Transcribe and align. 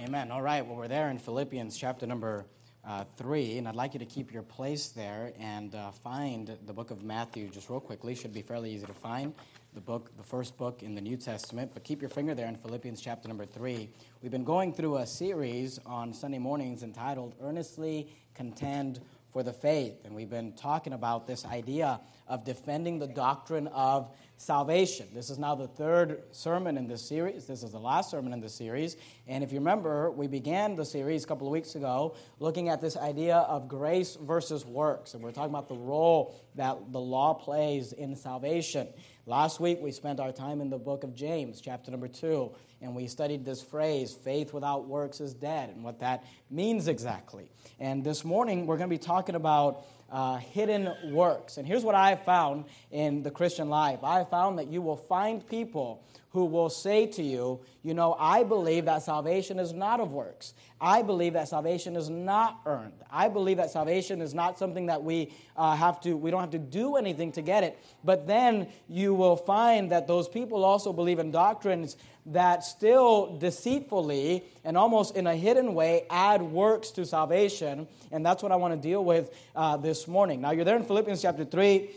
Amen. 0.00 0.30
All 0.30 0.42
right. 0.42 0.64
Well, 0.64 0.76
we're 0.76 0.86
there 0.86 1.10
in 1.10 1.18
Philippians 1.18 1.76
chapter 1.76 2.06
number 2.06 2.46
uh, 2.86 3.02
3, 3.16 3.58
and 3.58 3.66
I'd 3.66 3.74
like 3.74 3.94
you 3.94 3.98
to 3.98 4.06
keep 4.06 4.32
your 4.32 4.44
place 4.44 4.90
there 4.90 5.32
and 5.40 5.74
uh, 5.74 5.90
find 5.90 6.56
the 6.66 6.72
book 6.72 6.92
of 6.92 7.02
Matthew 7.02 7.48
just 7.48 7.68
real 7.68 7.80
quickly. 7.80 8.14
Should 8.14 8.32
be 8.32 8.42
fairly 8.42 8.70
easy 8.70 8.86
to 8.86 8.94
find. 8.94 9.34
The 9.74 9.80
book, 9.80 10.16
the 10.16 10.22
first 10.22 10.56
book 10.56 10.84
in 10.84 10.94
the 10.94 11.00
New 11.00 11.16
Testament, 11.16 11.72
but 11.74 11.82
keep 11.82 12.00
your 12.00 12.10
finger 12.10 12.32
there 12.32 12.46
in 12.46 12.54
Philippians 12.54 13.00
chapter 13.00 13.26
number 13.26 13.44
3. 13.44 13.90
We've 14.22 14.30
been 14.30 14.44
going 14.44 14.72
through 14.72 14.98
a 14.98 15.06
series 15.06 15.80
on 15.84 16.12
Sunday 16.12 16.38
mornings 16.38 16.84
entitled 16.84 17.34
Earnestly 17.42 18.08
Contend 18.34 19.00
for 19.30 19.42
the 19.42 19.52
Faith, 19.52 20.04
and 20.04 20.14
we've 20.14 20.30
been 20.30 20.52
talking 20.52 20.92
about 20.92 21.26
this 21.26 21.44
idea 21.44 22.00
of 22.26 22.44
defending 22.44 22.98
the 22.98 23.06
doctrine 23.06 23.66
of 23.68 24.10
salvation. 24.36 25.06
This 25.12 25.30
is 25.30 25.38
now 25.38 25.54
the 25.54 25.66
third 25.66 26.22
sermon 26.30 26.78
in 26.78 26.86
this 26.86 27.06
series. 27.06 27.46
This 27.46 27.62
is 27.62 27.72
the 27.72 27.78
last 27.78 28.10
sermon 28.10 28.32
in 28.32 28.40
the 28.40 28.48
series. 28.48 28.96
And 29.26 29.42
if 29.42 29.52
you 29.52 29.58
remember, 29.58 30.10
we 30.10 30.28
began 30.28 30.76
the 30.76 30.84
series 30.84 31.24
a 31.24 31.26
couple 31.26 31.46
of 31.46 31.52
weeks 31.52 31.74
ago 31.74 32.14
looking 32.38 32.68
at 32.68 32.80
this 32.80 32.96
idea 32.96 33.36
of 33.36 33.68
grace 33.68 34.16
versus 34.20 34.64
works. 34.64 35.14
And 35.14 35.22
we're 35.22 35.32
talking 35.32 35.50
about 35.50 35.68
the 35.68 35.76
role 35.76 36.34
that 36.54 36.92
the 36.92 37.00
law 37.00 37.34
plays 37.34 37.92
in 37.92 38.14
salvation. 38.14 38.88
Last 39.28 39.60
week, 39.60 39.80
we 39.82 39.92
spent 39.92 40.20
our 40.20 40.32
time 40.32 40.62
in 40.62 40.70
the 40.70 40.78
book 40.78 41.04
of 41.04 41.14
James, 41.14 41.60
chapter 41.60 41.90
number 41.90 42.08
two, 42.08 42.50
and 42.80 42.94
we 42.94 43.06
studied 43.08 43.44
this 43.44 43.60
phrase, 43.60 44.14
faith 44.14 44.54
without 44.54 44.88
works 44.88 45.20
is 45.20 45.34
dead, 45.34 45.68
and 45.68 45.84
what 45.84 46.00
that 46.00 46.24
means 46.50 46.88
exactly. 46.88 47.50
And 47.78 48.02
this 48.02 48.24
morning, 48.24 48.64
we're 48.66 48.78
going 48.78 48.88
to 48.88 48.94
be 48.94 48.96
talking 48.96 49.34
about 49.34 49.84
uh, 50.10 50.38
hidden 50.38 50.94
works. 51.12 51.58
And 51.58 51.66
here's 51.66 51.84
what 51.84 51.94
I 51.94 52.14
found 52.16 52.64
in 52.90 53.22
the 53.22 53.30
Christian 53.30 53.68
life 53.68 54.02
I 54.02 54.24
found 54.24 54.58
that 54.60 54.68
you 54.68 54.80
will 54.80 54.96
find 54.96 55.46
people 55.46 56.02
who 56.38 56.44
will 56.44 56.70
say 56.70 57.04
to 57.04 57.20
you, 57.22 57.58
You 57.82 57.94
know, 57.94 58.14
I 58.16 58.44
believe 58.44 58.84
that 58.84 59.02
salvation 59.02 59.58
is 59.58 59.72
not 59.72 59.98
of 59.98 60.12
works. 60.12 60.54
I 60.80 61.02
believe 61.02 61.32
that 61.32 61.48
salvation 61.48 61.96
is 61.96 62.08
not 62.08 62.60
earned. 62.64 62.92
I 63.10 63.28
believe 63.28 63.56
that 63.56 63.70
salvation 63.70 64.22
is 64.22 64.34
not 64.34 64.56
something 64.56 64.86
that 64.86 65.02
we 65.02 65.32
uh, 65.56 65.74
have 65.74 66.00
to, 66.02 66.16
we 66.16 66.30
don't 66.30 66.40
have 66.40 66.52
to 66.52 66.58
do 66.58 66.94
anything 66.94 67.32
to 67.32 67.42
get 67.42 67.64
it. 67.64 67.76
But 68.04 68.28
then 68.28 68.68
you 68.88 69.14
will 69.14 69.36
find 69.36 69.90
that 69.90 70.06
those 70.06 70.28
people 70.28 70.64
also 70.64 70.92
believe 70.92 71.18
in 71.18 71.32
doctrines 71.32 71.96
that 72.26 72.62
still 72.62 73.36
deceitfully 73.38 74.44
and 74.62 74.76
almost 74.76 75.16
in 75.16 75.26
a 75.26 75.34
hidden 75.34 75.74
way 75.74 76.04
add 76.08 76.40
works 76.40 76.90
to 76.92 77.04
salvation. 77.04 77.88
And 78.12 78.24
that's 78.24 78.44
what 78.44 78.52
I 78.52 78.56
want 78.56 78.74
to 78.74 78.80
deal 78.80 79.04
with 79.04 79.36
uh, 79.56 79.76
this 79.76 80.06
morning. 80.06 80.40
Now, 80.40 80.52
you're 80.52 80.64
there 80.64 80.76
in 80.76 80.84
Philippians 80.84 81.20
chapter 81.20 81.44
3. 81.44 81.90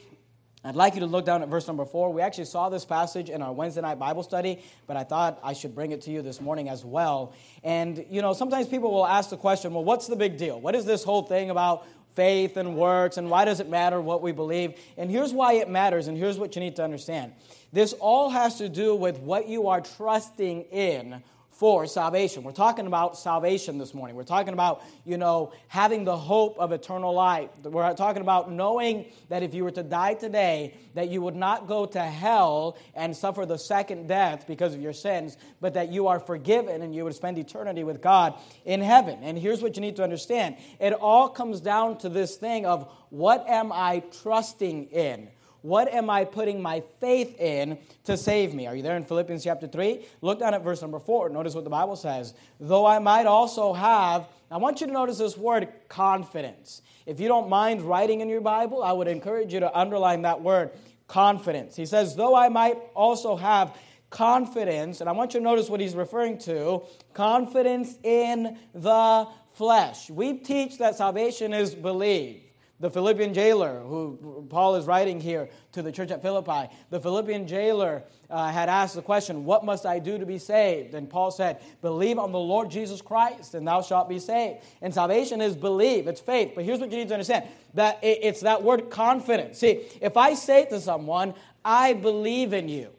I'd 0.63 0.75
like 0.75 0.93
you 0.93 0.99
to 0.99 1.07
look 1.07 1.25
down 1.25 1.41
at 1.41 1.49
verse 1.49 1.65
number 1.65 1.85
four. 1.85 2.13
We 2.13 2.21
actually 2.21 2.45
saw 2.45 2.69
this 2.69 2.85
passage 2.85 3.31
in 3.31 3.41
our 3.41 3.51
Wednesday 3.51 3.81
night 3.81 3.97
Bible 3.97 4.21
study, 4.21 4.63
but 4.85 4.95
I 4.95 5.03
thought 5.03 5.39
I 5.43 5.53
should 5.53 5.73
bring 5.73 5.91
it 5.91 6.01
to 6.01 6.11
you 6.11 6.21
this 6.21 6.39
morning 6.39 6.69
as 6.69 6.85
well. 6.85 7.33
And, 7.63 8.05
you 8.11 8.21
know, 8.21 8.33
sometimes 8.33 8.67
people 8.67 8.91
will 8.91 9.07
ask 9.07 9.31
the 9.31 9.37
question, 9.37 9.73
well, 9.73 9.83
what's 9.83 10.05
the 10.05 10.15
big 10.15 10.37
deal? 10.37 10.61
What 10.61 10.75
is 10.75 10.85
this 10.85 11.03
whole 11.03 11.23
thing 11.23 11.49
about 11.49 11.87
faith 12.15 12.57
and 12.57 12.75
works, 12.75 13.17
and 13.17 13.29
why 13.29 13.45
does 13.45 13.59
it 13.59 13.69
matter 13.69 13.99
what 13.99 14.21
we 14.21 14.31
believe? 14.31 14.73
And 14.97 15.09
here's 15.09 15.33
why 15.33 15.53
it 15.53 15.69
matters, 15.69 16.07
and 16.07 16.17
here's 16.17 16.37
what 16.37 16.55
you 16.55 16.61
need 16.61 16.75
to 16.75 16.83
understand. 16.83 17.31
This 17.73 17.93
all 17.93 18.29
has 18.29 18.57
to 18.57 18.69
do 18.69 18.95
with 18.95 19.17
what 19.19 19.47
you 19.47 19.69
are 19.69 19.81
trusting 19.81 20.63
in 20.63 21.23
for 21.61 21.85
salvation. 21.85 22.41
We're 22.41 22.53
talking 22.53 22.87
about 22.87 23.19
salvation 23.19 23.77
this 23.77 23.93
morning. 23.93 24.15
We're 24.15 24.23
talking 24.23 24.53
about, 24.53 24.81
you 25.05 25.15
know, 25.15 25.53
having 25.67 26.05
the 26.05 26.17
hope 26.17 26.57
of 26.57 26.71
eternal 26.71 27.13
life. 27.13 27.51
We're 27.61 27.93
talking 27.93 28.23
about 28.23 28.51
knowing 28.51 29.05
that 29.29 29.43
if 29.43 29.53
you 29.53 29.63
were 29.63 29.69
to 29.69 29.83
die 29.83 30.15
today, 30.15 30.73
that 30.95 31.09
you 31.09 31.21
would 31.21 31.35
not 31.35 31.67
go 31.67 31.85
to 31.85 32.01
hell 32.01 32.79
and 32.95 33.15
suffer 33.15 33.45
the 33.45 33.59
second 33.59 34.07
death 34.07 34.47
because 34.47 34.73
of 34.73 34.81
your 34.81 34.91
sins, 34.91 35.37
but 35.59 35.75
that 35.75 35.91
you 35.91 36.07
are 36.07 36.19
forgiven 36.19 36.81
and 36.81 36.95
you 36.95 37.03
would 37.03 37.13
spend 37.13 37.37
eternity 37.37 37.83
with 37.83 38.01
God 38.01 38.33
in 38.65 38.81
heaven. 38.81 39.19
And 39.21 39.37
here's 39.37 39.61
what 39.61 39.75
you 39.75 39.81
need 39.81 39.97
to 39.97 40.03
understand. 40.03 40.55
It 40.79 40.93
all 40.93 41.29
comes 41.29 41.61
down 41.61 41.99
to 41.99 42.09
this 42.09 42.37
thing 42.37 42.65
of 42.65 42.91
what 43.11 43.47
am 43.47 43.71
I 43.71 44.01
trusting 44.23 44.85
in? 44.85 45.29
What 45.61 45.93
am 45.93 46.09
I 46.09 46.25
putting 46.25 46.61
my 46.61 46.81
faith 46.99 47.39
in 47.39 47.77
to 48.05 48.17
save 48.17 48.53
me? 48.53 48.65
Are 48.67 48.75
you 48.75 48.81
there 48.81 48.97
in 48.97 49.03
Philippians 49.03 49.43
chapter 49.43 49.67
3? 49.67 50.05
Look 50.21 50.39
down 50.39 50.53
at 50.53 50.63
verse 50.63 50.81
number 50.81 50.99
4. 50.99 51.29
Notice 51.29 51.53
what 51.53 51.63
the 51.63 51.69
Bible 51.69 51.95
says. 51.95 52.33
Though 52.59 52.85
I 52.85 52.99
might 52.99 53.27
also 53.27 53.73
have, 53.73 54.27
I 54.49 54.57
want 54.57 54.81
you 54.81 54.87
to 54.87 54.93
notice 54.93 55.19
this 55.19 55.37
word 55.37 55.69
confidence. 55.87 56.81
If 57.05 57.19
you 57.19 57.27
don't 57.27 57.49
mind 57.49 57.81
writing 57.83 58.21
in 58.21 58.29
your 58.29 58.41
Bible, 58.41 58.83
I 58.83 58.91
would 58.91 59.07
encourage 59.07 59.53
you 59.53 59.59
to 59.59 59.77
underline 59.77 60.23
that 60.23 60.41
word 60.41 60.71
confidence. 61.07 61.75
He 61.75 61.85
says, 61.85 62.15
though 62.15 62.35
I 62.35 62.49
might 62.49 62.77
also 62.95 63.35
have 63.35 63.77
confidence, 64.09 64.99
and 64.99 65.09
I 65.09 65.13
want 65.13 65.33
you 65.33 65.39
to 65.39 65.43
notice 65.43 65.69
what 65.69 65.79
he's 65.79 65.95
referring 65.95 66.37
to 66.39 66.83
confidence 67.13 67.97
in 68.03 68.57
the 68.73 69.27
flesh. 69.53 70.09
We 70.09 70.33
teach 70.33 70.77
that 70.79 70.95
salvation 70.95 71.53
is 71.53 71.75
believed 71.75 72.50
the 72.81 72.89
Philippian 72.89 73.33
jailer, 73.33 73.79
who 73.79 74.45
Paul 74.49 74.75
is 74.75 74.85
writing 74.85 75.21
here 75.21 75.49
to 75.73 75.83
the 75.83 75.91
church 75.91 76.09
at 76.09 76.21
Philippi, 76.21 76.73
the 76.89 76.99
Philippian 76.99 77.47
jailer 77.47 78.03
uh, 78.29 78.49
had 78.49 78.69
asked 78.69 78.95
the 78.95 79.03
question, 79.03 79.45
What 79.45 79.63
must 79.63 79.85
I 79.85 79.99
do 79.99 80.17
to 80.17 80.25
be 80.25 80.39
saved? 80.39 80.95
And 80.95 81.09
Paul 81.09 81.29
said, 81.29 81.61
Believe 81.81 82.17
on 82.17 82.31
the 82.31 82.39
Lord 82.39 82.71
Jesus 82.71 83.01
Christ, 83.01 83.53
and 83.53 83.67
thou 83.67 83.83
shalt 83.83 84.09
be 84.09 84.17
saved. 84.17 84.63
And 84.81 84.93
salvation 84.93 85.41
is 85.41 85.55
believe, 85.55 86.07
it's 86.07 86.19
faith. 86.19 86.53
But 86.55 86.65
here's 86.65 86.79
what 86.79 86.91
you 86.91 86.97
need 86.97 87.09
to 87.09 87.13
understand 87.13 87.45
that 87.75 87.99
it's 88.01 88.41
that 88.41 88.63
word 88.63 88.89
confidence. 88.89 89.59
See, 89.59 89.83
if 90.01 90.17
I 90.17 90.33
say 90.33 90.65
to 90.65 90.81
someone, 90.81 91.35
I 91.63 91.93
believe 91.93 92.51
in 92.51 92.67
you, 92.67 92.89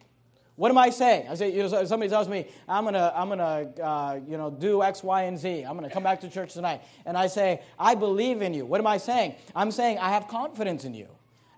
what 0.62 0.70
am 0.70 0.78
I 0.78 0.90
saying? 0.90 1.26
I 1.28 1.34
say, 1.34 1.52
you 1.52 1.60
know, 1.64 1.84
somebody 1.86 2.08
tells 2.08 2.28
me, 2.28 2.46
I'm 2.68 2.84
going 2.84 2.94
to, 2.94 3.12
I'm 3.16 3.28
gonna, 3.30 3.68
uh, 3.82 4.20
you 4.24 4.38
know, 4.38 4.48
do 4.48 4.80
X, 4.84 5.02
Y, 5.02 5.22
and 5.22 5.36
Z. 5.36 5.62
I'm 5.62 5.76
going 5.76 5.88
to 5.88 5.92
come 5.92 6.04
back 6.04 6.20
to 6.20 6.30
church 6.30 6.54
tonight. 6.54 6.82
And 7.04 7.18
I 7.18 7.26
say, 7.26 7.62
I 7.80 7.96
believe 7.96 8.42
in 8.42 8.54
you. 8.54 8.64
What 8.64 8.78
am 8.78 8.86
I 8.86 8.98
saying? 8.98 9.34
I'm 9.56 9.72
saying 9.72 9.98
I 9.98 10.10
have 10.10 10.28
confidence 10.28 10.84
in 10.84 10.94
you. 10.94 11.08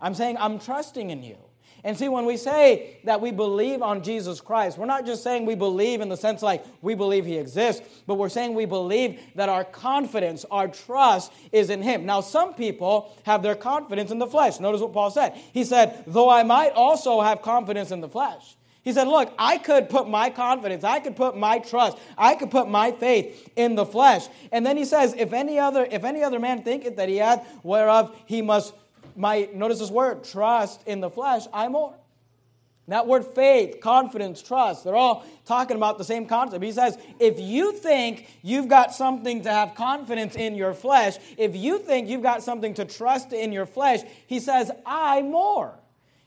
I'm 0.00 0.14
saying 0.14 0.38
I'm 0.40 0.58
trusting 0.58 1.10
in 1.10 1.22
you. 1.22 1.36
And 1.84 1.98
see, 1.98 2.08
when 2.08 2.24
we 2.24 2.38
say 2.38 2.98
that 3.04 3.20
we 3.20 3.30
believe 3.30 3.82
on 3.82 4.02
Jesus 4.02 4.40
Christ, 4.40 4.78
we're 4.78 4.86
not 4.86 5.04
just 5.04 5.22
saying 5.22 5.44
we 5.44 5.54
believe 5.54 6.00
in 6.00 6.08
the 6.08 6.16
sense 6.16 6.40
like 6.40 6.64
we 6.80 6.94
believe 6.94 7.26
he 7.26 7.36
exists, 7.36 7.86
but 8.06 8.14
we're 8.14 8.30
saying 8.30 8.54
we 8.54 8.64
believe 8.64 9.20
that 9.34 9.50
our 9.50 9.64
confidence, 9.64 10.46
our 10.50 10.66
trust 10.66 11.30
is 11.52 11.68
in 11.68 11.82
him. 11.82 12.06
Now, 12.06 12.22
some 12.22 12.54
people 12.54 13.14
have 13.26 13.42
their 13.42 13.54
confidence 13.54 14.10
in 14.10 14.18
the 14.18 14.26
flesh. 14.26 14.60
Notice 14.60 14.80
what 14.80 14.94
Paul 14.94 15.10
said. 15.10 15.34
He 15.52 15.62
said, 15.64 16.04
Though 16.06 16.30
I 16.30 16.42
might 16.42 16.72
also 16.72 17.20
have 17.20 17.42
confidence 17.42 17.90
in 17.90 18.00
the 18.00 18.08
flesh. 18.08 18.56
He 18.84 18.92
said, 18.92 19.08
Look, 19.08 19.32
I 19.38 19.56
could 19.56 19.88
put 19.88 20.08
my 20.08 20.28
confidence, 20.28 20.84
I 20.84 21.00
could 21.00 21.16
put 21.16 21.36
my 21.36 21.58
trust, 21.58 21.96
I 22.16 22.34
could 22.34 22.50
put 22.50 22.68
my 22.68 22.92
faith 22.92 23.50
in 23.56 23.74
the 23.74 23.86
flesh. 23.86 24.28
And 24.52 24.64
then 24.64 24.76
he 24.76 24.84
says, 24.84 25.14
If 25.16 25.32
any 25.32 25.58
other, 25.58 25.88
if 25.90 26.04
any 26.04 26.22
other 26.22 26.38
man 26.38 26.62
thinketh 26.62 26.96
that 26.96 27.08
he 27.08 27.16
hath, 27.16 27.48
whereof 27.64 28.14
he 28.26 28.42
must, 28.42 28.74
my, 29.16 29.48
notice 29.54 29.78
this 29.78 29.90
word, 29.90 30.22
trust 30.22 30.86
in 30.86 31.00
the 31.00 31.10
flesh, 31.10 31.46
I 31.52 31.68
more. 31.68 31.94
That 32.88 33.06
word 33.06 33.24
faith, 33.24 33.80
confidence, 33.80 34.42
trust, 34.42 34.84
they're 34.84 34.94
all 34.94 35.24
talking 35.46 35.78
about 35.78 35.96
the 35.96 36.04
same 36.04 36.26
concept. 36.26 36.62
He 36.62 36.70
says, 36.70 36.98
if 37.18 37.40
you 37.40 37.72
think 37.72 38.28
you've 38.42 38.68
got 38.68 38.94
something 38.94 39.42
to 39.44 39.50
have 39.50 39.74
confidence 39.74 40.36
in 40.36 40.54
your 40.54 40.74
flesh, 40.74 41.16
if 41.38 41.56
you 41.56 41.78
think 41.78 42.10
you've 42.10 42.22
got 42.22 42.42
something 42.42 42.74
to 42.74 42.84
trust 42.84 43.32
in 43.32 43.52
your 43.52 43.64
flesh, 43.64 44.00
he 44.26 44.38
says, 44.38 44.70
I 44.84 45.22
more. 45.22 45.74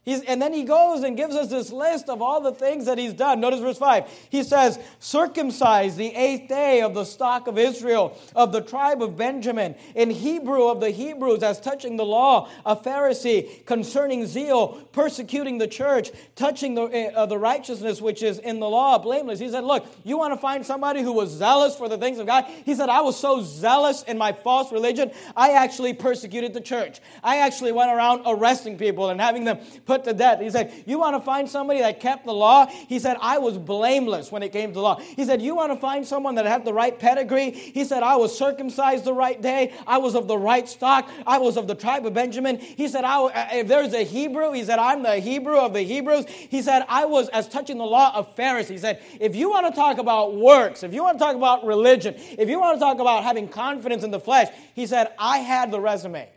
He's, 0.08 0.22
and 0.22 0.42
then 0.42 0.54
he 0.54 0.64
goes 0.64 1.04
and 1.04 1.18
gives 1.18 1.36
us 1.36 1.50
this 1.50 1.70
list 1.70 2.08
of 2.08 2.22
all 2.22 2.40
the 2.40 2.54
things 2.54 2.86
that 2.86 2.98
he's 2.98 3.12
done. 3.12 3.42
Notice 3.42 3.60
verse 3.60 3.78
5. 3.78 4.10
He 4.30 4.42
says, 4.42 4.80
Circumcised 5.00 5.98
the 5.98 6.16
eighth 6.16 6.48
day 6.48 6.82
of 6.82 6.94
the 6.94 7.04
stock 7.04 7.48
of 7.48 7.58
Israel, 7.58 8.18
of 8.34 8.54
the 8.54 8.62
tribe 8.62 9.04
of 9.04 9.18
Benjamin, 9.18 9.76
in 9.96 10.10
Hebrew 10.10 10.70
of 10.70 10.80
the 10.80 10.92
Hebrews, 10.92 11.44
as 11.44 11.60
touching 11.60 11.98
the 11.98 12.06
law, 12.06 12.50
a 12.66 12.74
Pharisee, 12.74 13.66
concerning 13.66 14.26
zeal, 14.26 14.82
persecuting 14.94 15.58
the 15.58 15.68
church, 15.68 16.12
touching 16.38 16.76
the, 16.76 16.84
uh, 17.14 17.26
the 17.26 17.38
righteousness 17.38 18.02
which 18.02 18.24
is 18.24 18.40
in 18.40 18.62
the 18.62 18.70
law, 18.70 18.98
blameless. 18.98 19.40
He 19.40 19.50
said, 19.50 19.66
Look, 19.66 19.86
you 20.06 20.18
want 20.18 20.34
to 20.34 20.40
find 20.40 20.66
somebody 20.66 21.02
who 21.02 21.12
was 21.12 21.32
zealous 21.32 21.76
for 21.76 21.90
the 21.90 21.98
things 21.98 22.18
of 22.18 22.28
God? 22.28 22.46
He 22.64 22.76
said, 22.76 22.88
I 22.88 23.02
was 23.02 23.20
so 23.20 23.42
zealous 23.44 24.04
in 24.04 24.18
my 24.18 24.32
false 24.32 24.72
religion, 24.72 25.12
I 25.36 25.52
actually 25.52 25.92
persecuted 25.92 26.54
the 26.54 26.62
church. 26.62 27.02
I 27.22 27.40
actually 27.40 27.74
went 27.74 27.92
around 27.92 28.22
arresting 28.26 28.78
people 28.78 29.10
and 29.10 29.20
having 29.20 29.44
them 29.44 29.58
put 29.86 29.97
put 29.98 30.10
to 30.10 30.14
death. 30.14 30.40
He 30.40 30.50
said, 30.50 30.84
You 30.86 31.00
want 31.00 31.16
to 31.16 31.22
find 31.22 31.50
somebody 31.50 31.80
that 31.80 32.00
kept 32.00 32.26
the 32.26 32.34
law? 32.34 32.68
He 32.68 33.00
said, 33.00 33.18
I 33.22 33.38
was 33.38 33.58
blameless 33.58 34.32
when 34.32 34.44
it 34.44 34.52
came 34.52 34.74
to 34.74 34.82
law. 34.82 35.00
He 35.00 35.26
said, 35.26 35.42
You 35.42 35.56
want 35.56 35.72
to 35.74 35.80
find 35.80 36.06
someone 36.06 36.36
that 36.36 36.46
had 36.46 36.66
the 36.66 36.74
right 36.74 36.98
pedigree? 36.98 37.52
He 37.52 37.84
said, 37.84 38.04
I 38.04 38.16
was 38.16 38.38
circumcised 38.38 39.06
the 39.06 39.14
right 39.14 39.42
day. 39.42 39.74
I 39.86 39.98
was 39.98 40.16
of 40.16 40.28
the 40.28 40.38
right 40.38 40.68
stock. 40.68 41.10
I 41.26 41.38
was 41.40 41.58
of 41.58 41.68
the 41.68 41.76
tribe 41.76 42.06
of 42.06 42.14
Benjamin. 42.14 42.60
He 42.60 42.88
said, 42.88 43.04
uh, 43.04 43.30
If 43.52 43.68
there's 43.68 43.94
a 43.94 44.04
Hebrew, 44.04 44.52
he 44.52 44.64
said, 44.64 44.80
I'm 44.80 45.04
the 45.04 45.20
Hebrew 45.20 45.58
of 45.58 45.74
the 45.74 45.82
Hebrews. 45.82 46.26
He 46.28 46.62
said, 46.62 46.84
I 46.88 47.06
was 47.06 47.30
as 47.30 47.48
touching 47.48 47.78
the 47.78 47.86
law 47.86 48.14
of 48.14 48.36
Pharisees. 48.36 48.70
He 48.70 48.78
said, 48.78 49.02
If 49.20 49.36
you 49.36 49.50
want 49.50 49.68
to 49.68 49.74
talk 49.74 49.98
about 49.98 50.36
works, 50.36 50.84
if 50.84 50.94
you 50.94 51.04
want 51.04 51.18
to 51.18 51.24
talk 51.24 51.36
about 51.36 51.66
religion, 51.66 52.16
if 52.18 52.50
you 52.50 52.60
want 52.60 52.78
to 52.78 52.80
talk 52.80 53.00
about 53.00 53.24
having 53.24 53.48
confidence 53.48 54.04
in 54.04 54.12
the 54.12 54.20
flesh, 54.20 54.48
he 54.76 54.86
said, 54.86 55.14
I 55.18 55.40
had 55.40 55.72
the 55.72 55.80
resume. 55.80 56.30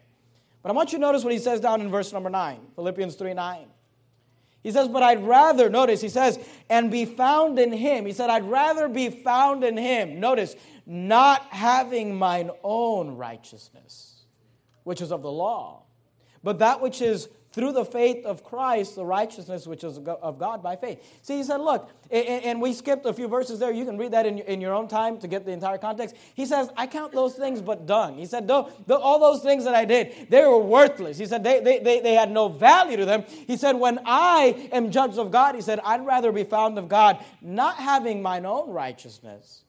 But 0.62 0.70
I 0.70 0.72
want 0.72 0.92
you 0.92 0.98
to 0.98 1.02
notice 1.02 1.24
what 1.24 1.32
he 1.32 1.38
says 1.38 1.60
down 1.60 1.80
in 1.80 1.90
verse 1.90 2.12
number 2.12 2.30
9, 2.30 2.60
Philippians 2.74 3.14
3 3.14 3.34
9. 3.34 3.66
He 4.62 4.70
says, 4.70 4.88
But 4.88 5.02
I'd 5.02 5.24
rather, 5.24 5.70
notice, 5.70 6.00
he 6.00 6.08
says, 6.08 6.38
and 6.68 6.90
be 6.90 7.06
found 7.06 7.58
in 7.58 7.72
him. 7.72 8.04
He 8.04 8.12
said, 8.12 8.28
I'd 8.28 8.44
rather 8.44 8.88
be 8.88 9.08
found 9.08 9.64
in 9.64 9.76
him. 9.76 10.20
Notice, 10.20 10.54
not 10.84 11.42
having 11.44 12.14
mine 12.14 12.50
own 12.62 13.16
righteousness, 13.16 14.24
which 14.84 15.00
is 15.00 15.12
of 15.12 15.22
the 15.22 15.32
law, 15.32 15.84
but 16.42 16.58
that 16.58 16.82
which 16.82 17.00
is 17.00 17.28
through 17.52 17.72
the 17.72 17.84
faith 17.84 18.24
of 18.24 18.44
Christ, 18.44 18.94
the 18.94 19.04
righteousness 19.04 19.66
which 19.66 19.82
is 19.82 19.98
of 19.98 20.38
God 20.38 20.62
by 20.62 20.76
faith. 20.76 21.02
See, 21.22 21.38
he 21.38 21.42
said, 21.42 21.60
look, 21.60 21.90
and 22.10 22.60
we 22.60 22.72
skipped 22.72 23.06
a 23.06 23.12
few 23.12 23.26
verses 23.26 23.58
there. 23.58 23.72
You 23.72 23.84
can 23.84 23.98
read 23.98 24.12
that 24.12 24.24
in 24.24 24.60
your 24.60 24.72
own 24.72 24.86
time 24.86 25.18
to 25.18 25.26
get 25.26 25.44
the 25.44 25.50
entire 25.50 25.78
context. 25.78 26.14
He 26.34 26.46
says, 26.46 26.70
I 26.76 26.86
count 26.86 27.12
those 27.12 27.34
things 27.34 27.60
but 27.60 27.86
dung. 27.86 28.18
He 28.18 28.26
said, 28.26 28.48
all 28.50 29.18
those 29.18 29.42
things 29.42 29.64
that 29.64 29.74
I 29.74 29.84
did, 29.84 30.28
they 30.28 30.42
were 30.42 30.58
worthless. 30.58 31.18
He 31.18 31.26
said, 31.26 31.42
they, 31.42 31.60
they, 31.60 31.80
they, 31.80 32.00
they 32.00 32.14
had 32.14 32.30
no 32.30 32.48
value 32.48 32.96
to 32.96 33.04
them. 33.04 33.24
He 33.46 33.56
said, 33.56 33.74
when 33.74 33.98
I 34.04 34.68
am 34.70 34.92
judged 34.92 35.18
of 35.18 35.32
God, 35.32 35.56
he 35.56 35.60
said, 35.60 35.80
I'd 35.84 36.06
rather 36.06 36.30
be 36.30 36.44
found 36.44 36.78
of 36.78 36.88
God, 36.88 37.24
not 37.40 37.76
having 37.76 38.22
mine 38.22 38.46
own 38.46 38.70
righteousness. 38.70 39.64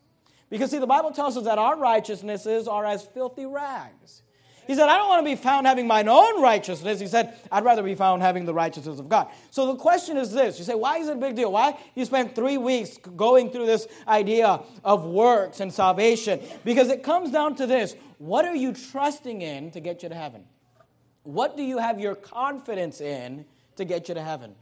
Because, 0.51 0.69
see, 0.69 0.79
the 0.79 0.85
Bible 0.85 1.11
tells 1.11 1.37
us 1.37 1.45
that 1.45 1.57
our 1.57 1.77
righteousnesses 1.77 2.67
are 2.67 2.85
as 2.85 3.03
filthy 3.03 3.45
rags. 3.45 4.21
He 4.67 4.75
said, 4.75 4.89
I 4.89 4.97
don't 4.97 5.09
want 5.09 5.25
to 5.25 5.29
be 5.29 5.35
found 5.35 5.67
having 5.67 5.87
mine 5.87 6.07
own 6.07 6.41
righteousness. 6.41 6.99
He 6.99 7.07
said, 7.07 7.37
I'd 7.51 7.63
rather 7.63 7.83
be 7.83 7.95
found 7.95 8.21
having 8.21 8.45
the 8.45 8.53
righteousness 8.53 8.99
of 8.99 9.09
God. 9.09 9.27
So 9.49 9.67
the 9.67 9.75
question 9.75 10.17
is 10.17 10.31
this 10.31 10.59
you 10.59 10.65
say, 10.65 10.75
why 10.75 10.97
is 10.97 11.09
it 11.09 11.17
a 11.17 11.19
big 11.19 11.35
deal? 11.35 11.51
Why 11.51 11.77
you 11.95 12.05
spent 12.05 12.35
three 12.35 12.57
weeks 12.57 12.97
going 12.97 13.51
through 13.51 13.65
this 13.65 13.87
idea 14.07 14.61
of 14.83 15.05
works 15.05 15.59
and 15.59 15.73
salvation? 15.73 16.39
Because 16.63 16.89
it 16.89 17.03
comes 17.03 17.31
down 17.31 17.55
to 17.55 17.65
this 17.65 17.95
what 18.19 18.45
are 18.45 18.55
you 18.55 18.71
trusting 18.71 19.41
in 19.41 19.71
to 19.71 19.79
get 19.79 20.03
you 20.03 20.09
to 20.09 20.15
heaven? 20.15 20.43
What 21.23 21.57
do 21.57 21.63
you 21.63 21.79
have 21.79 21.99
your 21.99 22.15
confidence 22.15 23.01
in 23.01 23.45
to 23.77 23.85
get 23.85 24.09
you 24.09 24.15
to 24.15 24.21
heaven? 24.21 24.55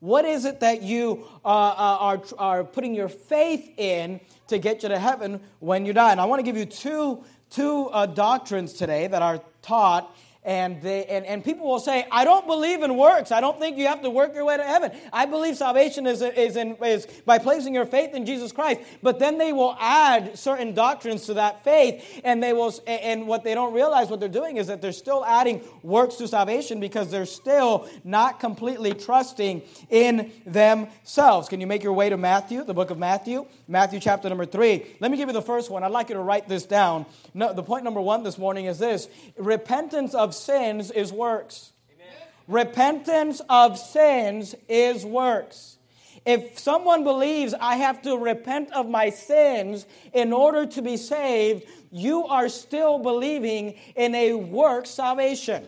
What 0.00 0.24
is 0.26 0.44
it 0.44 0.60
that 0.60 0.82
you 0.82 1.26
uh, 1.44 1.48
uh 1.48 1.96
are, 2.00 2.22
are 2.38 2.64
putting 2.64 2.94
your 2.94 3.08
faith 3.08 3.70
in 3.78 4.20
to 4.48 4.58
get 4.58 4.82
you 4.82 4.90
to 4.90 4.98
heaven 4.98 5.40
when 5.60 5.86
you 5.86 5.92
die? 5.92 6.12
And 6.12 6.20
I 6.20 6.26
want 6.26 6.40
to 6.40 6.42
give 6.42 6.56
you 6.56 6.66
two 6.66 7.24
two 7.50 7.88
uh, 7.88 8.06
doctrines 8.06 8.72
today 8.72 9.06
that 9.06 9.22
are 9.22 9.40
taught 9.62 10.14
and, 10.46 10.80
they, 10.80 11.04
and, 11.06 11.26
and 11.26 11.44
people 11.44 11.66
will 11.66 11.80
say, 11.80 12.06
I 12.10 12.24
don't 12.24 12.46
believe 12.46 12.84
in 12.84 12.96
works. 12.96 13.32
I 13.32 13.40
don't 13.40 13.58
think 13.58 13.76
you 13.76 13.88
have 13.88 14.02
to 14.02 14.10
work 14.10 14.32
your 14.32 14.44
way 14.44 14.56
to 14.56 14.62
heaven. 14.62 14.92
I 15.12 15.26
believe 15.26 15.56
salvation 15.56 16.06
is, 16.06 16.22
is, 16.22 16.54
in, 16.54 16.76
is 16.84 17.06
by 17.26 17.38
placing 17.38 17.74
your 17.74 17.84
faith 17.84 18.14
in 18.14 18.24
Jesus 18.24 18.52
Christ. 18.52 18.80
But 19.02 19.18
then 19.18 19.38
they 19.38 19.52
will 19.52 19.76
add 19.80 20.38
certain 20.38 20.72
doctrines 20.72 21.26
to 21.26 21.34
that 21.34 21.64
faith. 21.64 22.20
And, 22.22 22.40
they 22.40 22.52
will, 22.52 22.72
and 22.86 23.26
what 23.26 23.42
they 23.42 23.54
don't 23.54 23.74
realize, 23.74 24.08
what 24.08 24.20
they're 24.20 24.28
doing 24.28 24.56
is 24.56 24.68
that 24.68 24.80
they're 24.80 24.92
still 24.92 25.24
adding 25.24 25.62
works 25.82 26.14
to 26.16 26.28
salvation 26.28 26.78
because 26.78 27.10
they're 27.10 27.26
still 27.26 27.88
not 28.04 28.38
completely 28.38 28.94
trusting 28.94 29.62
in 29.90 30.30
themselves. 30.46 31.48
Can 31.48 31.60
you 31.60 31.66
make 31.66 31.82
your 31.82 31.92
way 31.92 32.08
to 32.08 32.16
Matthew, 32.16 32.62
the 32.62 32.72
book 32.72 32.90
of 32.90 32.98
Matthew? 32.98 33.46
Matthew 33.68 33.98
chapter 33.98 34.28
number 34.28 34.46
three. 34.46 34.86
Let 35.00 35.10
me 35.10 35.16
give 35.16 35.28
you 35.28 35.32
the 35.32 35.42
first 35.42 35.70
one. 35.70 35.82
I'd 35.82 35.90
like 35.90 36.08
you 36.08 36.14
to 36.14 36.20
write 36.20 36.48
this 36.48 36.64
down. 36.64 37.04
No, 37.34 37.52
the 37.52 37.64
point 37.64 37.82
number 37.82 38.00
one 38.00 38.22
this 38.22 38.38
morning 38.38 38.66
is 38.66 38.78
this 38.78 39.08
repentance 39.36 40.14
of 40.14 40.34
sins 40.34 40.92
is 40.92 41.12
works. 41.12 41.72
Amen. 41.92 42.28
Repentance 42.46 43.42
of 43.48 43.76
sins 43.76 44.54
is 44.68 45.04
works. 45.04 45.78
If 46.24 46.58
someone 46.58 47.02
believes 47.02 47.54
I 47.54 47.76
have 47.76 48.02
to 48.02 48.16
repent 48.16 48.72
of 48.72 48.88
my 48.88 49.10
sins 49.10 49.86
in 50.12 50.32
order 50.32 50.66
to 50.66 50.82
be 50.82 50.96
saved, 50.96 51.64
you 51.90 52.24
are 52.26 52.48
still 52.48 52.98
believing 52.98 53.74
in 53.96 54.14
a 54.14 54.34
work 54.34 54.86
salvation. 54.86 55.66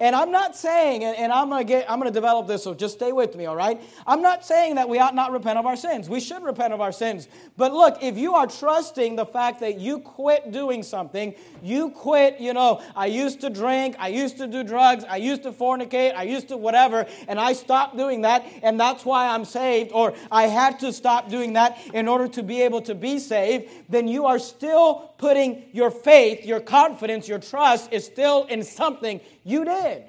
And 0.00 0.14
I'm 0.16 0.30
not 0.30 0.56
saying, 0.56 1.04
and 1.04 1.32
I'm 1.32 1.48
gonna 1.48 1.64
get, 1.64 1.90
I'm 1.90 1.98
gonna 1.98 2.10
develop 2.10 2.46
this, 2.46 2.64
so 2.64 2.74
just 2.74 2.94
stay 2.94 3.12
with 3.12 3.36
me, 3.36 3.46
all 3.46 3.56
right? 3.56 3.80
I'm 4.06 4.22
not 4.22 4.44
saying 4.44 4.74
that 4.76 4.88
we 4.88 4.98
ought 4.98 5.14
not 5.14 5.32
repent 5.32 5.58
of 5.58 5.66
our 5.66 5.76
sins. 5.76 6.08
We 6.08 6.20
should 6.20 6.42
repent 6.42 6.72
of 6.72 6.80
our 6.80 6.92
sins. 6.92 7.28
But 7.56 7.72
look, 7.72 8.02
if 8.02 8.18
you 8.18 8.34
are 8.34 8.46
trusting 8.46 9.16
the 9.16 9.26
fact 9.26 9.60
that 9.60 9.78
you 9.78 10.00
quit 10.00 10.50
doing 10.52 10.82
something, 10.82 11.34
you 11.62 11.90
quit, 11.90 12.40
you 12.40 12.52
know, 12.52 12.82
I 12.96 13.06
used 13.06 13.40
to 13.42 13.50
drink, 13.50 13.96
I 13.98 14.08
used 14.08 14.38
to 14.38 14.46
do 14.46 14.64
drugs, 14.64 15.04
I 15.08 15.16
used 15.16 15.42
to 15.44 15.52
fornicate, 15.52 16.14
I 16.14 16.24
used 16.24 16.48
to 16.48 16.56
whatever, 16.56 17.06
and 17.28 17.38
I 17.38 17.52
stopped 17.52 17.96
doing 17.96 18.22
that, 18.22 18.44
and 18.62 18.78
that's 18.78 19.04
why 19.04 19.28
I'm 19.28 19.44
saved, 19.44 19.92
or 19.92 20.14
I 20.30 20.44
had 20.44 20.80
to 20.80 20.92
stop 20.92 21.28
doing 21.28 21.54
that 21.54 21.78
in 21.92 22.08
order 22.08 22.28
to 22.28 22.42
be 22.42 22.62
able 22.62 22.82
to 22.82 22.94
be 22.94 23.18
saved, 23.18 23.70
then 23.88 24.08
you 24.08 24.26
are 24.26 24.38
still 24.38 25.13
putting 25.24 25.64
your 25.72 25.90
faith, 25.90 26.44
your 26.44 26.60
confidence, 26.60 27.26
your 27.26 27.38
trust 27.38 27.90
is 27.90 28.04
still 28.04 28.44
in 28.44 28.62
something 28.62 29.22
you 29.42 29.64
did. 29.64 30.04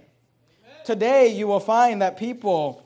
Today, 0.84 1.30
you 1.30 1.48
will 1.48 1.62
find 1.62 2.02
that 2.02 2.18
people 2.18 2.86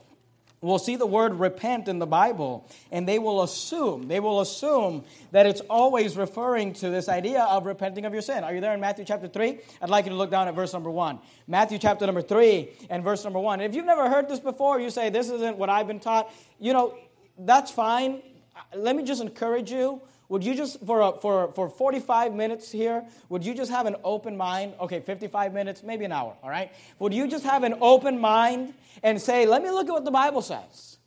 will 0.60 0.78
see 0.78 0.94
the 0.94 1.06
word 1.06 1.34
repent 1.40 1.88
in 1.88 1.98
the 1.98 2.06
Bible 2.06 2.68
and 2.92 3.08
they 3.08 3.18
will 3.18 3.42
assume, 3.42 4.06
they 4.06 4.20
will 4.20 4.40
assume 4.40 5.02
that 5.32 5.44
it's 5.44 5.60
always 5.62 6.16
referring 6.16 6.72
to 6.74 6.88
this 6.88 7.08
idea 7.08 7.42
of 7.42 7.66
repenting 7.66 8.04
of 8.04 8.12
your 8.12 8.22
sin. 8.22 8.44
Are 8.44 8.54
you 8.54 8.60
there 8.60 8.74
in 8.74 8.80
Matthew 8.80 9.04
chapter 9.04 9.26
3? 9.26 9.58
I'd 9.82 9.90
like 9.90 10.04
you 10.04 10.12
to 10.12 10.16
look 10.16 10.30
down 10.30 10.46
at 10.46 10.54
verse 10.54 10.72
number 10.72 10.90
1. 10.90 11.18
Matthew 11.48 11.78
chapter 11.78 12.06
number 12.06 12.22
3 12.22 12.68
and 12.90 13.02
verse 13.02 13.24
number 13.24 13.40
1. 13.40 13.60
if 13.60 13.74
you've 13.74 13.84
never 13.84 14.08
heard 14.08 14.28
this 14.28 14.38
before, 14.38 14.78
you 14.78 14.90
say, 14.90 15.10
This 15.10 15.30
isn't 15.30 15.56
what 15.56 15.68
I've 15.68 15.88
been 15.88 15.98
taught, 15.98 16.32
you 16.60 16.74
know, 16.74 16.94
that's 17.40 17.72
fine. 17.72 18.22
Let 18.72 18.94
me 18.94 19.02
just 19.02 19.20
encourage 19.20 19.72
you 19.72 20.00
would 20.30 20.44
you 20.44 20.54
just, 20.54 20.80
for, 20.86 21.00
a, 21.00 21.12
for, 21.18 21.52
for 21.52 21.68
45 21.68 22.32
minutes 22.32 22.70
here, 22.70 23.04
would 23.28 23.44
you 23.44 23.52
just 23.52 23.68
have 23.68 23.86
an 23.86 23.96
open 24.04 24.36
mind? 24.36 24.74
Okay, 24.80 25.00
55 25.00 25.52
minutes, 25.52 25.82
maybe 25.82 26.04
an 26.04 26.12
hour, 26.12 26.36
all 26.40 26.48
right? 26.48 26.70
Would 27.00 27.12
you 27.12 27.26
just 27.26 27.44
have 27.44 27.64
an 27.64 27.74
open 27.80 28.20
mind 28.20 28.72
and 29.02 29.20
say, 29.20 29.44
let 29.44 29.60
me 29.60 29.70
look 29.70 29.88
at 29.88 29.92
what 29.92 30.04
the 30.04 30.12
Bible 30.12 30.40
says? 30.40 30.98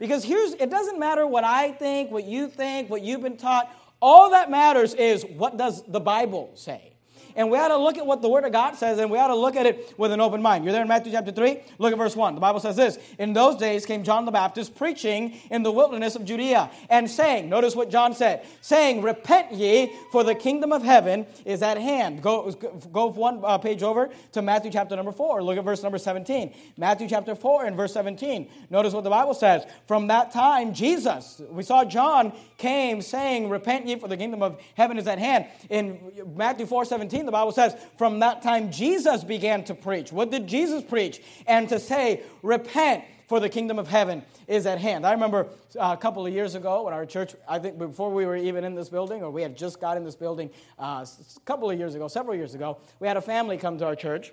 Because 0.00 0.24
here's, 0.24 0.54
it 0.54 0.70
doesn't 0.70 0.98
matter 0.98 1.24
what 1.24 1.44
I 1.44 1.70
think, 1.70 2.10
what 2.10 2.24
you 2.24 2.48
think, 2.48 2.90
what 2.90 3.02
you've 3.02 3.22
been 3.22 3.36
taught. 3.36 3.70
All 4.02 4.30
that 4.30 4.50
matters 4.50 4.92
is 4.92 5.24
what 5.24 5.56
does 5.56 5.84
the 5.86 6.00
Bible 6.00 6.50
say? 6.54 6.93
And 7.36 7.50
we 7.50 7.58
ought 7.58 7.68
to 7.68 7.76
look 7.76 7.98
at 7.98 8.06
what 8.06 8.22
the 8.22 8.28
Word 8.28 8.44
of 8.44 8.52
God 8.52 8.76
says, 8.76 8.98
and 8.98 9.10
we 9.10 9.18
ought 9.18 9.28
to 9.28 9.34
look 9.34 9.56
at 9.56 9.66
it 9.66 9.94
with 9.98 10.12
an 10.12 10.20
open 10.20 10.40
mind. 10.40 10.64
You're 10.64 10.72
there 10.72 10.82
in 10.82 10.88
Matthew 10.88 11.12
chapter 11.12 11.32
3? 11.32 11.60
Look 11.78 11.92
at 11.92 11.98
verse 11.98 12.14
1. 12.14 12.34
The 12.34 12.40
Bible 12.40 12.60
says 12.60 12.76
this 12.76 12.98
In 13.18 13.32
those 13.32 13.56
days 13.56 13.84
came 13.86 14.04
John 14.04 14.24
the 14.24 14.30
Baptist 14.30 14.74
preaching 14.74 15.38
in 15.50 15.62
the 15.62 15.72
wilderness 15.72 16.14
of 16.14 16.24
Judea 16.24 16.70
and 16.88 17.10
saying, 17.10 17.48
Notice 17.48 17.74
what 17.74 17.90
John 17.90 18.14
said, 18.14 18.46
saying, 18.60 19.02
Repent 19.02 19.52
ye, 19.52 19.92
for 20.12 20.22
the 20.22 20.34
kingdom 20.34 20.72
of 20.72 20.82
heaven 20.82 21.26
is 21.44 21.62
at 21.62 21.78
hand. 21.78 22.22
Go, 22.22 22.50
go 22.92 23.06
one 23.06 23.40
uh, 23.42 23.58
page 23.58 23.82
over 23.82 24.10
to 24.32 24.42
Matthew 24.42 24.70
chapter 24.70 24.94
number 24.94 25.12
4. 25.12 25.42
Look 25.42 25.58
at 25.58 25.64
verse 25.64 25.82
number 25.82 25.98
17. 25.98 26.54
Matthew 26.76 27.08
chapter 27.08 27.34
4 27.34 27.66
and 27.66 27.76
verse 27.76 27.92
17. 27.92 28.48
Notice 28.70 28.92
what 28.92 29.04
the 29.04 29.10
Bible 29.10 29.34
says. 29.34 29.64
From 29.86 30.06
that 30.08 30.32
time, 30.32 30.72
Jesus, 30.72 31.40
we 31.50 31.62
saw 31.62 31.84
John 31.84 32.32
came 32.58 33.02
saying, 33.02 33.48
Repent 33.48 33.86
ye, 33.86 33.96
for 33.96 34.08
the 34.08 34.16
kingdom 34.16 34.42
of 34.42 34.60
heaven 34.74 34.98
is 34.98 35.06
at 35.06 35.18
hand. 35.18 35.46
In 35.68 36.12
Matthew 36.36 36.66
4 36.66 36.84
17, 36.84 37.23
the 37.26 37.32
Bible 37.32 37.52
says, 37.52 37.76
From 37.98 38.20
that 38.20 38.42
time 38.42 38.70
Jesus 38.70 39.24
began 39.24 39.64
to 39.64 39.74
preach. 39.74 40.12
What 40.12 40.30
did 40.30 40.46
Jesus 40.46 40.82
preach? 40.82 41.20
And 41.46 41.68
to 41.68 41.78
say, 41.78 42.22
Repent, 42.42 43.04
for 43.26 43.40
the 43.40 43.48
kingdom 43.48 43.78
of 43.78 43.88
heaven 43.88 44.22
is 44.46 44.66
at 44.66 44.78
hand. 44.78 45.06
I 45.06 45.12
remember 45.12 45.48
uh, 45.78 45.94
a 45.94 45.96
couple 45.96 46.26
of 46.26 46.32
years 46.32 46.54
ago 46.54 46.84
when 46.84 46.94
our 46.94 47.06
church, 47.06 47.34
I 47.48 47.58
think 47.58 47.78
before 47.78 48.12
we 48.12 48.26
were 48.26 48.36
even 48.36 48.64
in 48.64 48.74
this 48.74 48.88
building, 48.88 49.22
or 49.22 49.30
we 49.30 49.42
had 49.42 49.56
just 49.56 49.80
got 49.80 49.96
in 49.96 50.04
this 50.04 50.14
building 50.14 50.50
uh, 50.78 51.04
a 51.04 51.40
couple 51.40 51.70
of 51.70 51.78
years 51.78 51.94
ago, 51.94 52.08
several 52.08 52.36
years 52.36 52.54
ago, 52.54 52.78
we 53.00 53.08
had 53.08 53.16
a 53.16 53.22
family 53.22 53.56
come 53.56 53.78
to 53.78 53.86
our 53.86 53.96
church. 53.96 54.32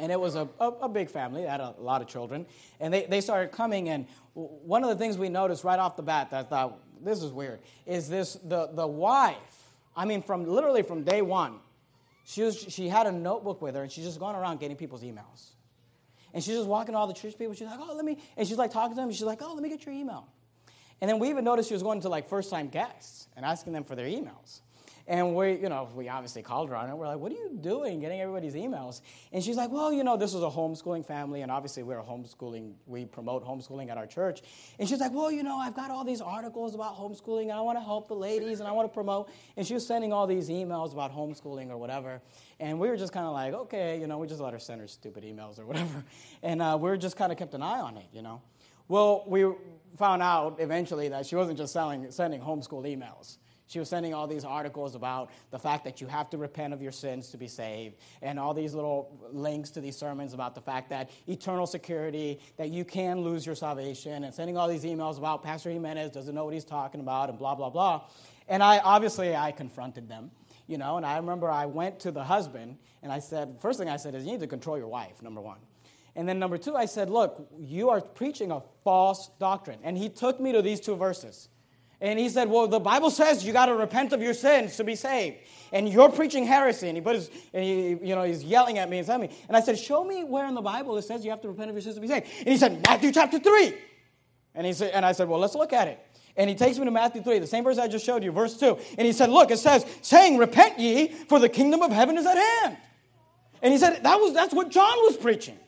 And 0.00 0.12
it 0.12 0.20
was 0.20 0.36
a, 0.36 0.48
a, 0.60 0.68
a 0.68 0.88
big 0.88 1.10
family, 1.10 1.42
they 1.42 1.48
had 1.48 1.60
a 1.60 1.74
lot 1.78 2.02
of 2.02 2.06
children. 2.06 2.46
And 2.78 2.94
they, 2.94 3.06
they 3.06 3.20
started 3.20 3.50
coming, 3.50 3.88
and 3.88 4.06
one 4.34 4.84
of 4.84 4.90
the 4.90 4.96
things 4.96 5.18
we 5.18 5.28
noticed 5.28 5.64
right 5.64 5.78
off 5.78 5.96
the 5.96 6.02
bat 6.02 6.30
that 6.30 6.46
I 6.46 6.48
thought, 6.48 6.78
this 7.02 7.22
is 7.22 7.32
weird, 7.32 7.58
is 7.84 8.08
this 8.08 8.34
the, 8.44 8.68
the 8.72 8.86
wife, 8.86 9.36
I 9.96 10.04
mean, 10.04 10.22
from 10.22 10.44
literally 10.44 10.82
from 10.82 11.02
day 11.02 11.20
one, 11.22 11.58
she, 12.28 12.42
was, 12.42 12.58
she 12.68 12.90
had 12.90 13.06
a 13.06 13.12
notebook 13.12 13.62
with 13.62 13.74
her, 13.74 13.82
and 13.82 13.90
she's 13.90 14.04
just 14.04 14.20
going 14.20 14.36
around 14.36 14.60
getting 14.60 14.76
people's 14.76 15.02
emails. 15.02 15.52
And 16.34 16.44
she's 16.44 16.56
just 16.56 16.68
walking 16.68 16.92
to 16.92 16.98
all 16.98 17.06
the 17.06 17.14
church 17.14 17.38
people. 17.38 17.54
She's 17.54 17.66
like, 17.66 17.80
oh, 17.80 17.94
let 17.96 18.04
me, 18.04 18.18
and 18.36 18.46
she's 18.46 18.58
like 18.58 18.70
talking 18.70 18.94
to 18.94 19.00
them. 19.00 19.10
She's 19.10 19.22
like, 19.22 19.40
oh, 19.40 19.54
let 19.54 19.62
me 19.62 19.70
get 19.70 19.86
your 19.86 19.94
email. 19.94 20.26
And 21.00 21.08
then 21.08 21.20
we 21.20 21.30
even 21.30 21.42
noticed 21.42 21.68
she 21.68 21.74
was 21.74 21.82
going 21.82 22.02
to 22.02 22.10
like 22.10 22.28
first 22.28 22.50
time 22.50 22.68
guests 22.68 23.28
and 23.34 23.46
asking 23.46 23.72
them 23.72 23.82
for 23.82 23.96
their 23.96 24.04
emails. 24.04 24.60
And 25.08 25.34
we, 25.34 25.54
you 25.54 25.70
know, 25.70 25.88
we 25.94 26.10
obviously 26.10 26.42
called 26.42 26.68
her 26.68 26.76
on 26.76 26.90
it. 26.90 26.94
We're 26.94 27.06
like, 27.06 27.18
what 27.18 27.32
are 27.32 27.34
you 27.34 27.58
doing 27.62 28.00
getting 28.00 28.20
everybody's 28.20 28.52
emails? 28.52 29.00
And 29.32 29.42
she's 29.42 29.56
like, 29.56 29.70
well, 29.70 29.90
you 29.90 30.04
know, 30.04 30.18
this 30.18 30.34
is 30.34 30.42
a 30.42 30.50
homeschooling 30.50 31.06
family, 31.06 31.40
and 31.40 31.50
obviously 31.50 31.82
we're 31.82 32.00
a 32.00 32.04
homeschooling, 32.04 32.74
we 32.86 33.06
promote 33.06 33.42
homeschooling 33.42 33.88
at 33.88 33.96
our 33.96 34.06
church. 34.06 34.42
And 34.78 34.86
she's 34.86 35.00
like, 35.00 35.14
well, 35.14 35.32
you 35.32 35.42
know, 35.42 35.56
I've 35.56 35.74
got 35.74 35.90
all 35.90 36.04
these 36.04 36.20
articles 36.20 36.74
about 36.74 36.94
homeschooling, 36.94 37.44
and 37.44 37.52
I 37.52 37.62
want 37.62 37.78
to 37.78 37.82
help 37.82 38.06
the 38.08 38.16
ladies, 38.16 38.60
and 38.60 38.68
I 38.68 38.72
want 38.72 38.86
to 38.86 38.92
promote. 38.92 39.30
And 39.56 39.66
she 39.66 39.72
was 39.72 39.86
sending 39.86 40.12
all 40.12 40.26
these 40.26 40.50
emails 40.50 40.92
about 40.92 41.16
homeschooling 41.16 41.70
or 41.70 41.78
whatever. 41.78 42.20
And 42.60 42.78
we 42.78 42.90
were 42.90 42.98
just 42.98 43.14
kind 43.14 43.24
of 43.24 43.32
like, 43.32 43.54
okay, 43.54 43.98
you 43.98 44.08
know, 44.08 44.18
we 44.18 44.26
just 44.26 44.42
let 44.42 44.52
her 44.52 44.58
send 44.58 44.82
her 44.82 44.88
stupid 44.88 45.24
emails 45.24 45.58
or 45.58 45.64
whatever. 45.64 46.04
And 46.42 46.60
uh, 46.60 46.78
we 46.78 46.96
just 46.98 47.16
kind 47.16 47.32
of 47.32 47.38
kept 47.38 47.54
an 47.54 47.62
eye 47.62 47.80
on 47.80 47.96
it, 47.96 48.06
you 48.12 48.22
know. 48.22 48.42
Well, 48.88 49.24
we 49.26 49.44
found 49.96 50.22
out 50.22 50.56
eventually 50.60 51.08
that 51.08 51.26
she 51.26 51.34
wasn't 51.34 51.56
just 51.56 51.72
selling, 51.72 52.10
sending 52.10 52.40
homeschool 52.40 52.84
emails 52.84 53.38
She 53.68 53.78
was 53.78 53.88
sending 53.88 54.14
all 54.14 54.26
these 54.26 54.44
articles 54.44 54.94
about 54.94 55.30
the 55.50 55.58
fact 55.58 55.84
that 55.84 56.00
you 56.00 56.06
have 56.08 56.28
to 56.30 56.38
repent 56.38 56.72
of 56.72 56.82
your 56.82 56.90
sins 56.90 57.28
to 57.30 57.36
be 57.36 57.46
saved, 57.46 57.96
and 58.22 58.38
all 58.38 58.54
these 58.54 58.74
little 58.74 59.16
links 59.30 59.70
to 59.70 59.80
these 59.80 59.96
sermons 59.96 60.34
about 60.34 60.54
the 60.54 60.60
fact 60.60 60.90
that 60.90 61.10
eternal 61.28 61.66
security, 61.66 62.40
that 62.56 62.70
you 62.70 62.84
can 62.84 63.20
lose 63.20 63.46
your 63.46 63.54
salvation, 63.54 64.24
and 64.24 64.34
sending 64.34 64.56
all 64.56 64.66
these 64.66 64.84
emails 64.84 65.18
about 65.18 65.42
Pastor 65.42 65.70
Jimenez 65.70 66.10
doesn't 66.10 66.34
know 66.34 66.44
what 66.44 66.54
he's 66.54 66.64
talking 66.64 67.00
about, 67.00 67.28
and 67.28 67.38
blah, 67.38 67.54
blah, 67.54 67.70
blah. 67.70 68.04
And 68.48 68.62
I 68.62 68.78
obviously 68.78 69.36
I 69.36 69.52
confronted 69.52 70.08
them, 70.08 70.30
you 70.66 70.78
know, 70.78 70.96
and 70.96 71.04
I 71.04 71.18
remember 71.18 71.50
I 71.50 71.66
went 71.66 72.00
to 72.00 72.10
the 72.10 72.24
husband 72.24 72.78
and 73.02 73.12
I 73.12 73.18
said, 73.18 73.58
first 73.60 73.78
thing 73.78 73.88
I 73.88 73.98
said 73.98 74.14
is, 74.14 74.24
you 74.24 74.32
need 74.32 74.40
to 74.40 74.46
control 74.46 74.78
your 74.78 74.88
wife, 74.88 75.22
number 75.22 75.40
one. 75.40 75.58
And 76.16 76.28
then 76.28 76.38
number 76.38 76.58
two, 76.58 76.74
I 76.74 76.86
said, 76.86 77.10
look, 77.10 77.46
you 77.60 77.90
are 77.90 78.00
preaching 78.00 78.50
a 78.50 78.62
false 78.82 79.30
doctrine. 79.38 79.78
And 79.84 79.96
he 79.96 80.08
took 80.08 80.40
me 80.40 80.50
to 80.52 80.62
these 80.62 80.80
two 80.80 80.96
verses. 80.96 81.48
And 82.00 82.18
he 82.18 82.28
said, 82.28 82.48
Well, 82.48 82.68
the 82.68 82.78
Bible 82.78 83.10
says 83.10 83.44
you 83.44 83.52
got 83.52 83.66
to 83.66 83.74
repent 83.74 84.12
of 84.12 84.22
your 84.22 84.34
sins 84.34 84.76
to 84.76 84.84
be 84.84 84.94
saved. 84.94 85.38
And 85.72 85.88
you're 85.88 86.10
preaching 86.10 86.44
heresy. 86.44 86.88
And 86.88 86.96
he 86.96 87.02
put 87.02 87.16
his, 87.16 87.30
he, 87.52 87.90
you 87.90 88.14
know, 88.14 88.22
he's 88.22 88.44
yelling 88.44 88.78
at 88.78 88.88
me 88.88 88.98
and 88.98 89.06
telling 89.06 89.28
me. 89.28 89.36
And 89.48 89.56
I 89.56 89.60
said, 89.60 89.78
Show 89.78 90.04
me 90.04 90.24
where 90.24 90.46
in 90.46 90.54
the 90.54 90.62
Bible 90.62 90.96
it 90.96 91.02
says 91.02 91.24
you 91.24 91.30
have 91.30 91.40
to 91.42 91.48
repent 91.48 91.70
of 91.70 91.74
your 91.74 91.82
sins 91.82 91.96
to 91.96 92.00
be 92.00 92.08
saved. 92.08 92.26
And 92.38 92.48
he 92.48 92.56
said, 92.56 92.82
Matthew 92.82 93.10
chapter 93.12 93.38
3. 93.38 93.74
And, 94.54 94.66
he 94.66 94.72
said, 94.72 94.92
and 94.92 95.04
I 95.04 95.12
said, 95.12 95.28
Well, 95.28 95.40
let's 95.40 95.54
look 95.54 95.72
at 95.72 95.88
it. 95.88 96.00
And 96.36 96.48
he 96.48 96.54
takes 96.54 96.78
me 96.78 96.84
to 96.84 96.90
Matthew 96.92 97.22
3, 97.22 97.40
the 97.40 97.48
same 97.48 97.64
verse 97.64 97.78
I 97.78 97.88
just 97.88 98.06
showed 98.06 98.22
you, 98.22 98.30
verse 98.30 98.56
2. 98.56 98.78
And 98.96 99.06
he 99.06 99.12
said, 99.12 99.28
Look, 99.28 99.50
it 99.50 99.58
says, 99.58 99.84
saying, 100.02 100.38
Repent 100.38 100.78
ye, 100.78 101.08
for 101.08 101.40
the 101.40 101.48
kingdom 101.48 101.82
of 101.82 101.90
heaven 101.90 102.16
is 102.16 102.26
at 102.26 102.36
hand. 102.36 102.76
And 103.60 103.72
he 103.72 103.78
said, 103.78 104.04
that 104.04 104.16
was, 104.20 104.34
That's 104.34 104.54
what 104.54 104.70
John 104.70 104.96
was 104.98 105.16
preaching. 105.16 105.58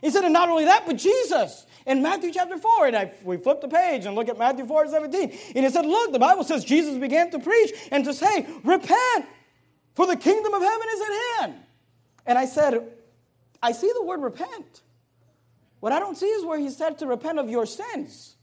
He 0.00 0.10
said, 0.10 0.24
and 0.24 0.32
not 0.32 0.48
only 0.48 0.66
that, 0.66 0.86
but 0.86 0.96
Jesus 0.96 1.66
in 1.88 2.02
Matthew 2.02 2.30
chapter 2.32 2.56
4. 2.56 2.86
And 2.86 2.96
I, 2.96 3.12
we 3.24 3.38
flip 3.38 3.60
the 3.60 3.68
page 3.68 4.06
and 4.06 4.14
look 4.14 4.28
at 4.28 4.38
Matthew 4.38 4.66
4 4.66 4.88
17. 4.88 5.38
And 5.56 5.66
it 5.66 5.72
said, 5.72 5.86
Look, 5.86 6.12
the 6.12 6.18
Bible 6.18 6.44
says 6.44 6.64
Jesus 6.64 6.96
began 6.98 7.30
to 7.32 7.40
preach 7.40 7.72
and 7.90 8.04
to 8.04 8.14
say, 8.14 8.46
Repent, 8.62 9.26
for 9.94 10.06
the 10.06 10.16
kingdom 10.16 10.54
of 10.54 10.62
heaven 10.62 10.86
is 10.94 11.00
at 11.00 11.40
hand. 11.40 11.54
And 12.26 12.38
I 12.38 12.44
said, 12.44 12.86
I 13.60 13.72
see 13.72 13.90
the 13.92 14.04
word 14.04 14.22
repent. 14.22 14.82
What 15.80 15.92
I 15.92 15.98
don't 15.98 16.16
see 16.16 16.26
is 16.26 16.44
where 16.44 16.58
he 16.58 16.70
said 16.70 16.98
to 16.98 17.06
repent 17.06 17.38
of 17.38 17.48
your 17.48 17.66
sins. 17.66 18.36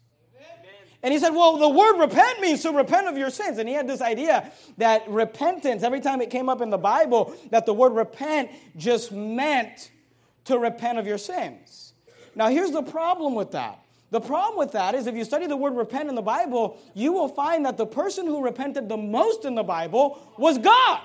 And 1.03 1.13
he 1.13 1.19
said, 1.19 1.29
Well, 1.29 1.57
the 1.57 1.69
word 1.69 1.99
repent 1.99 2.41
means 2.41 2.63
to 2.63 2.71
repent 2.71 3.07
of 3.07 3.15
your 3.15 3.29
sins. 3.29 3.59
And 3.59 3.69
he 3.69 3.75
had 3.75 3.87
this 3.87 4.01
idea 4.01 4.51
that 4.79 5.07
repentance, 5.07 5.83
every 5.83 5.99
time 6.01 6.19
it 6.19 6.31
came 6.31 6.49
up 6.49 6.61
in 6.61 6.71
the 6.71 6.79
Bible, 6.79 7.35
that 7.51 7.67
the 7.67 7.73
word 7.75 7.93
repent 7.93 8.49
just 8.75 9.11
meant 9.11 9.91
to 10.45 10.57
repent 10.57 10.97
of 10.97 11.05
your 11.05 11.19
sins. 11.19 11.84
Now, 12.35 12.49
here's 12.49 12.71
the 12.71 12.83
problem 12.83 13.35
with 13.35 13.51
that. 13.51 13.79
The 14.11 14.21
problem 14.21 14.59
with 14.59 14.71
that 14.73 14.93
is 14.95 15.07
if 15.07 15.15
you 15.15 15.25
study 15.25 15.47
the 15.47 15.57
word 15.57 15.75
repent 15.75 16.09
in 16.09 16.15
the 16.15 16.21
Bible, 16.21 16.77
you 16.93 17.11
will 17.11 17.27
find 17.27 17.65
that 17.65 17.77
the 17.77 17.85
person 17.85 18.25
who 18.27 18.43
repented 18.43 18.87
the 18.87 18.97
most 18.97 19.45
in 19.45 19.55
the 19.55 19.63
Bible 19.63 20.19
was 20.37 20.57
God. 20.57 21.01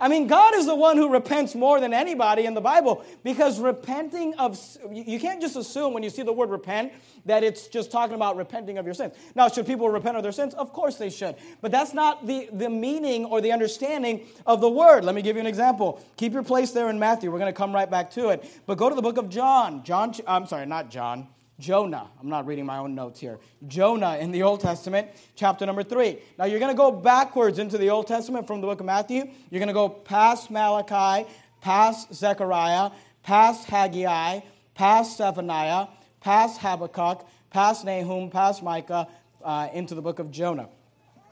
I 0.00 0.08
mean, 0.08 0.26
God 0.26 0.54
is 0.54 0.66
the 0.66 0.74
one 0.74 0.96
who 0.96 1.10
repents 1.10 1.54
more 1.54 1.78
than 1.78 1.92
anybody 1.92 2.46
in 2.46 2.54
the 2.54 2.60
Bible 2.60 3.04
because 3.22 3.60
repenting 3.60 4.34
of, 4.34 4.58
you 4.90 5.20
can't 5.20 5.40
just 5.40 5.56
assume 5.56 5.92
when 5.92 6.02
you 6.02 6.10
see 6.10 6.22
the 6.22 6.32
word 6.32 6.50
repent 6.50 6.92
that 7.26 7.44
it's 7.44 7.68
just 7.68 7.92
talking 7.92 8.14
about 8.14 8.36
repenting 8.36 8.78
of 8.78 8.86
your 8.86 8.94
sins. 8.94 9.14
Now, 9.34 9.48
should 9.48 9.66
people 9.66 9.88
repent 9.90 10.16
of 10.16 10.22
their 10.22 10.32
sins? 10.32 10.54
Of 10.54 10.72
course 10.72 10.96
they 10.96 11.10
should. 11.10 11.36
But 11.60 11.70
that's 11.70 11.92
not 11.92 12.26
the, 12.26 12.48
the 12.52 12.70
meaning 12.70 13.26
or 13.26 13.40
the 13.40 13.52
understanding 13.52 14.26
of 14.46 14.60
the 14.60 14.70
word. 14.70 15.04
Let 15.04 15.14
me 15.14 15.22
give 15.22 15.36
you 15.36 15.40
an 15.40 15.46
example. 15.46 16.02
Keep 16.16 16.32
your 16.32 16.42
place 16.42 16.70
there 16.70 16.88
in 16.88 16.98
Matthew. 16.98 17.30
We're 17.30 17.38
going 17.38 17.52
to 17.52 17.56
come 17.56 17.74
right 17.74 17.90
back 17.90 18.10
to 18.12 18.30
it. 18.30 18.44
But 18.66 18.78
go 18.78 18.88
to 18.88 18.94
the 18.94 19.02
book 19.02 19.18
of 19.18 19.28
John. 19.28 19.84
John, 19.84 20.14
I'm 20.26 20.46
sorry, 20.46 20.64
not 20.64 20.90
John. 20.90 21.28
Jonah. 21.60 22.08
I'm 22.20 22.28
not 22.28 22.46
reading 22.46 22.66
my 22.66 22.78
own 22.78 22.94
notes 22.94 23.20
here. 23.20 23.38
Jonah 23.68 24.16
in 24.16 24.32
the 24.32 24.42
Old 24.42 24.60
Testament, 24.60 25.08
chapter 25.36 25.66
number 25.66 25.84
three. 25.84 26.18
Now 26.38 26.46
you're 26.46 26.58
going 26.58 26.72
to 26.72 26.76
go 26.76 26.90
backwards 26.90 27.58
into 27.58 27.78
the 27.78 27.90
Old 27.90 28.06
Testament 28.06 28.46
from 28.46 28.60
the 28.60 28.66
book 28.66 28.80
of 28.80 28.86
Matthew. 28.86 29.30
You're 29.50 29.60
going 29.60 29.68
to 29.68 29.74
go 29.74 29.88
past 29.88 30.50
Malachi, 30.50 31.28
past 31.60 32.12
Zechariah, 32.12 32.90
past 33.22 33.66
Haggai, 33.66 34.40
past 34.74 35.18
Zephaniah, 35.18 35.88
past 36.20 36.60
Habakkuk, 36.60 37.28
past 37.50 37.84
Nahum, 37.84 38.30
past 38.30 38.62
Micah, 38.62 39.06
uh, 39.44 39.68
into 39.72 39.94
the 39.94 40.02
book 40.02 40.18
of 40.18 40.30
Jonah. 40.30 40.68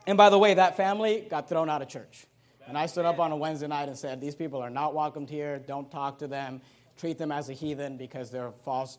And 0.06 0.16
by 0.16 0.30
the 0.30 0.38
way, 0.38 0.54
that 0.54 0.76
family 0.76 1.26
got 1.28 1.48
thrown 1.48 1.68
out 1.68 1.82
of 1.82 1.88
church. 1.88 2.26
And 2.66 2.76
I 2.76 2.86
stood 2.86 3.06
up 3.06 3.18
on 3.18 3.32
a 3.32 3.36
Wednesday 3.36 3.66
night 3.66 3.88
and 3.88 3.96
said, 3.96 4.20
These 4.20 4.34
people 4.34 4.60
are 4.60 4.70
not 4.70 4.94
welcomed 4.94 5.30
here. 5.30 5.58
Don't 5.58 5.90
talk 5.90 6.18
to 6.18 6.26
them. 6.26 6.60
Treat 6.98 7.16
them 7.16 7.32
as 7.32 7.48
a 7.48 7.54
heathen 7.54 7.96
because 7.96 8.30
they're 8.30 8.50
false 8.50 8.98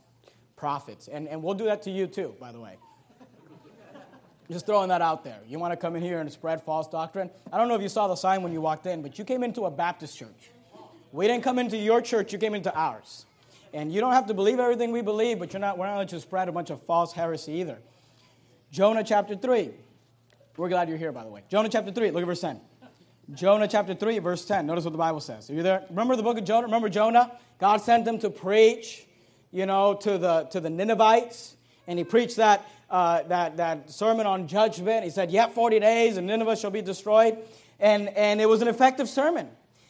prophets. 0.60 1.08
And, 1.08 1.28
and 1.28 1.42
we'll 1.42 1.54
do 1.54 1.66
that 1.66 1.82
to 1.84 1.92
you 1.92 2.06
too, 2.06 2.36
by 2.40 2.52
the 2.52 2.60
way. 2.60 2.78
Just 4.52 4.66
throwing 4.66 4.90
that 4.90 5.02
out 5.02 5.24
there. 5.24 5.40
You 5.48 5.58
want 5.58 5.72
to 5.72 5.78
come 5.78 5.96
in 5.96 6.02
here 6.02 6.20
and 6.20 6.32
spread 6.32 6.62
false 6.64 6.88
doctrine? 6.88 7.30
I 7.54 7.58
don't 7.58 7.68
know 7.68 7.76
if 7.76 7.82
you 7.82 7.90
saw 7.90 8.08
the 8.08 8.16
sign 8.16 8.42
when 8.42 8.52
you 8.52 8.62
walked 8.62 8.86
in, 8.86 9.02
but 9.02 9.18
you 9.18 9.24
came 9.24 9.44
into 9.44 9.66
a 9.66 9.72
Baptist 9.72 10.18
church. 10.18 10.52
We 11.12 11.28
didn't 11.28 11.44
come 11.44 11.60
into 11.60 11.78
your 11.78 12.02
church, 12.02 12.34
you 12.34 12.40
came 12.40 12.56
into 12.56 12.76
ours. 12.76 13.26
And 13.74 13.94
you 13.94 14.02
don't 14.02 14.14
have 14.14 14.26
to 14.28 14.34
believe 14.34 14.60
everything 14.60 14.92
we 14.92 15.02
believe, 15.02 15.40
but 15.40 15.54
you're 15.54 15.60
not, 15.60 15.78
we're 15.78 15.86
not 15.86 15.96
going 15.96 16.08
to 16.08 16.20
spread 16.20 16.50
a 16.50 16.52
bunch 16.52 16.72
of 16.72 16.82
false 16.82 17.14
heresy 17.14 17.54
either. 17.54 17.78
Jonah 18.72 19.04
chapter 19.04 19.36
3. 19.36 19.70
We're 20.58 20.70
glad 20.70 20.90
you're 20.90 20.98
here, 20.98 21.12
by 21.12 21.24
the 21.24 21.30
way. 21.30 21.44
Jonah 21.48 21.70
chapter 21.70 21.92
3, 21.92 22.12
look 22.12 22.24
at 22.24 22.28
verse 22.28 22.42
10. 22.42 22.60
Jonah 23.36 23.68
chapter 23.68 23.94
3, 23.94 24.18
verse 24.20 24.44
10. 24.46 24.66
Notice 24.66 24.84
what 24.84 24.92
the 24.92 24.98
Bible 24.98 25.20
says. 25.20 25.50
Are 25.52 25.54
you 25.54 25.62
there? 25.62 25.86
Remember 25.90 26.16
the 26.16 26.24
book 26.24 26.40
of 26.40 26.44
Jonah? 26.44 26.66
Remember 26.66 26.90
Jonah? 26.90 27.32
God 27.60 27.78
sent 27.78 28.08
him 28.08 28.18
to 28.20 28.32
preach 28.32 29.06
you 29.52 29.66
know, 29.66 29.96
to 29.96 30.18
the, 30.18 30.44
to 30.52 30.60
the 30.60 30.70
Ninevites, 30.70 31.56
and 31.88 31.98
he 31.98 32.06
preached 32.06 32.36
that, 32.38 32.66
uh, 32.90 33.24
that, 33.24 33.58
that 33.58 33.90
sermon 33.90 34.28
on 34.28 34.48
judgment. 34.48 35.04
He 35.04 35.10
said, 35.10 35.32
Yet 35.32 35.54
40 35.54 35.80
days, 35.80 36.18
and 36.18 36.28
Nineveh 36.28 36.56
shall 36.56 36.72
be 36.72 36.82
destroyed. 36.82 37.38
And, 37.80 38.10
and 38.10 38.40
it 38.42 38.48
was 38.48 38.62
an 38.62 38.68
effective 38.68 39.10
sermon. 39.10 39.50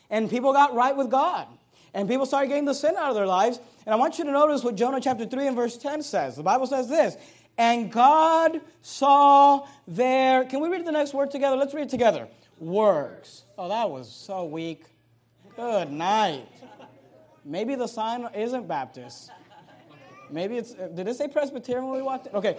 And 0.10 0.30
people 0.30 0.54
got 0.54 0.74
right 0.74 0.96
with 0.96 1.10
God. 1.10 1.48
And 1.94 2.08
people 2.08 2.26
started 2.26 2.48
getting 2.48 2.66
the 2.66 2.74
sin 2.74 2.96
out 2.98 3.10
of 3.10 3.16
their 3.16 3.26
lives. 3.26 3.60
And 3.86 3.94
I 3.94 3.98
want 3.98 4.18
you 4.18 4.26
to 4.26 4.32
notice 4.32 4.64
what 4.64 4.76
Jonah 4.76 5.02
chapter 5.02 5.26
3 5.26 5.48
and 5.48 5.56
verse 5.56 5.78
10 5.78 6.04
says. 6.04 6.36
The 6.36 6.44
Bible 6.44 6.68
says 6.68 6.88
this 6.88 7.18
And 7.58 7.92
God 7.92 8.62
saw 8.82 9.68
their, 9.88 10.46
can 10.46 10.62
we 10.62 10.70
read 10.70 10.86
the 10.86 10.92
next 10.92 11.14
word 11.14 11.32
together? 11.32 11.56
Let's 11.56 11.74
read 11.74 11.84
it 11.84 11.90
together. 11.90 12.28
Works. 12.60 13.44
Oh, 13.58 13.70
that 13.70 13.90
was 13.90 14.10
so 14.10 14.46
weak. 14.46 14.86
Good 15.56 15.92
night. 15.92 16.48
Maybe 17.44 17.76
the 17.76 17.88
sign 17.88 18.28
isn't 18.36 18.68
Baptist. 18.68 19.32
Maybe 20.32 20.58
it's, 20.58 20.74
uh, 20.74 20.90
did 20.94 21.08
it 21.08 21.16
say 21.16 21.28
Presbyterian 21.28 21.88
when 21.88 21.98
we 21.98 22.02
walked 22.02 22.28
in? 22.28 22.36
Okay. 22.36 22.58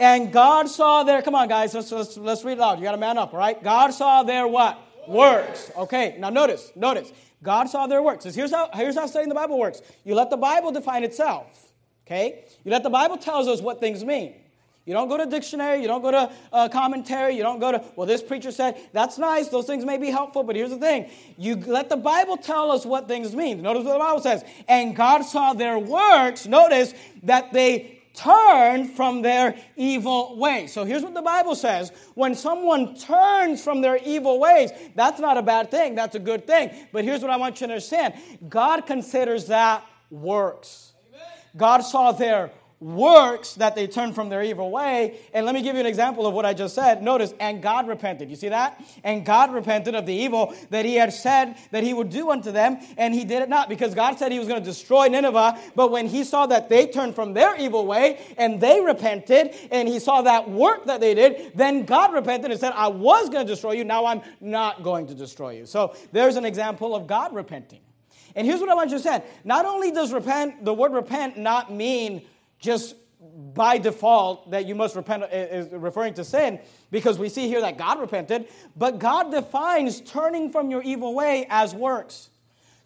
And 0.00 0.32
God 0.32 0.68
saw 0.68 1.04
their, 1.04 1.22
come 1.22 1.34
on 1.34 1.48
guys, 1.48 1.74
let's, 1.74 1.92
let's, 1.92 2.16
let's 2.16 2.44
read 2.44 2.60
out. 2.60 2.78
You 2.78 2.84
got 2.84 2.92
to 2.92 2.98
man 2.98 3.18
up, 3.18 3.32
all 3.32 3.38
right? 3.38 3.62
God 3.62 3.92
saw 3.92 4.22
their 4.22 4.46
what? 4.46 4.78
Works. 5.06 5.70
Okay, 5.76 6.16
now 6.18 6.30
notice, 6.30 6.72
notice. 6.74 7.12
God 7.42 7.68
saw 7.68 7.86
their 7.86 8.02
works. 8.02 8.24
Here's 8.24 8.50
how, 8.50 8.70
here's 8.72 8.96
how 8.96 9.06
studying 9.06 9.28
the 9.28 9.34
Bible 9.34 9.58
works. 9.58 9.82
You 10.04 10.14
let 10.14 10.30
the 10.30 10.36
Bible 10.36 10.72
define 10.72 11.04
itself, 11.04 11.72
okay? 12.06 12.44
You 12.64 12.70
let 12.70 12.82
the 12.82 12.90
Bible 12.90 13.18
tells 13.18 13.46
us 13.46 13.60
what 13.60 13.80
things 13.80 14.02
mean. 14.02 14.34
You 14.86 14.92
don't 14.92 15.08
go 15.08 15.16
to 15.16 15.24
dictionary, 15.24 15.80
you 15.80 15.88
don't 15.88 16.02
go 16.02 16.10
to 16.10 16.32
uh, 16.52 16.68
commentary, 16.68 17.34
you 17.36 17.42
don't 17.42 17.58
go 17.58 17.72
to, 17.72 17.82
well, 17.96 18.06
this 18.06 18.22
preacher 18.22 18.52
said, 18.52 18.78
that's 18.92 19.16
nice, 19.16 19.48
those 19.48 19.66
things 19.66 19.84
may 19.84 19.96
be 19.96 20.10
helpful, 20.10 20.42
but 20.42 20.56
here's 20.56 20.70
the 20.70 20.76
thing. 20.76 21.10
You 21.38 21.56
let 21.56 21.88
the 21.88 21.96
Bible 21.96 22.36
tell 22.36 22.70
us 22.70 22.84
what 22.84 23.08
things 23.08 23.34
mean. 23.34 23.62
Notice 23.62 23.84
what 23.84 23.94
the 23.94 23.98
Bible 23.98 24.20
says. 24.20 24.44
And 24.68 24.94
God 24.94 25.22
saw 25.22 25.54
their 25.54 25.78
works, 25.78 26.46
notice 26.46 26.92
that 27.22 27.52
they 27.52 28.02
turned 28.12 28.90
from 28.92 29.22
their 29.22 29.56
evil 29.76 30.36
ways. 30.36 30.72
So 30.72 30.84
here's 30.84 31.02
what 31.02 31.14
the 31.14 31.22
Bible 31.22 31.54
says. 31.54 31.90
When 32.14 32.34
someone 32.34 32.94
turns 32.94 33.62
from 33.62 33.80
their 33.80 33.98
evil 34.04 34.38
ways, 34.38 34.70
that's 34.94 35.18
not 35.18 35.36
a 35.36 35.42
bad 35.42 35.70
thing, 35.70 35.94
that's 35.94 36.14
a 36.14 36.20
good 36.20 36.46
thing. 36.46 36.70
But 36.92 37.04
here's 37.04 37.22
what 37.22 37.30
I 37.30 37.36
want 37.36 37.60
you 37.60 37.66
to 37.66 37.72
understand 37.72 38.14
God 38.48 38.86
considers 38.86 39.46
that 39.46 39.84
works. 40.10 40.92
God 41.56 41.80
saw 41.80 42.12
their 42.12 42.50
works 42.80 43.54
that 43.54 43.74
they 43.74 43.86
turn 43.86 44.12
from 44.12 44.28
their 44.28 44.42
evil 44.42 44.70
way. 44.70 45.18
And 45.32 45.46
let 45.46 45.54
me 45.54 45.62
give 45.62 45.74
you 45.74 45.80
an 45.80 45.86
example 45.86 46.26
of 46.26 46.34
what 46.34 46.44
I 46.44 46.52
just 46.52 46.74
said. 46.74 47.02
Notice, 47.02 47.32
and 47.40 47.62
God 47.62 47.88
repented. 47.88 48.28
You 48.28 48.36
see 48.36 48.50
that? 48.50 48.82
And 49.02 49.24
God 49.24 49.52
repented 49.52 49.94
of 49.94 50.06
the 50.06 50.12
evil 50.12 50.54
that 50.70 50.84
he 50.84 50.96
had 50.96 51.12
said 51.12 51.56
that 51.70 51.82
he 51.82 51.94
would 51.94 52.10
do 52.10 52.30
unto 52.30 52.52
them, 52.52 52.78
and 52.96 53.14
he 53.14 53.24
did 53.24 53.42
it 53.42 53.48
not 53.48 53.68
because 53.68 53.94
God 53.94 54.18
said 54.18 54.32
he 54.32 54.38
was 54.38 54.48
going 54.48 54.60
to 54.60 54.64
destroy 54.64 55.08
Nineveh. 55.08 55.58
But 55.74 55.90
when 55.90 56.06
he 56.06 56.24
saw 56.24 56.46
that 56.46 56.68
they 56.68 56.86
turned 56.86 57.14
from 57.14 57.32
their 57.32 57.56
evil 57.56 57.86
way 57.86 58.20
and 58.36 58.60
they 58.60 58.80
repented, 58.80 59.54
and 59.70 59.88
he 59.88 59.98
saw 59.98 60.22
that 60.22 60.50
work 60.50 60.84
that 60.86 61.00
they 61.00 61.14
did, 61.14 61.52
then 61.54 61.84
God 61.84 62.12
repented 62.12 62.50
and 62.50 62.60
said, 62.60 62.72
I 62.74 62.88
was 62.88 63.30
going 63.30 63.46
to 63.46 63.52
destroy 63.52 63.72
you. 63.72 63.84
Now 63.84 64.06
I'm 64.06 64.22
not 64.40 64.82
going 64.82 65.06
to 65.06 65.14
destroy 65.14 65.50
you. 65.50 65.66
So 65.66 65.94
there's 66.12 66.36
an 66.36 66.44
example 66.44 66.94
of 66.94 67.06
God 67.06 67.34
repenting. 67.34 67.80
And 68.36 68.46
here's 68.46 68.60
what 68.60 68.68
I 68.68 68.74
want 68.74 68.90
you 68.90 68.96
to 68.96 69.02
say. 69.02 69.22
Not 69.44 69.64
only 69.64 69.92
does 69.92 70.12
repent, 70.12 70.64
the 70.64 70.74
word 70.74 70.92
repent 70.92 71.36
not 71.36 71.72
mean 71.72 72.26
just 72.64 72.96
by 73.54 73.78
default 73.78 74.50
that 74.50 74.66
you 74.66 74.74
must 74.74 74.96
repent 74.96 75.24
is 75.32 75.68
referring 75.72 76.14
to 76.14 76.24
sin 76.24 76.58
because 76.90 77.18
we 77.18 77.28
see 77.28 77.48
here 77.48 77.60
that 77.60 77.78
God 77.78 78.00
repented, 78.00 78.48
but 78.76 78.98
God 78.98 79.30
defines 79.30 80.00
turning 80.00 80.50
from 80.50 80.70
your 80.70 80.82
evil 80.82 81.14
way 81.14 81.46
as 81.50 81.74
works. 81.74 82.30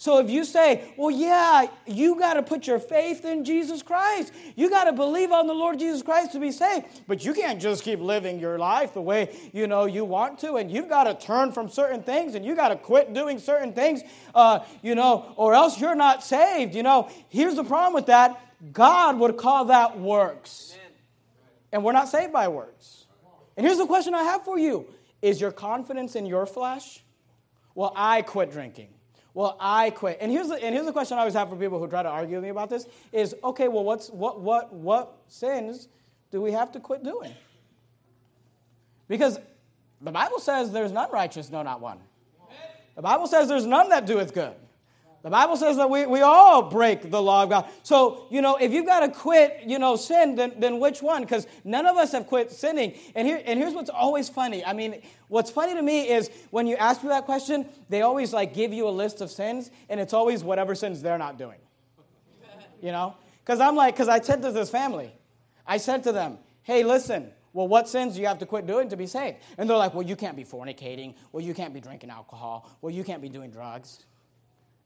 So 0.00 0.18
if 0.18 0.30
you 0.30 0.44
say, 0.44 0.92
well, 0.96 1.10
yeah, 1.10 1.66
you 1.84 2.16
got 2.16 2.34
to 2.34 2.42
put 2.44 2.68
your 2.68 2.78
faith 2.78 3.24
in 3.24 3.44
Jesus 3.44 3.82
Christ. 3.82 4.32
You 4.54 4.70
got 4.70 4.84
to 4.84 4.92
believe 4.92 5.32
on 5.32 5.48
the 5.48 5.54
Lord 5.54 5.80
Jesus 5.80 6.02
Christ 6.02 6.30
to 6.32 6.38
be 6.38 6.52
saved. 6.52 6.86
But 7.08 7.24
you 7.24 7.34
can't 7.34 7.60
just 7.60 7.82
keep 7.82 7.98
living 7.98 8.38
your 8.38 8.60
life 8.60 8.94
the 8.94 9.02
way, 9.02 9.36
you 9.52 9.66
know, 9.66 9.86
you 9.86 10.04
want 10.04 10.38
to. 10.40 10.54
And 10.54 10.70
you've 10.70 10.88
got 10.88 11.04
to 11.04 11.26
turn 11.26 11.50
from 11.50 11.68
certain 11.68 12.04
things 12.04 12.36
and 12.36 12.44
you 12.44 12.54
got 12.54 12.68
to 12.68 12.76
quit 12.76 13.12
doing 13.12 13.40
certain 13.40 13.72
things, 13.72 14.02
uh, 14.36 14.60
you 14.82 14.94
know, 14.94 15.34
or 15.34 15.54
else 15.54 15.80
you're 15.80 15.96
not 15.96 16.22
saved. 16.22 16.76
You 16.76 16.84
know, 16.84 17.10
here's 17.28 17.56
the 17.56 17.64
problem 17.64 17.92
with 17.92 18.06
that. 18.06 18.40
God 18.72 19.18
would 19.18 19.36
call 19.36 19.66
that 19.66 19.98
works. 19.98 20.76
And 21.72 21.84
we're 21.84 21.92
not 21.92 22.08
saved 22.08 22.32
by 22.32 22.48
works. 22.48 23.06
And 23.56 23.66
here's 23.66 23.78
the 23.78 23.86
question 23.86 24.14
I 24.14 24.22
have 24.24 24.44
for 24.44 24.58
you. 24.58 24.86
Is 25.20 25.40
your 25.40 25.52
confidence 25.52 26.14
in 26.16 26.26
your 26.26 26.46
flesh? 26.46 27.02
Well, 27.74 27.92
I 27.94 28.22
quit 28.22 28.50
drinking. 28.50 28.88
Well, 29.34 29.56
I 29.60 29.90
quit. 29.90 30.18
And 30.20 30.32
here's 30.32 30.48
the, 30.48 30.54
and 30.54 30.74
here's 30.74 30.86
the 30.86 30.92
question 30.92 31.16
I 31.16 31.20
always 31.20 31.34
have 31.34 31.48
for 31.48 31.56
people 31.56 31.78
who 31.78 31.86
try 31.86 32.02
to 32.02 32.08
argue 32.08 32.36
with 32.36 32.44
me 32.44 32.50
about 32.50 32.70
this 32.70 32.86
is, 33.12 33.34
okay, 33.44 33.68
well, 33.68 33.84
what's, 33.84 34.10
what, 34.10 34.40
what, 34.40 34.72
what 34.72 35.18
sins 35.28 35.88
do 36.30 36.40
we 36.40 36.52
have 36.52 36.72
to 36.72 36.80
quit 36.80 37.04
doing? 37.04 37.32
Because 39.06 39.38
the 40.00 40.10
Bible 40.10 40.38
says 40.40 40.72
there's 40.72 40.92
none 40.92 41.10
righteous, 41.12 41.50
no, 41.50 41.62
not 41.62 41.80
one. 41.80 41.98
The 42.96 43.02
Bible 43.02 43.28
says 43.28 43.48
there's 43.48 43.66
none 43.66 43.90
that 43.90 44.06
doeth 44.06 44.34
good. 44.34 44.54
The 45.22 45.30
Bible 45.30 45.56
says 45.56 45.76
that 45.78 45.90
we, 45.90 46.06
we 46.06 46.20
all 46.20 46.62
break 46.62 47.10
the 47.10 47.20
law 47.20 47.42
of 47.42 47.48
God. 47.48 47.68
So, 47.82 48.26
you 48.30 48.40
know, 48.40 48.56
if 48.56 48.72
you've 48.72 48.86
got 48.86 49.00
to 49.00 49.08
quit, 49.08 49.62
you 49.66 49.78
know, 49.78 49.96
sin, 49.96 50.36
then, 50.36 50.52
then 50.58 50.78
which 50.78 51.02
one? 51.02 51.22
Because 51.22 51.46
none 51.64 51.86
of 51.86 51.96
us 51.96 52.12
have 52.12 52.28
quit 52.28 52.52
sinning. 52.52 52.94
And, 53.16 53.26
here, 53.26 53.42
and 53.44 53.58
here's 53.58 53.74
what's 53.74 53.90
always 53.90 54.28
funny. 54.28 54.64
I 54.64 54.72
mean, 54.72 55.02
what's 55.26 55.50
funny 55.50 55.74
to 55.74 55.82
me 55.82 56.08
is 56.08 56.30
when 56.50 56.68
you 56.68 56.76
ask 56.76 57.02
me 57.02 57.08
that 57.08 57.24
question, 57.24 57.68
they 57.88 58.02
always 58.02 58.32
like 58.32 58.54
give 58.54 58.72
you 58.72 58.86
a 58.86 58.90
list 58.90 59.20
of 59.20 59.30
sins, 59.30 59.72
and 59.88 59.98
it's 59.98 60.12
always 60.12 60.44
whatever 60.44 60.76
sins 60.76 61.02
they're 61.02 61.18
not 61.18 61.36
doing. 61.36 61.58
You 62.80 62.92
know? 62.92 63.16
Because 63.44 63.58
I'm 63.58 63.74
like, 63.74 63.94
because 63.94 64.08
I 64.08 64.20
said 64.20 64.42
to 64.42 64.52
this 64.52 64.70
family, 64.70 65.12
I 65.66 65.78
said 65.78 66.04
to 66.04 66.12
them, 66.12 66.38
hey, 66.62 66.84
listen, 66.84 67.32
well, 67.52 67.66
what 67.66 67.88
sins 67.88 68.14
do 68.14 68.20
you 68.20 68.28
have 68.28 68.38
to 68.38 68.46
quit 68.46 68.68
doing 68.68 68.88
to 68.90 68.96
be 68.96 69.06
saved? 69.06 69.38
And 69.56 69.68
they're 69.68 69.76
like, 69.76 69.94
well, 69.94 70.06
you 70.06 70.14
can't 70.14 70.36
be 70.36 70.44
fornicating. 70.44 71.16
Well, 71.32 71.42
you 71.42 71.54
can't 71.54 71.74
be 71.74 71.80
drinking 71.80 72.10
alcohol. 72.10 72.70
Well, 72.80 72.94
you 72.94 73.02
can't 73.02 73.20
be 73.20 73.28
doing 73.28 73.50
drugs. 73.50 74.04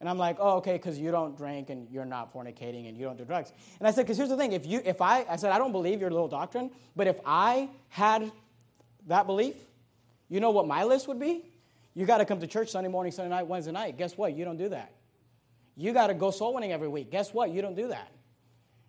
And 0.02 0.08
I'm 0.08 0.18
like, 0.18 0.38
oh, 0.40 0.56
okay, 0.56 0.72
because 0.72 0.98
you 0.98 1.12
don't 1.12 1.36
drink 1.36 1.70
and 1.70 1.88
you're 1.88 2.04
not 2.04 2.34
fornicating 2.34 2.88
and 2.88 2.98
you 2.98 3.04
don't 3.04 3.16
do 3.16 3.24
drugs. 3.24 3.52
And 3.78 3.86
I 3.86 3.92
said, 3.92 4.02
because 4.02 4.16
here's 4.16 4.30
the 4.30 4.36
thing: 4.36 4.50
if 4.50 4.66
you, 4.66 4.82
if 4.84 5.00
I, 5.00 5.24
I 5.30 5.36
said, 5.36 5.52
I 5.52 5.58
don't 5.58 5.70
believe 5.70 6.00
your 6.00 6.10
little 6.10 6.26
doctrine, 6.26 6.72
but 6.96 7.06
if 7.06 7.20
I 7.24 7.70
had 7.88 8.32
that 9.06 9.28
belief, 9.28 9.54
you 10.28 10.40
know 10.40 10.50
what 10.50 10.66
my 10.66 10.82
list 10.82 11.06
would 11.06 11.20
be? 11.20 11.44
You 11.94 12.04
got 12.04 12.18
to 12.18 12.24
come 12.24 12.40
to 12.40 12.48
church 12.48 12.70
Sunday 12.70 12.90
morning, 12.90 13.12
Sunday 13.12 13.30
night, 13.30 13.46
Wednesday 13.46 13.70
night. 13.70 13.96
Guess 13.96 14.18
what? 14.18 14.34
You 14.34 14.44
don't 14.44 14.56
do 14.56 14.70
that. 14.70 14.92
You 15.76 15.92
got 15.92 16.08
to 16.08 16.14
go 16.14 16.32
soul 16.32 16.52
winning 16.54 16.72
every 16.72 16.88
week. 16.88 17.12
Guess 17.12 17.32
what? 17.32 17.52
You 17.52 17.62
don't 17.62 17.76
do 17.76 17.86
that. 17.86 18.10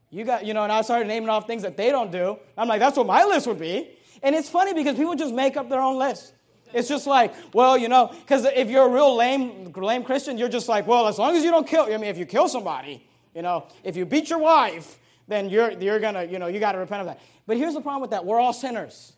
You 0.10 0.24
got, 0.26 0.48
you 0.48 0.56
know, 0.56 0.64
and 0.64 0.72
I 0.72 0.82
started 0.82 1.08
naming 1.08 1.30
off 1.30 1.46
things 1.46 1.62
that 1.62 1.78
they 1.78 1.92
don't 1.92 2.12
do. 2.12 2.40
I'm 2.58 2.68
like, 2.68 2.80
that's 2.80 2.98
what 2.98 3.06
my 3.06 3.24
list 3.24 3.46
would 3.46 3.60
be. 3.60 3.88
And 4.24 4.34
it's 4.34 4.50
funny 4.50 4.74
because 4.74 4.96
people 4.96 5.14
just 5.14 5.34
make 5.34 5.58
up 5.58 5.70
their 5.70 5.82
own 5.82 6.00
list. 6.00 6.34
It's 6.74 6.88
just 6.88 7.08
like, 7.08 7.34
well, 7.54 7.78
you 7.78 7.90
know, 7.90 8.08
because 8.22 8.46
if 8.46 8.70
you're 8.70 8.86
a 8.86 8.90
real 8.90 9.16
lame, 9.16 9.72
lame 9.74 10.04
Christian, 10.04 10.38
you're 10.38 10.50
just 10.50 10.68
like, 10.68 10.88
well, 10.88 11.08
as 11.08 11.20
long 11.20 11.36
as 11.36 11.44
you 11.44 11.52
don't 11.52 11.68
kill, 11.68 11.86
I 11.86 11.98
mean, 11.98 12.04
if 12.04 12.18
you 12.18 12.26
kill 12.26 12.48
somebody, 12.48 13.06
you 13.36 13.42
know, 13.42 13.68
if 13.84 13.96
you 13.96 14.06
beat 14.06 14.30
your 14.30 14.40
wife, 14.40 15.00
then 15.28 15.50
you're, 15.50 15.72
you're 15.72 16.00
gonna, 16.00 16.24
you 16.24 16.40
know, 16.40 16.48
you 16.48 16.60
gotta 16.60 16.78
repent 16.78 17.02
of 17.02 17.08
that. 17.08 17.20
But 17.46 17.58
here's 17.58 17.74
the 17.74 17.82
problem 17.82 18.02
with 18.02 18.12
that 18.12 18.26
we're 18.26 18.40
all 18.40 18.54
sinners. 18.54 19.14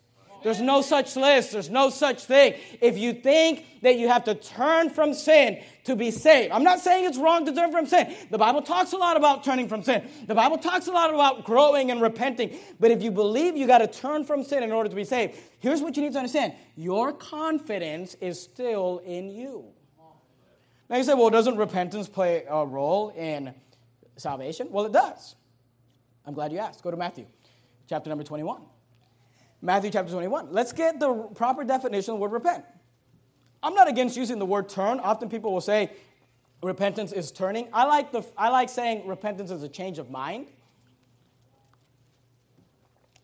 There's 0.46 0.60
no 0.60 0.80
such 0.80 1.16
list. 1.16 1.50
There's 1.50 1.70
no 1.70 1.90
such 1.90 2.22
thing. 2.22 2.54
If 2.80 2.96
you 2.96 3.14
think 3.14 3.64
that 3.82 3.98
you 3.98 4.06
have 4.06 4.22
to 4.26 4.36
turn 4.36 4.90
from 4.90 5.12
sin 5.12 5.60
to 5.82 5.96
be 5.96 6.12
saved, 6.12 6.52
I'm 6.52 6.62
not 6.62 6.78
saying 6.78 7.04
it's 7.04 7.18
wrong 7.18 7.44
to 7.46 7.52
turn 7.52 7.72
from 7.72 7.84
sin. 7.84 8.14
The 8.30 8.38
Bible 8.38 8.62
talks 8.62 8.92
a 8.92 8.96
lot 8.96 9.16
about 9.16 9.42
turning 9.42 9.68
from 9.68 9.82
sin. 9.82 10.08
The 10.28 10.36
Bible 10.36 10.58
talks 10.58 10.86
a 10.86 10.92
lot 10.92 11.12
about 11.12 11.42
growing 11.42 11.90
and 11.90 12.00
repenting. 12.00 12.56
But 12.78 12.92
if 12.92 13.02
you 13.02 13.10
believe 13.10 13.56
you 13.56 13.66
got 13.66 13.78
to 13.78 13.88
turn 13.88 14.22
from 14.22 14.44
sin 14.44 14.62
in 14.62 14.70
order 14.70 14.88
to 14.88 14.94
be 14.94 15.02
saved, 15.02 15.36
here's 15.58 15.82
what 15.82 15.96
you 15.96 16.02
need 16.04 16.12
to 16.12 16.18
understand 16.18 16.52
your 16.76 17.12
confidence 17.12 18.14
is 18.20 18.40
still 18.40 19.02
in 19.04 19.28
you. 19.28 19.64
Now 20.88 20.98
you 20.98 21.02
say, 21.02 21.14
well, 21.14 21.28
doesn't 21.28 21.56
repentance 21.56 22.08
play 22.08 22.44
a 22.48 22.64
role 22.64 23.08
in 23.08 23.52
salvation? 24.16 24.68
Well, 24.70 24.84
it 24.84 24.92
does. 24.92 25.34
I'm 26.24 26.34
glad 26.34 26.52
you 26.52 26.58
asked. 26.58 26.84
Go 26.84 26.92
to 26.92 26.96
Matthew 26.96 27.26
chapter 27.88 28.08
number 28.08 28.22
21. 28.22 28.62
Matthew 29.62 29.90
chapter 29.90 30.12
21. 30.12 30.48
Let's 30.50 30.72
get 30.72 31.00
the 31.00 31.12
proper 31.34 31.64
definition 31.64 32.12
of 32.12 32.18
the 32.18 32.22
word 32.22 32.32
repent. 32.32 32.64
I'm 33.62 33.74
not 33.74 33.88
against 33.88 34.16
using 34.16 34.38
the 34.38 34.46
word 34.46 34.68
turn. 34.68 35.00
Often 35.00 35.30
people 35.30 35.52
will 35.52 35.60
say 35.60 35.90
repentance 36.62 37.12
is 37.12 37.32
turning. 37.32 37.68
I 37.72 37.84
like, 37.84 38.12
the, 38.12 38.24
I 38.36 38.50
like 38.50 38.68
saying 38.68 39.06
repentance 39.06 39.50
is 39.50 39.62
a 39.62 39.68
change 39.68 39.98
of 39.98 40.10
mind. 40.10 40.46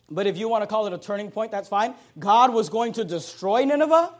But 0.09 0.27
if 0.27 0.37
you 0.37 0.47
want 0.47 0.63
to 0.63 0.67
call 0.67 0.85
it 0.87 0.93
a 0.93 0.97
turning 0.97 1.31
point, 1.31 1.51
that's 1.51 1.69
fine. 1.69 1.95
God 2.19 2.53
was 2.53 2.69
going 2.69 2.93
to 2.93 3.05
destroy 3.05 3.63
Nineveh, 3.65 4.13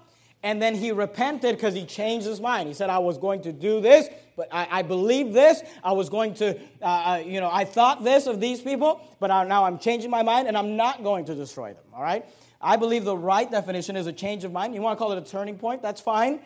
and 0.43 0.61
then 0.61 0.75
he 0.75 0.91
repented 0.91 1.55
because 1.55 1.73
he 1.73 1.85
changed 1.85 2.27
his 2.27 2.41
mind. 2.41 2.67
He 2.67 2.73
said, 2.73 2.89
I 2.89 2.99
was 2.99 3.17
going 3.17 3.41
to 3.43 3.53
do 3.53 3.79
this, 3.79 4.09
but 4.35 4.49
I, 4.51 4.67
I 4.69 4.81
believe 4.81 5.31
this. 5.31 5.63
I 5.83 5.93
was 5.93 6.09
going 6.09 6.33
to, 6.35 6.59
uh, 6.81 6.85
uh, 6.85 7.23
you 7.25 7.39
know, 7.39 7.49
I 7.51 7.63
thought 7.63 8.03
this 8.03 8.27
of 8.27 8.41
these 8.41 8.61
people, 8.61 9.01
but 9.21 9.31
I, 9.31 9.45
now 9.45 9.63
I'm 9.63 9.79
changing 9.79 10.11
my 10.11 10.21
mind 10.21 10.49
and 10.49 10.57
I'm 10.57 10.75
not 10.75 11.01
going 11.01 11.23
to 11.25 11.35
destroy 11.35 11.73
them, 11.73 11.83
all 11.93 12.03
right? 12.03 12.25
I 12.61 12.75
believe 12.75 13.05
the 13.05 13.17
right 13.17 13.49
definition 13.49 13.95
is 13.95 14.05
a 14.05 14.13
change 14.13 14.43
of 14.43 14.51
mind. 14.51 14.75
You 14.75 14.81
want 14.81 14.97
to 14.97 15.01
call 15.01 15.13
it 15.13 15.17
a 15.17 15.29
turning 15.29 15.57
point, 15.57 15.81
that's 15.81 16.01
fine. 16.01 16.39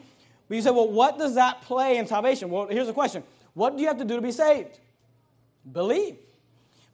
But 0.48 0.56
you 0.56 0.62
say, 0.62 0.72
well, 0.72 0.90
what 0.90 1.18
does 1.18 1.36
that 1.36 1.64
play 1.64 1.98
in 1.98 2.06
salvation? 2.06 2.50
Well, 2.50 2.68
here's 2.68 2.88
the 2.88 2.94
question 2.94 3.24
What 3.56 3.76
do 3.76 3.82
you 3.82 3.88
have 3.88 3.98
to 3.98 4.06
do 4.06 4.16
to 4.16 4.22
be 4.22 4.32
saved? 4.32 4.80
Believe. 5.72 6.18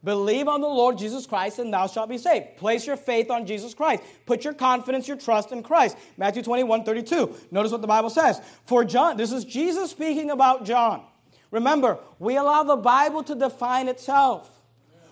Believe 0.04 0.48
on 0.48 0.60
the 0.60 0.68
Lord 0.68 0.98
Jesus 0.98 1.26
Christ 1.26 1.58
and 1.58 1.72
thou 1.72 1.86
shalt 1.86 2.10
be 2.10 2.18
saved. 2.18 2.58
Place 2.58 2.86
your 2.86 2.96
faith 2.96 3.30
on 3.30 3.46
Jesus 3.46 3.72
Christ. 3.72 4.02
Put 4.26 4.44
your 4.44 4.52
confidence, 4.52 5.08
your 5.08 5.16
trust 5.16 5.50
in 5.50 5.62
Christ. 5.62 5.96
Matthew 6.18 6.42
21, 6.42 6.84
32. 6.84 7.34
Notice 7.50 7.72
what 7.72 7.80
the 7.80 7.86
Bible 7.86 8.10
says. 8.10 8.40
For 8.66 8.84
John, 8.84 9.16
this 9.16 9.32
is 9.32 9.44
Jesus 9.44 9.90
speaking 9.90 10.30
about 10.30 10.66
John. 10.66 11.02
Remember, 11.50 11.98
we 12.18 12.36
allow 12.36 12.64
the 12.64 12.76
Bible 12.76 13.22
to 13.22 13.34
define 13.34 13.88
itself. 13.88 14.50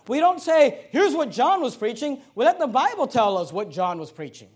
We 0.09 0.21
don't 0.21 0.41
say, 0.41 0.87
here's 0.91 1.15
what 1.15 1.31
John 1.31 1.63
was 1.63 1.77
preaching. 1.77 2.21
We 2.35 2.45
let 2.45 2.59
the 2.59 2.67
Bible 2.67 3.07
tell 3.07 3.39
us 3.39 3.53
what 3.53 3.71
John 3.71 3.99
was 3.99 4.11
preaching. 4.11 4.49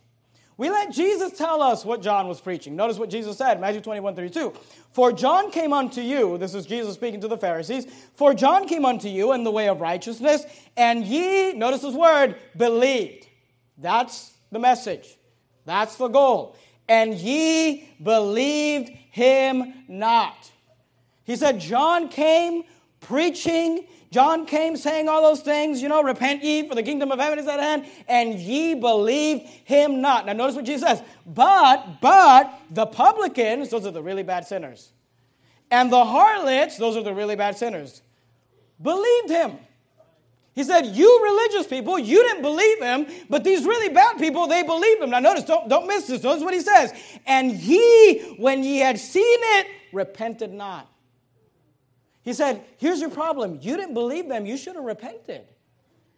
We 0.59 0.71
let 0.71 0.91
Jesus 0.91 1.37
tell 1.37 1.61
us 1.61 1.85
what 1.85 2.01
John 2.01 2.29
was 2.29 2.41
preaching. 2.41 2.77
Notice 2.77 2.99
what 2.99 3.11
Jesus 3.11 3.37
said, 3.37 3.61
Matthew 3.61 3.83
21 3.83 4.17
32. 4.17 4.55
For 4.93 5.13
John 5.13 5.51
came 5.51 5.75
unto 5.75 6.01
you, 6.01 6.39
this 6.39 6.55
is 6.55 6.65
Jesus 6.65 6.95
speaking 6.95 7.21
to 7.21 7.29
the 7.29 7.37
Pharisees, 7.37 7.87
for 8.15 8.33
John 8.33 8.67
came 8.67 8.87
unto 8.87 9.09
you 9.09 9.33
in 9.33 9.45
the 9.45 9.51
way 9.51 9.69
of 9.69 9.83
righteousness, 9.83 10.47
and 10.77 11.05
ye, 11.05 11.53
notice 11.53 11.83
his 11.83 11.95
word, 11.95 12.37
believed. 12.57 13.29
That's 13.77 14.33
the 14.51 14.59
message. 14.59 15.19
That's 15.67 15.97
the 15.97 16.09
goal. 16.09 16.57
And 16.89 17.15
ye 17.15 17.91
believed 18.03 18.89
him 18.89 19.75
not. 19.89 20.51
He 21.25 21.37
said, 21.37 21.61
John 21.61 22.09
came 22.09 22.63
preaching 23.01 23.87
John 24.11 24.47
came 24.47 24.77
saying 24.77 25.09
all 25.09 25.23
those 25.23 25.41
things, 25.41 25.83
you 25.83 25.89
know, 25.89 26.03
repent 26.03 26.43
ye, 26.43 26.69
for 26.69 26.75
the 26.75 26.83
kingdom 26.83 27.11
of 27.11 27.19
heaven 27.19 27.39
is 27.39 27.47
at 27.47 27.61
hand, 27.61 27.87
and 28.09 28.39
ye 28.39 28.75
believed 28.75 29.47
him 29.65 30.01
not. 30.01 30.27
Now, 30.27 30.33
notice 30.33 30.57
what 30.57 30.65
Jesus 30.65 30.89
says. 30.89 31.03
But, 31.27 32.01
but, 32.01 32.53
the 32.71 32.87
publicans, 32.87 33.71
those 33.71 33.87
are 33.87 33.91
the 33.91 34.03
really 34.03 34.23
bad 34.23 34.47
sinners, 34.47 34.93
and 35.71 35.93
the 35.93 36.05
harlots, 36.05 36.77
those 36.77 36.97
are 36.97 37.03
the 37.03 37.15
really 37.15 37.37
bad 37.37 37.57
sinners, 37.57 38.03
believed 38.81 39.31
him. 39.31 39.59
He 40.55 40.65
said, 40.65 40.87
You 40.87 41.21
religious 41.23 41.67
people, 41.67 41.99
you 41.99 42.23
didn't 42.23 42.43
believe 42.43 42.83
him, 42.83 43.07
but 43.29 43.45
these 43.45 43.65
really 43.65 43.93
bad 43.93 44.19
people, 44.19 44.47
they 44.47 44.63
believed 44.63 45.03
him. 45.03 45.11
Now, 45.11 45.19
notice, 45.19 45.45
don't, 45.45 45.69
don't 45.69 45.87
miss 45.87 46.07
this. 46.07 46.23
Notice 46.23 46.43
what 46.43 46.55
he 46.55 46.61
says. 46.61 46.95
And 47.27 47.53
ye, 47.53 48.37
when 48.39 48.65
ye 48.65 48.79
had 48.79 48.99
seen 48.99 49.23
it, 49.27 49.67
repented 49.93 50.53
not. 50.53 50.91
He 52.27 52.33
said, 52.33 52.65
Here's 52.79 53.01
your 53.01 53.09
problem. 53.09 53.61
You 53.63 53.77
didn't 53.77 53.95
believe 53.95 54.29
them. 54.29 54.47
You 54.47 54.57
should 54.57 54.75
have 54.75 54.85
repented. 54.85 55.43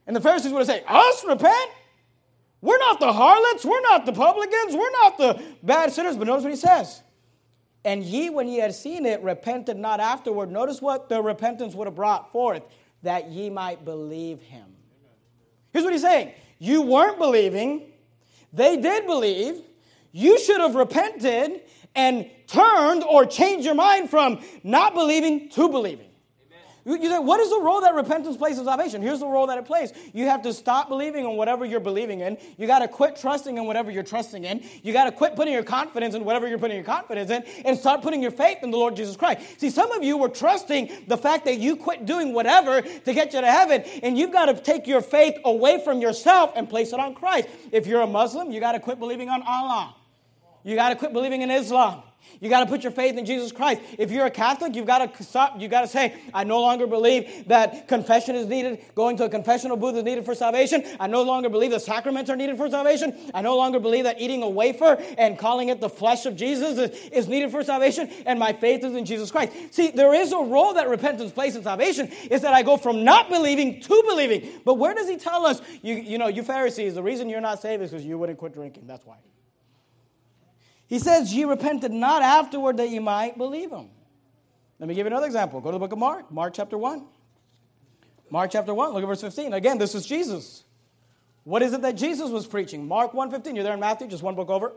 And 0.07 0.17
the 0.17 0.23
Pharisees 0.23 0.51
would 0.51 0.61
have 0.61 0.67
said, 0.67 0.83
Us 0.89 1.23
repent? 1.29 1.71
We're 2.63 2.79
not 2.79 2.99
the 2.99 3.13
harlots. 3.13 3.63
We're 3.63 3.83
not 3.83 4.07
the 4.07 4.15
publicans. 4.15 4.75
We're 4.75 4.91
not 4.91 5.19
the 5.19 5.43
bad 5.63 5.93
sinners. 5.93 6.17
But 6.17 6.27
notice 6.27 6.45
what 6.45 6.51
he 6.51 6.57
says. 6.59 7.03
And 7.85 8.03
ye, 8.03 8.31
when 8.31 8.49
ye 8.49 8.57
had 8.57 8.75
seen 8.75 9.05
it, 9.05 9.23
repented 9.23 9.77
not 9.77 10.01
afterward. 10.01 10.51
Notice 10.51 10.81
what 10.81 11.11
the 11.11 11.21
repentance 11.23 11.75
would 11.75 11.87
have 11.87 11.95
brought 11.95 12.33
forth 12.33 12.63
that 13.03 13.31
ye 13.31 13.51
might 13.51 13.85
believe 13.85 14.41
him. 14.41 14.65
Here's 15.75 15.85
what 15.85 15.93
he's 15.93 16.03
saying 16.03 16.33
You 16.59 16.81
weren't 16.81 17.19
believing, 17.19 17.83
they 18.51 18.79
did 18.79 19.05
believe. 19.05 19.61
You 20.11 20.41
should 20.41 20.63
have 20.63 20.75
repented 20.75 21.61
and 21.95 22.31
turned 22.47 23.05
or 23.05 23.27
changed 23.27 23.65
your 23.65 23.75
mind 23.75 24.11
from 24.11 24.41
not 24.63 24.95
believing 24.95 25.49
to 25.51 25.69
believing. 25.69 26.07
Amen. 26.87 27.03
You 27.03 27.11
say, 27.11 27.19
what 27.19 27.41
is 27.41 27.51
the 27.51 27.61
role 27.61 27.83
that 27.83 27.95
repentance 27.95 28.39
plays 28.39 28.59
in 28.59 28.65
salvation? 28.65 29.03
Here's 29.03 29.21
the 29.21 29.27
role 29.27 29.47
that 29.49 29.59
it 29.59 29.67
plays. 29.67 29.93
You 30.15 30.25
have 30.27 30.41
to 30.43 30.55
stop 30.55 30.89
believing 30.89 31.27
in 31.27 31.37
whatever 31.37 31.67
you're 31.67 31.81
believing 31.81 32.21
in. 32.21 32.39
You 32.57 32.67
got 32.67 32.79
to 32.79 32.89
quit 32.89 33.17
trusting 33.17 33.59
in 33.59 33.67
whatever 33.67 33.91
you're 33.91 34.03
trusting 34.03 34.45
in. 34.45 34.65
You 34.83 34.95
got 34.95 35.05
to 35.05 35.13
quit 35.13 35.37
putting 35.37 35.53
your 35.53 35.65
confidence 35.65 36.15
in 36.15 36.25
whatever 36.25 36.49
you're 36.49 36.59
putting 36.59 36.77
your 36.77 36.87
confidence 36.87 37.31
in 37.31 37.45
and 37.67 37.77
start 37.77 38.01
putting 38.01 38.23
your 38.23 38.31
faith 38.31 38.59
in 38.63 38.71
the 38.71 38.79
Lord 38.79 38.97
Jesus 38.97 39.17
Christ. 39.17 39.61
See, 39.61 39.69
some 39.69 39.93
of 39.93 40.03
you 40.03 40.17
were 40.17 40.31
trusting 40.31 40.91
the 41.09 41.19
fact 41.19 41.45
that 41.45 41.59
you 41.59 41.77
quit 41.77 42.07
doing 42.07 42.33
whatever 42.33 42.81
to 42.81 43.13
get 43.13 43.35
you 43.35 43.41
to 43.43 43.51
heaven, 43.51 43.83
and 44.03 44.17
you've 44.17 44.33
got 44.33 44.47
to 44.47 44.55
take 44.55 44.87
your 44.87 45.03
faith 45.03 45.35
away 45.45 45.83
from 45.85 46.01
yourself 46.01 46.53
and 46.57 46.71
place 46.71 46.95
it 46.95 47.01
on 47.01 47.15
Christ. 47.15 47.49
If 47.71 47.87
you're 47.87 48.01
a 48.01 48.07
Muslim, 48.07 48.51
you 48.51 48.61
got 48.61 48.73
to 48.73 48.81
quit 48.81 48.99
believing 48.99 49.29
on 49.29 49.43
Allah. 49.43 49.95
You 50.69 50.75
got 50.75 50.91
to 50.91 50.97
quit 50.97 51.15
believing 51.15 51.41
in 51.41 51.51
Islam. 51.51 52.03
You 52.41 52.51
got 52.51 52.61
to 52.61 52.67
put 52.67 52.83
your 52.83 52.93
faith 52.93 53.17
in 53.17 53.25
Jesus 53.25 53.53
Christ. 53.53 53.81
If 53.97 54.11
you're 54.11 54.27
a 54.27 54.31
Catholic, 54.31 54.77
you've 54.77 54.87
got 54.87 55.15
to 55.17 55.25
stop. 55.25 55.59
You 55.59 55.67
got 55.67 55.81
to 55.81 55.89
say, 55.89 56.15
I 56.35 56.45
no 56.45 56.61
longer 56.61 56.87
believe 56.87 57.49
that 57.49 57.89
confession 57.89 58.37
is 58.37 58.47
needed. 58.47 58.85
Going 58.95 59.17
to 59.17 59.25
a 59.25 59.29
confessional 59.31 59.79
booth 59.79 59.97
is 59.97 60.05
needed 60.05 60.27
for 60.27 60.35
salvation. 60.35 60.85
I 61.01 61.07
no 61.07 61.23
longer 61.23 61.49
believe 61.49 61.71
the 61.71 61.81
sacraments 61.81 62.29
are 62.29 62.37
needed 62.37 62.59
for 62.59 62.69
salvation. 62.69 63.17
I 63.33 63.41
no 63.41 63.57
longer 63.57 63.81
believe 63.81 64.05
that 64.05 64.21
eating 64.21 64.43
a 64.43 64.49
wafer 64.49 65.03
and 65.17 65.39
calling 65.39 65.71
it 65.71 65.81
the 65.81 65.89
flesh 65.89 66.27
of 66.27 66.37
Jesus 66.37 66.77
is, 66.77 67.09
is 67.09 67.29
needed 67.29 67.51
for 67.51 67.65
salvation. 67.65 68.11
And 68.27 68.39
my 68.39 68.53
faith 68.53 68.85
is 68.85 68.95
in 68.95 69.07
Jesus 69.07 69.31
Christ. 69.31 69.53
See, 69.71 69.91
there 69.91 70.13
is 70.13 70.33
a 70.33 70.39
role 70.39 70.75
that 70.75 70.91
repentance 70.91 71.33
plays 71.33 71.57
in 71.57 71.63
salvation. 71.63 72.09
Is 72.31 72.43
that 72.43 72.53
I 72.53 72.63
go 72.63 72.77
from 72.77 73.05
not 73.05 73.31
believing 73.31 73.81
to 73.81 74.03
believing. 74.07 74.61
But 74.67 74.75
where 74.75 74.95
does 74.95 75.09
he 75.09 75.17
tell 75.17 75.47
us? 75.47 75.63
You, 75.81 75.95
you 75.95 76.19
know, 76.19 76.29
you 76.29 76.43
Pharisees, 76.43 76.95
the 76.95 77.03
reason 77.03 77.31
you're 77.31 77.41
not 77.41 77.63
saved 77.63 77.83
is 77.83 77.91
because 77.91 78.05
you 78.05 78.19
wouldn't 78.19 78.39
quit 78.39 78.53
drinking. 78.53 78.87
That's 78.87 79.07
why. 79.07 79.17
He 80.89 80.99
says, 80.99 81.33
Ye 81.33 81.45
repented 81.45 81.93
not 81.93 82.23
afterward 82.23 82.79
that 82.79 82.91
ye 82.91 82.99
might 82.99 83.39
believe 83.39 83.71
him. 83.71 83.91
Let 84.81 84.89
me 84.89 84.95
give 84.95 85.07
you 85.07 85.13
another 85.13 85.27
example. 85.27 85.61
Go 85.61 85.71
to 85.71 85.75
the 85.75 85.79
book 85.79 85.93
of 85.93 85.99
Mark, 85.99 86.33
Mark 86.33 86.55
chapter 86.55 86.77
1. 86.77 87.05
Mark 88.31 88.51
chapter 88.51 88.75
1, 88.75 88.93
look 88.93 89.03
at 89.03 89.07
verse 89.07 89.21
15. 89.21 89.53
Again, 89.53 89.79
this 89.79 89.95
is 89.95 90.05
Jesus. 90.05 90.65
What 91.45 91.63
is 91.63 91.73
it 91.73 91.83
that 91.83 91.95
Jesus 91.95 92.31
was 92.31 92.47
preaching? 92.47 92.87
Mark 92.87 93.13
1:15. 93.13 93.55
You're 93.55 93.65
there 93.65 93.73
in 93.73 93.81
Matthew, 93.81 94.07
just 94.07 94.23
one 94.23 94.35
book 94.35 94.51
over. 94.51 94.73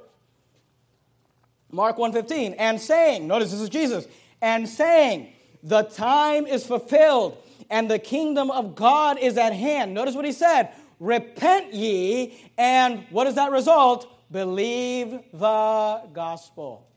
Mark 1.70 1.98
1:15. 1.98 2.56
And 2.58 2.80
saying, 2.80 3.28
notice 3.28 3.52
this 3.52 3.60
is 3.60 3.70
Jesus, 3.70 4.08
and 4.42 4.70
saying, 4.70 5.34
the 5.64 5.84
time 5.84 6.48
is 6.48 6.66
fulfilled 6.66 7.38
and 7.70 7.90
the 7.90 8.00
kingdom 8.00 8.52
of 8.52 8.76
God 8.76 9.18
is 9.20 9.38
at 9.38 9.54
hand. 9.54 9.94
Notice 9.94 10.16
what 10.16 10.26
he 10.26 10.32
said. 10.32 10.70
Repent 11.00 11.74
ye, 11.74 12.40
and 12.58 13.06
what 13.10 13.28
is 13.28 13.36
that 13.36 13.52
result? 13.52 14.08
Believe 14.32 15.20
the 15.34 16.02
gospel. 16.14 16.88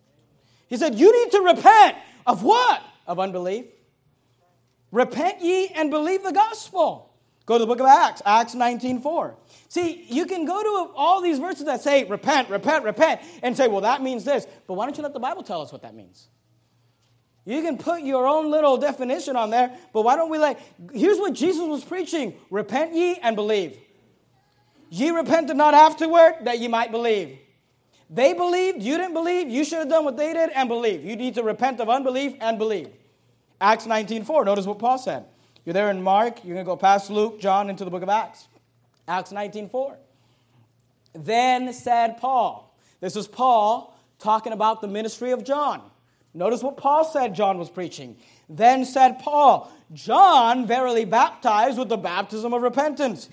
He 0.68 0.76
said, 0.76 0.94
You 0.94 1.24
need 1.24 1.32
to 1.32 1.40
repent 1.40 1.96
of 2.26 2.42
what? 2.42 2.82
Of 3.06 3.18
unbelief. 3.18 3.66
Repent 4.90 5.42
ye 5.42 5.68
and 5.68 5.90
believe 5.90 6.22
the 6.22 6.32
gospel. 6.32 7.10
Go 7.46 7.56
to 7.56 7.58
the 7.58 7.66
book 7.66 7.80
of 7.80 7.86
Acts, 7.86 8.22
Acts 8.24 8.54
19 8.54 9.02
4. 9.02 9.36
See, 9.68 10.06
you 10.08 10.24
can 10.24 10.46
go 10.46 10.62
to 10.62 10.92
all 10.94 11.20
these 11.20 11.38
verses 11.38 11.66
that 11.66 11.82
say 11.82 12.04
repent, 12.04 12.48
repent, 12.48 12.84
repent, 12.84 13.20
and 13.42 13.56
say, 13.56 13.68
well, 13.68 13.82
that 13.82 14.02
means 14.02 14.24
this. 14.24 14.46
But 14.66 14.74
why 14.74 14.86
don't 14.86 14.96
you 14.96 15.02
let 15.02 15.12
the 15.12 15.20
Bible 15.20 15.42
tell 15.42 15.60
us 15.60 15.70
what 15.70 15.82
that 15.82 15.94
means? 15.94 16.28
You 17.44 17.60
can 17.60 17.76
put 17.76 18.02
your 18.02 18.26
own 18.26 18.50
little 18.50 18.78
definition 18.78 19.36
on 19.36 19.50
there, 19.50 19.76
but 19.92 20.02
why 20.02 20.16
don't 20.16 20.30
we 20.30 20.38
let. 20.38 20.58
Here's 20.94 21.18
what 21.18 21.34
Jesus 21.34 21.66
was 21.66 21.84
preaching 21.84 22.34
repent 22.50 22.94
ye 22.94 23.16
and 23.16 23.36
believe. 23.36 23.78
Ye 24.94 25.10
repented 25.10 25.56
not 25.56 25.74
afterward 25.74 26.36
that 26.42 26.60
ye 26.60 26.68
might 26.68 26.92
believe. 26.92 27.36
They 28.08 28.32
believed, 28.32 28.80
you 28.80 28.96
didn't 28.96 29.14
believe, 29.14 29.48
you 29.48 29.64
should 29.64 29.80
have 29.80 29.88
done 29.88 30.04
what 30.04 30.16
they 30.16 30.32
did 30.32 30.50
and 30.50 30.68
believe. 30.68 31.04
You 31.04 31.16
need 31.16 31.34
to 31.34 31.42
repent 31.42 31.80
of 31.80 31.88
unbelief 31.88 32.34
and 32.40 32.58
believe. 32.58 32.90
Acts 33.60 33.86
19:4. 33.86 34.44
Notice 34.44 34.66
what 34.66 34.78
Paul 34.78 34.98
said. 34.98 35.24
You're 35.64 35.72
there 35.72 35.90
in 35.90 36.00
Mark, 36.00 36.44
you're 36.44 36.58
to 36.58 36.62
go 36.62 36.76
past 36.76 37.10
Luke, 37.10 37.40
John 37.40 37.70
into 37.70 37.84
the 37.84 37.90
book 37.90 38.04
of 38.04 38.08
Acts. 38.08 38.46
Acts 39.08 39.32
19:4. 39.32 39.96
Then 41.12 41.72
said 41.72 42.18
Paul. 42.18 42.72
This 43.00 43.16
is 43.16 43.26
Paul 43.26 43.98
talking 44.20 44.52
about 44.52 44.80
the 44.80 44.86
ministry 44.86 45.32
of 45.32 45.42
John. 45.42 45.82
Notice 46.34 46.62
what 46.62 46.76
Paul 46.76 47.04
said 47.04 47.34
John 47.34 47.58
was 47.58 47.68
preaching. 47.68 48.16
Then 48.48 48.84
said 48.84 49.18
Paul, 49.18 49.72
John 49.92 50.66
verily 50.66 51.04
baptized 51.04 51.78
with 51.78 51.88
the 51.88 51.96
baptism 51.96 52.54
of 52.54 52.62
repentance 52.62 53.28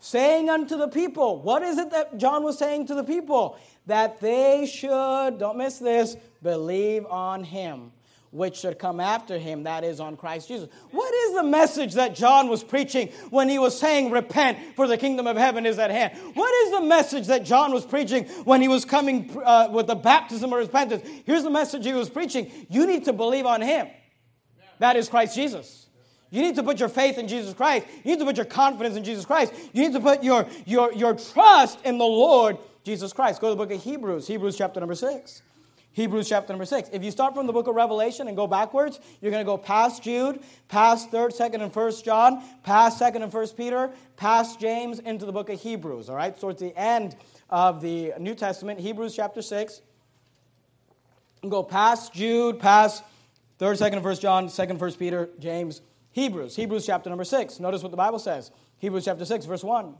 saying 0.00 0.48
unto 0.48 0.76
the 0.76 0.88
people, 0.88 1.40
what 1.40 1.62
is 1.62 1.78
it 1.78 1.90
that 1.90 2.16
John 2.16 2.42
was 2.42 2.58
saying 2.58 2.86
to 2.86 2.94
the 2.94 3.04
people? 3.04 3.58
That 3.86 4.20
they 4.20 4.66
should, 4.66 5.38
don't 5.38 5.58
miss 5.58 5.78
this, 5.78 6.16
believe 6.42 7.06
on 7.06 7.44
him, 7.44 7.92
which 8.30 8.56
should 8.56 8.78
come 8.78 8.98
after 8.98 9.38
him, 9.38 9.64
that 9.64 9.84
is 9.84 10.00
on 10.00 10.16
Christ 10.16 10.48
Jesus. 10.48 10.70
What 10.90 11.12
is 11.12 11.34
the 11.34 11.42
message 11.42 11.94
that 11.94 12.14
John 12.14 12.48
was 12.48 12.64
preaching 12.64 13.08
when 13.28 13.48
he 13.48 13.58
was 13.58 13.78
saying, 13.78 14.10
Repent, 14.10 14.58
for 14.74 14.86
the 14.86 14.96
kingdom 14.96 15.26
of 15.26 15.36
heaven 15.36 15.66
is 15.66 15.78
at 15.78 15.90
hand? 15.90 16.16
What 16.34 16.54
is 16.64 16.72
the 16.72 16.80
message 16.80 17.26
that 17.26 17.44
John 17.44 17.72
was 17.72 17.84
preaching 17.84 18.24
when 18.44 18.62
he 18.62 18.68
was 18.68 18.84
coming 18.84 19.36
uh, 19.44 19.68
with 19.70 19.86
the 19.86 19.96
baptism 19.96 20.52
of 20.52 20.58
repentance? 20.60 21.06
Here's 21.26 21.42
the 21.42 21.50
message 21.50 21.84
he 21.84 21.92
was 21.92 22.08
preaching 22.08 22.50
you 22.70 22.86
need 22.86 23.04
to 23.04 23.12
believe 23.12 23.44
on 23.44 23.60
him, 23.60 23.88
that 24.78 24.96
is 24.96 25.10
Christ 25.10 25.34
Jesus. 25.34 25.88
You 26.30 26.42
need 26.42 26.54
to 26.56 26.62
put 26.62 26.78
your 26.78 26.88
faith 26.88 27.18
in 27.18 27.26
Jesus 27.26 27.54
Christ. 27.54 27.86
You 28.04 28.12
need 28.12 28.20
to 28.20 28.24
put 28.24 28.36
your 28.36 28.46
confidence 28.46 28.96
in 28.96 29.04
Jesus 29.04 29.24
Christ. 29.24 29.52
You 29.72 29.82
need 29.82 29.92
to 29.94 30.00
put 30.00 30.22
your, 30.22 30.46
your, 30.64 30.92
your 30.92 31.14
trust 31.14 31.84
in 31.84 31.98
the 31.98 32.04
Lord 32.04 32.56
Jesus 32.84 33.12
Christ. 33.12 33.40
Go 33.40 33.48
to 33.48 33.54
the 33.54 33.56
book 33.56 33.72
of 33.72 33.82
Hebrews, 33.82 34.26
Hebrews 34.26 34.56
chapter 34.56 34.80
number 34.80 34.94
6. 34.94 35.42
Hebrews 35.92 36.28
chapter 36.28 36.52
number 36.52 36.64
6. 36.64 36.90
If 36.92 37.02
you 37.02 37.10
start 37.10 37.34
from 37.34 37.48
the 37.48 37.52
book 37.52 37.66
of 37.66 37.74
Revelation 37.74 38.28
and 38.28 38.36
go 38.36 38.46
backwards, 38.46 39.00
you're 39.20 39.32
going 39.32 39.44
to 39.44 39.46
go 39.46 39.58
past 39.58 40.04
Jude, 40.04 40.40
past 40.68 41.10
3rd, 41.10 41.36
2nd, 41.36 41.62
and 41.62 41.72
1st 41.72 42.04
John, 42.04 42.44
past 42.62 43.00
2nd 43.00 43.24
and 43.24 43.32
1st 43.32 43.56
Peter, 43.56 43.90
past 44.16 44.60
James, 44.60 45.00
into 45.00 45.26
the 45.26 45.32
book 45.32 45.50
of 45.50 45.60
Hebrews. 45.60 46.08
All 46.08 46.14
right? 46.14 46.38
So 46.38 46.52
the 46.52 46.78
end 46.78 47.16
of 47.48 47.82
the 47.82 48.12
New 48.20 48.36
Testament, 48.36 48.78
Hebrews 48.78 49.16
chapter 49.16 49.42
6. 49.42 49.80
And 51.42 51.50
go 51.50 51.64
past 51.64 52.14
Jude, 52.14 52.60
past 52.60 53.02
3rd, 53.58 53.80
2nd, 53.80 53.92
and 53.94 54.04
1st 54.04 54.20
John, 54.20 54.46
2nd, 54.46 54.78
1st 54.78 54.98
Peter, 54.98 55.28
James, 55.40 55.80
Hebrews, 56.12 56.56
Hebrews 56.56 56.86
chapter 56.86 57.08
number 57.08 57.24
6. 57.24 57.60
Notice 57.60 57.82
what 57.82 57.90
the 57.90 57.96
Bible 57.96 58.18
says. 58.18 58.50
Hebrews 58.78 59.04
chapter 59.04 59.24
6, 59.24 59.44
verse 59.44 59.62
1. 59.62 59.94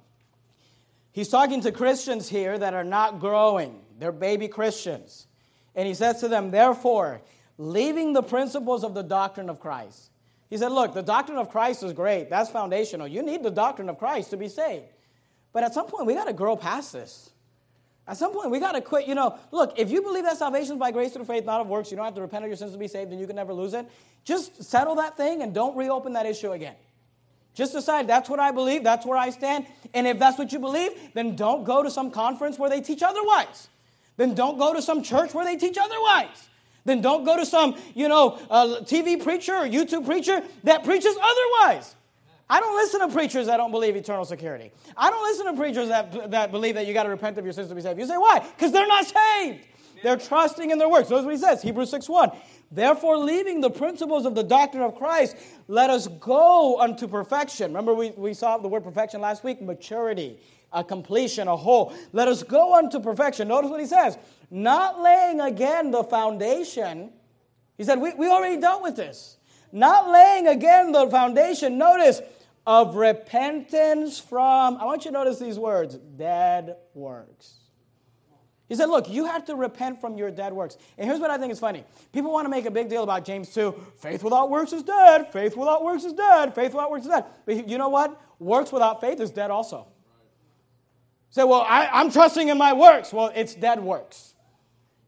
He's 1.12 1.29
talking 1.29 1.61
to 1.62 1.73
Christians 1.73 2.29
here 2.29 2.57
that 2.59 2.75
are 2.75 2.85
not 2.85 3.20
growing, 3.20 3.81
they're 3.99 4.12
baby 4.12 4.49
Christians. 4.49 5.27
And 5.75 5.87
he 5.87 5.94
says 5.94 6.20
to 6.20 6.29
them, 6.29 6.51
Therefore, 6.51 7.20
leaving 7.59 8.12
the 8.12 8.23
principles 8.23 8.85
of 8.85 8.94
the 8.94 9.03
doctrine 9.03 9.49
of 9.49 9.61
Christ. 9.61 10.11
He 10.49 10.57
said, 10.57 10.73
Look, 10.73 10.94
the 10.94 11.03
doctrine 11.03 11.38
of 11.38 11.49
Christ 11.49 11.83
is 11.83 11.92
great. 11.92 12.29
That's 12.29 12.51
foundational. 12.51 13.07
You 13.07 13.23
need 13.23 13.42
the 13.42 13.51
doctrine 13.51 13.88
of 13.88 13.99
Christ 13.99 14.31
to 14.31 14.37
be 14.37 14.49
saved. 14.49 14.87
But 15.53 15.62
at 15.62 15.75
some 15.75 15.87
point, 15.87 16.07
we 16.07 16.14
got 16.14 16.27
to 16.27 16.33
grow 16.33 16.57
past 16.57 16.92
this. 16.92 17.31
At 18.11 18.16
some 18.16 18.33
point, 18.33 18.51
we 18.51 18.59
got 18.59 18.73
to 18.73 18.81
quit. 18.81 19.07
You 19.07 19.14
know, 19.14 19.38
look, 19.53 19.79
if 19.79 19.88
you 19.88 20.03
believe 20.03 20.25
that 20.25 20.37
salvation 20.37 20.73
is 20.73 20.79
by 20.81 20.90
grace 20.90 21.12
through 21.12 21.27
faith, 21.27 21.44
not 21.44 21.61
of 21.61 21.68
works, 21.68 21.92
you 21.92 21.96
don't 21.96 22.05
have 22.05 22.16
to 22.16 22.20
repent 22.20 22.44
of 22.44 22.49
your 22.49 22.57
sins 22.57 22.73
to 22.73 22.79
be 22.79 22.88
saved, 22.88 23.12
and 23.12 23.20
you 23.20 23.27
can 23.29 23.37
never 23.37 23.55
lose 23.55 23.73
it. 23.73 23.88
Just 24.25 24.64
settle 24.64 24.96
that 24.96 25.16
thing 25.16 25.42
and 25.42 25.55
don't 25.55 25.77
reopen 25.77 26.14
that 26.14 26.27
issue 26.27 26.51
again. 26.51 26.75
Just 27.55 27.73
decide 27.73 28.09
that's 28.09 28.29
what 28.29 28.40
I 28.40 28.51
believe, 28.51 28.83
that's 28.83 29.07
where 29.07 29.16
I 29.16 29.31
stand. 29.31 29.64
And 29.94 30.09
if 30.09 30.18
that's 30.18 30.38
what 30.38 30.51
you 30.51 30.59
believe, 30.59 30.90
then 31.14 31.37
don't 31.37 31.62
go 31.62 31.85
to 31.85 31.90
some 31.90 32.11
conference 32.11 32.59
where 32.59 32.68
they 32.68 32.81
teach 32.81 33.05
otherwise. 33.05 33.68
Then 34.16 34.35
don't 34.35 34.59
go 34.59 34.75
to 34.75 34.83
some 34.83 35.05
church 35.05 35.33
where 35.33 35.44
they 35.44 35.57
teach 35.57 35.79
otherwise. 35.81 36.49
Then 36.85 37.03
don't 37.03 37.23
go 37.23 37.37
to 37.37 37.46
some, 37.46 37.77
you 37.94 38.09
know, 38.09 38.40
uh, 38.51 38.81
TV 38.83 39.23
preacher 39.23 39.55
or 39.55 39.68
YouTube 39.68 40.05
preacher 40.05 40.42
that 40.64 40.83
preaches 40.83 41.14
otherwise. 41.16 41.94
I 42.51 42.59
don't 42.59 42.75
listen 42.75 43.01
to 43.01 43.09
preachers 43.09 43.47
that 43.47 43.59
don't 43.59 43.71
believe 43.71 43.95
eternal 43.95 44.25
security. 44.25 44.73
I 44.97 45.09
don't 45.09 45.23
listen 45.23 45.47
to 45.47 45.53
preachers 45.53 45.89
that, 45.89 46.33
that 46.33 46.51
believe 46.51 46.75
that 46.75 46.87
you 46.87 46.93
got 46.93 47.05
to 47.05 47.09
repent 47.09 47.39
of 47.39 47.45
your 47.45 47.53
sins 47.53 47.69
to 47.69 47.75
be 47.77 47.81
saved. 47.81 47.99
You 47.99 48.07
say, 48.07 48.17
why? 48.17 48.41
Because 48.41 48.73
they're 48.73 48.89
not 48.89 49.07
saved. 49.07 49.61
They're 50.03 50.17
trusting 50.17 50.71
in 50.71 50.79
their 50.79 50.89
works. 50.89 51.11
Notice 51.11 51.27
what 51.27 51.35
he 51.35 51.41
says, 51.41 51.63
Hebrews 51.63 51.91
6 51.91 52.09
1. 52.09 52.31
Therefore, 52.73 53.19
leaving 53.19 53.61
the 53.61 53.71
principles 53.71 54.27
of 54.27 54.35
the 54.35 54.43
doctrine 54.43 54.83
of 54.83 54.97
Christ, 54.97 55.37
let 55.69 55.91
us 55.91 56.09
go 56.09 56.81
unto 56.81 57.07
perfection. 57.07 57.71
Remember, 57.71 57.95
we, 57.95 58.11
we 58.11 58.35
saw 58.35 58.59
the 58.59 58.69
word 58.69 58.83
perfection 58.83 59.21
last 59.21 59.45
week 59.45 59.63
maturity, 59.63 60.39
a 60.73 60.83
completion, 60.83 61.47
a 61.47 61.57
whole. 61.57 61.95
Let 62.13 62.27
us 62.29 62.43
go 62.43 62.75
unto 62.75 62.99
perfection. 62.99 63.49
Notice 63.49 63.71
what 63.71 63.81
he 63.81 63.87
says 63.87 64.19
not 64.51 65.01
laying 65.01 65.41
again 65.41 65.93
the 65.93 66.03
foundation. 66.03 67.11
He 67.79 67.85
said, 67.85 68.01
we, 68.01 68.13
we 68.15 68.29
already 68.29 68.61
dealt 68.61 68.83
with 68.83 68.97
this. 68.97 69.37
Not 69.73 70.11
laying 70.11 70.49
again 70.49 70.91
the 70.91 71.09
foundation. 71.09 71.79
Notice, 71.79 72.21
of 72.66 72.96
repentance 72.96 74.18
from, 74.18 74.77
I 74.77 74.85
want 74.85 75.05
you 75.05 75.11
to 75.11 75.16
notice 75.16 75.38
these 75.38 75.59
words, 75.59 75.96
dead 75.96 76.77
works. 76.94 77.61
He 78.70 78.77
said, 78.77 78.88
Look, 78.88 79.09
you 79.11 79.27
have 79.27 79.44
to 79.46 79.57
repent 79.57 80.01
from 80.01 80.16
your 80.16 80.31
dead 80.31 80.53
works. 80.53 80.79
And 80.96 81.09
here's 81.09 81.18
what 81.18 81.31
I 81.31 81.38
think 81.38 81.53
is 81.53 81.59
funny. 81.59 81.85
People 82.12 82.31
want 82.31 82.44
to 82.44 82.49
make 82.49 82.66
a 82.66 82.70
big 82.70 82.88
deal 82.88 83.03
about 83.03 83.25
James 83.25 83.53
2. 83.53 83.75
Faith 83.99 84.23
without 84.23 84.49
works 84.49 84.73
is 84.73 84.85
dead. 84.85 85.33
Faith 85.33 85.57
without 85.57 85.83
works 85.83 86.05
is 86.05 86.12
dead. 86.12 86.55
Faith 86.55 86.73
without 86.73 86.88
works 86.88 87.05
is 87.05 87.11
dead. 87.11 87.25
But 87.46 87.68
you 87.68 87.79
know 87.79 87.88
what? 87.88 88.20
Works 88.38 88.70
without 88.70 89.01
faith 89.01 89.20
is 89.20 89.33
dead 89.33 89.51
also. 89.51 89.88
Say, 91.31 91.42
well, 91.42 91.66
I, 91.68 91.88
I'm 91.92 92.12
trusting 92.12 92.46
in 92.46 92.59
my 92.59 92.73
works. 92.73 93.12
Well, 93.12 93.33
it's 93.35 93.57
dead 93.57 93.81
works. 93.81 94.35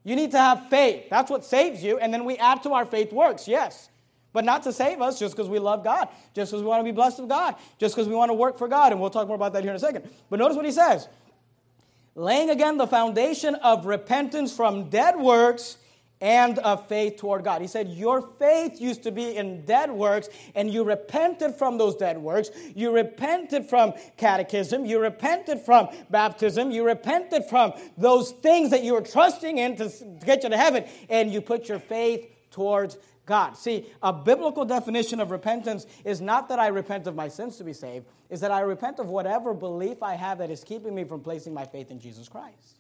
You 0.03 0.17
need 0.17 0.33
to 0.33 0.39
have 0.39 0.69
faith. 0.69 1.05
That's 1.09 1.31
what 1.31 1.45
saves 1.45 1.85
you. 1.85 1.99
And 1.99 2.13
then 2.13 2.25
we 2.25 2.37
add 2.39 2.65
to 2.65 2.73
our 2.73 2.85
faith 2.85 3.13
works, 3.13 3.47
yes. 3.47 3.91
But 4.33 4.45
not 4.45 4.63
to 4.63 4.73
save 4.73 5.01
us 5.01 5.19
just 5.19 5.37
because 5.37 5.49
we 5.49 5.59
love 5.59 5.85
God, 5.85 6.09
just 6.35 6.53
because 6.53 6.63
we 6.63 6.69
want 6.69 6.81
to 6.81 6.85
be 6.85 6.93
blessed 6.93 7.19
of 7.19 7.29
God, 7.29 7.57
just 7.79 7.95
because 7.95 8.09
we 8.09 8.15
want 8.15 8.31
to 8.31 8.35
work 8.35 8.59
for 8.59 8.69
God. 8.69 8.93
And 8.93 9.01
we'll 9.01 9.11
talk 9.11 9.27
more 9.27 9.37
about 9.37 9.53
that 9.53 9.63
here 9.63 9.71
in 9.71 9.77
a 9.77 9.81
second. 9.81 10.09
But 10.31 10.39
notice 10.39 10.57
what 10.57 10.65
he 10.65 10.73
says 10.73 11.09
laying 12.15 12.51
again 12.51 12.77
the 12.77 12.87
foundation 12.87 13.55
of 13.57 13.87
repentance 13.87 14.55
from 14.55 14.91
dead 14.91 15.17
works 15.19 15.79
and 16.23 16.61
of 16.61 16.87
faith 16.87 17.17
toward 17.17 17.43
God. 17.43 17.61
He 17.61 17.67
said, 17.67 17.89
Your 17.89 18.23
faith 18.23 18.81
used 18.81 19.03
to 19.03 19.11
be 19.11 19.37
in 19.37 19.65
dead 19.65 19.91
works, 19.91 20.29
and 20.55 20.73
you 20.73 20.85
repented 20.85 21.57
from 21.57 21.79
those 21.79 21.97
dead 21.97 22.17
works. 22.17 22.51
You 22.77 22.95
repented 22.95 23.67
from 23.67 23.95
catechism. 24.17 24.87
You 24.87 25.01
repented 25.01 25.61
from 25.61 25.89
baptism. 26.11 26.71
You 26.71 26.87
repented 26.87 27.47
from 27.47 27.73
those 27.99 28.31
things 28.31 28.71
that 28.71 28.85
you 28.85 28.95
were 28.95 29.01
trusting 29.01 29.59
in 29.59 29.77
to 29.77 29.93
get 30.25 30.45
you 30.45 30.51
to 30.51 30.57
heaven, 30.57 30.85
and 31.09 31.33
you 31.33 31.41
put 31.41 31.69
your 31.69 31.81
faith 31.81 32.29
towards 32.53 32.99
God. 33.25 33.57
See, 33.57 33.87
a 34.03 34.13
biblical 34.13 34.65
definition 34.65 35.21
of 35.21 35.31
repentance 35.31 35.87
is 36.05 36.21
not 36.21 36.49
that 36.49 36.59
I 36.59 36.69
repent 36.69 37.07
of 37.07 37.15
my 37.15 37.29
sins 37.29 37.57
to 37.59 37.65
be 37.65 37.73
saved, 37.73 38.07
is 38.31 38.41
that 38.41 38.51
I 38.51 38.61
repent 38.61 38.99
of 38.99 39.09
whatever 39.09 39.55
belief 39.55 40.03
I 40.03 40.15
have 40.15 40.39
that 40.39 40.51
is 40.51 40.65
keeping 40.65 40.95
me 40.95 41.05
from 41.05 41.21
placing 41.21 41.55
my 41.55 41.65
faith 41.65 41.91
in 41.91 42.01
Jesus 42.01 42.29
Christ. 42.29 42.79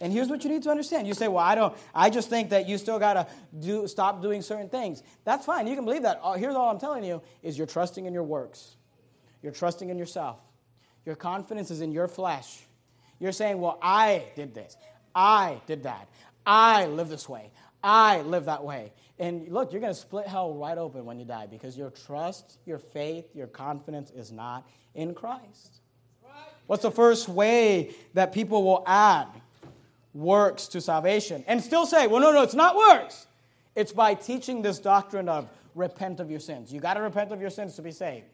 And 0.00 0.12
here's 0.12 0.28
what 0.28 0.44
you 0.44 0.50
need 0.50 0.62
to 0.62 0.70
understand. 0.70 1.08
You 1.08 1.14
say, 1.14 1.26
"Well, 1.26 1.42
I 1.42 1.56
don't 1.56 1.76
I 1.92 2.08
just 2.08 2.30
think 2.30 2.50
that 2.50 2.68
you 2.68 2.78
still 2.78 3.00
got 3.00 3.14
to 3.14 3.26
do 3.58 3.88
stop 3.88 4.22
doing 4.22 4.42
certain 4.42 4.68
things." 4.68 5.02
That's 5.24 5.44
fine. 5.44 5.66
You 5.66 5.74
can 5.74 5.84
believe 5.84 6.02
that. 6.02 6.20
Here's 6.36 6.54
all 6.54 6.70
I'm 6.70 6.78
telling 6.78 7.02
you 7.02 7.20
is 7.42 7.58
you're 7.58 7.66
trusting 7.66 8.06
in 8.06 8.14
your 8.14 8.22
works. 8.22 8.76
You're 9.42 9.50
trusting 9.50 9.90
in 9.90 9.98
yourself. 9.98 10.38
Your 11.04 11.16
confidence 11.16 11.72
is 11.72 11.80
in 11.80 11.90
your 11.90 12.06
flesh. 12.06 12.64
You're 13.18 13.32
saying, 13.32 13.60
"Well, 13.60 13.76
I 13.82 14.22
did 14.36 14.54
this. 14.54 14.76
I 15.16 15.60
did 15.66 15.82
that. 15.82 16.06
I 16.46 16.86
live 16.86 17.08
this 17.08 17.28
way. 17.28 17.50
I 17.82 18.22
live 18.22 18.44
that 18.44 18.62
way." 18.62 18.92
And 19.18 19.48
look, 19.48 19.72
you're 19.72 19.80
going 19.80 19.92
to 19.92 19.98
split 19.98 20.26
hell 20.26 20.54
right 20.54 20.78
open 20.78 21.04
when 21.04 21.18
you 21.18 21.24
die 21.24 21.46
because 21.46 21.76
your 21.76 21.90
trust, 21.90 22.58
your 22.64 22.78
faith, 22.78 23.34
your 23.34 23.48
confidence 23.48 24.10
is 24.10 24.30
not 24.30 24.68
in 24.94 25.14
Christ. 25.14 25.80
What's 26.66 26.82
the 26.82 26.90
first 26.90 27.28
way 27.28 27.94
that 28.14 28.32
people 28.32 28.62
will 28.62 28.84
add 28.86 29.26
works 30.14 30.68
to 30.68 30.80
salvation 30.80 31.42
and 31.46 31.62
still 31.62 31.86
say, 31.86 32.06
well, 32.06 32.20
no, 32.20 32.30
no, 32.30 32.42
it's 32.42 32.54
not 32.54 32.76
works? 32.76 33.26
It's 33.74 33.92
by 33.92 34.14
teaching 34.14 34.60
this 34.60 34.78
doctrine 34.78 35.28
of 35.28 35.48
repent 35.74 36.20
of 36.20 36.30
your 36.30 36.40
sins. 36.40 36.72
You 36.72 36.80
got 36.80 36.94
to 36.94 37.00
repent 37.00 37.32
of 37.32 37.40
your 37.40 37.50
sins 37.50 37.74
to 37.76 37.82
be 37.82 37.90
saved. 37.90 38.26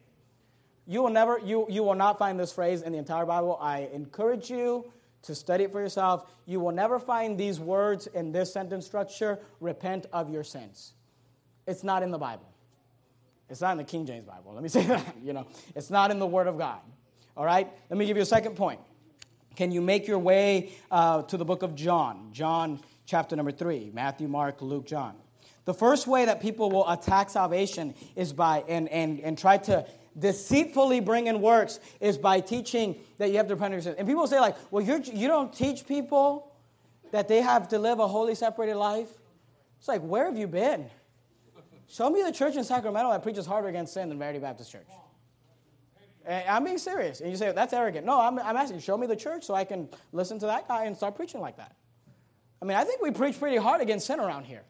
You 0.86 1.02
will 1.02 1.10
never, 1.10 1.38
you, 1.38 1.66
you 1.70 1.82
will 1.82 1.94
not 1.94 2.18
find 2.18 2.38
this 2.38 2.52
phrase 2.52 2.82
in 2.82 2.92
the 2.92 2.98
entire 2.98 3.24
Bible. 3.24 3.56
I 3.60 3.88
encourage 3.92 4.50
you 4.50 4.92
to 5.24 5.34
study 5.34 5.64
it 5.64 5.72
for 5.72 5.80
yourself. 5.80 6.30
You 6.46 6.60
will 6.60 6.72
never 6.72 6.98
find 6.98 7.38
these 7.38 7.58
words 7.58 8.06
in 8.06 8.32
this 8.32 8.52
sentence 8.52 8.86
structure 8.86 9.38
repent 9.60 10.06
of 10.12 10.30
your 10.30 10.44
sins. 10.44 10.94
It's 11.66 11.82
not 11.82 12.02
in 12.02 12.10
the 12.10 12.18
Bible. 12.18 12.48
It's 13.48 13.60
not 13.60 13.72
in 13.72 13.78
the 13.78 13.84
King 13.84 14.06
James 14.06 14.26
Bible. 14.26 14.52
Let 14.54 14.62
me 14.62 14.68
say 14.70 14.84
that. 14.86 15.16
You 15.22 15.32
know, 15.32 15.46
it's 15.74 15.90
not 15.90 16.10
in 16.10 16.18
the 16.18 16.26
Word 16.26 16.46
of 16.46 16.58
God. 16.58 16.80
All 17.36 17.44
right? 17.44 17.68
Let 17.90 17.98
me 17.98 18.06
give 18.06 18.16
you 18.16 18.22
a 18.22 18.26
second 18.26 18.54
point. 18.56 18.80
Can 19.56 19.70
you 19.70 19.80
make 19.80 20.06
your 20.06 20.18
way 20.18 20.72
uh, 20.90 21.22
to 21.22 21.36
the 21.36 21.44
book 21.44 21.62
of 21.62 21.74
John? 21.74 22.30
John 22.32 22.80
chapter 23.06 23.36
number 23.36 23.52
three 23.52 23.90
Matthew, 23.92 24.28
Mark, 24.28 24.60
Luke, 24.62 24.86
John. 24.86 25.14
The 25.64 25.74
first 25.74 26.06
way 26.06 26.26
that 26.26 26.42
people 26.42 26.70
will 26.70 26.88
attack 26.90 27.30
salvation 27.30 27.94
is 28.16 28.32
by, 28.32 28.64
and, 28.68 28.88
and, 28.88 29.20
and 29.20 29.38
try 29.38 29.56
to 29.58 29.86
deceitfully 30.18 31.00
bring 31.00 31.26
in 31.26 31.40
works 31.40 31.80
is 32.00 32.16
by 32.18 32.40
teaching 32.40 32.96
that 33.18 33.30
you 33.30 33.36
have 33.36 33.48
to 33.48 33.54
repent 33.54 33.74
of 33.74 33.78
your 33.78 33.82
sins. 33.82 33.96
And 33.98 34.06
people 34.06 34.26
say, 34.26 34.40
like, 34.40 34.56
well, 34.70 34.84
you're, 34.84 35.00
you 35.00 35.28
don't 35.28 35.52
teach 35.52 35.86
people 35.86 36.52
that 37.10 37.28
they 37.28 37.40
have 37.40 37.68
to 37.68 37.78
live 37.78 37.98
a 37.98 38.06
holy, 38.06 38.34
separated 38.34 38.76
life. 38.76 39.08
It's 39.78 39.88
like, 39.88 40.02
where 40.02 40.26
have 40.26 40.38
you 40.38 40.46
been? 40.46 40.88
Show 41.88 42.10
me 42.10 42.22
the 42.22 42.32
church 42.32 42.56
in 42.56 42.64
Sacramento 42.64 43.10
that 43.10 43.22
preaches 43.22 43.46
harder 43.46 43.68
against 43.68 43.94
sin 43.94 44.08
than 44.08 44.18
Verity 44.18 44.38
Baptist 44.38 44.72
Church. 44.72 44.86
And 46.26 46.48
I'm 46.48 46.64
being 46.64 46.78
serious. 46.78 47.20
And 47.20 47.30
you 47.30 47.36
say, 47.36 47.52
that's 47.52 47.72
arrogant. 47.72 48.06
No, 48.06 48.18
I'm, 48.18 48.38
I'm 48.38 48.56
asking, 48.56 48.80
show 48.80 48.96
me 48.96 49.06
the 49.06 49.16
church 49.16 49.44
so 49.44 49.54
I 49.54 49.64
can 49.64 49.88
listen 50.12 50.38
to 50.38 50.46
that 50.46 50.66
guy 50.66 50.86
and 50.86 50.96
start 50.96 51.14
preaching 51.14 51.40
like 51.40 51.56
that. 51.58 51.76
I 52.62 52.64
mean, 52.64 52.76
I 52.76 52.84
think 52.84 53.02
we 53.02 53.10
preach 53.10 53.38
pretty 53.38 53.58
hard 53.58 53.82
against 53.82 54.06
sin 54.06 54.20
around 54.20 54.44
here. 54.44 54.62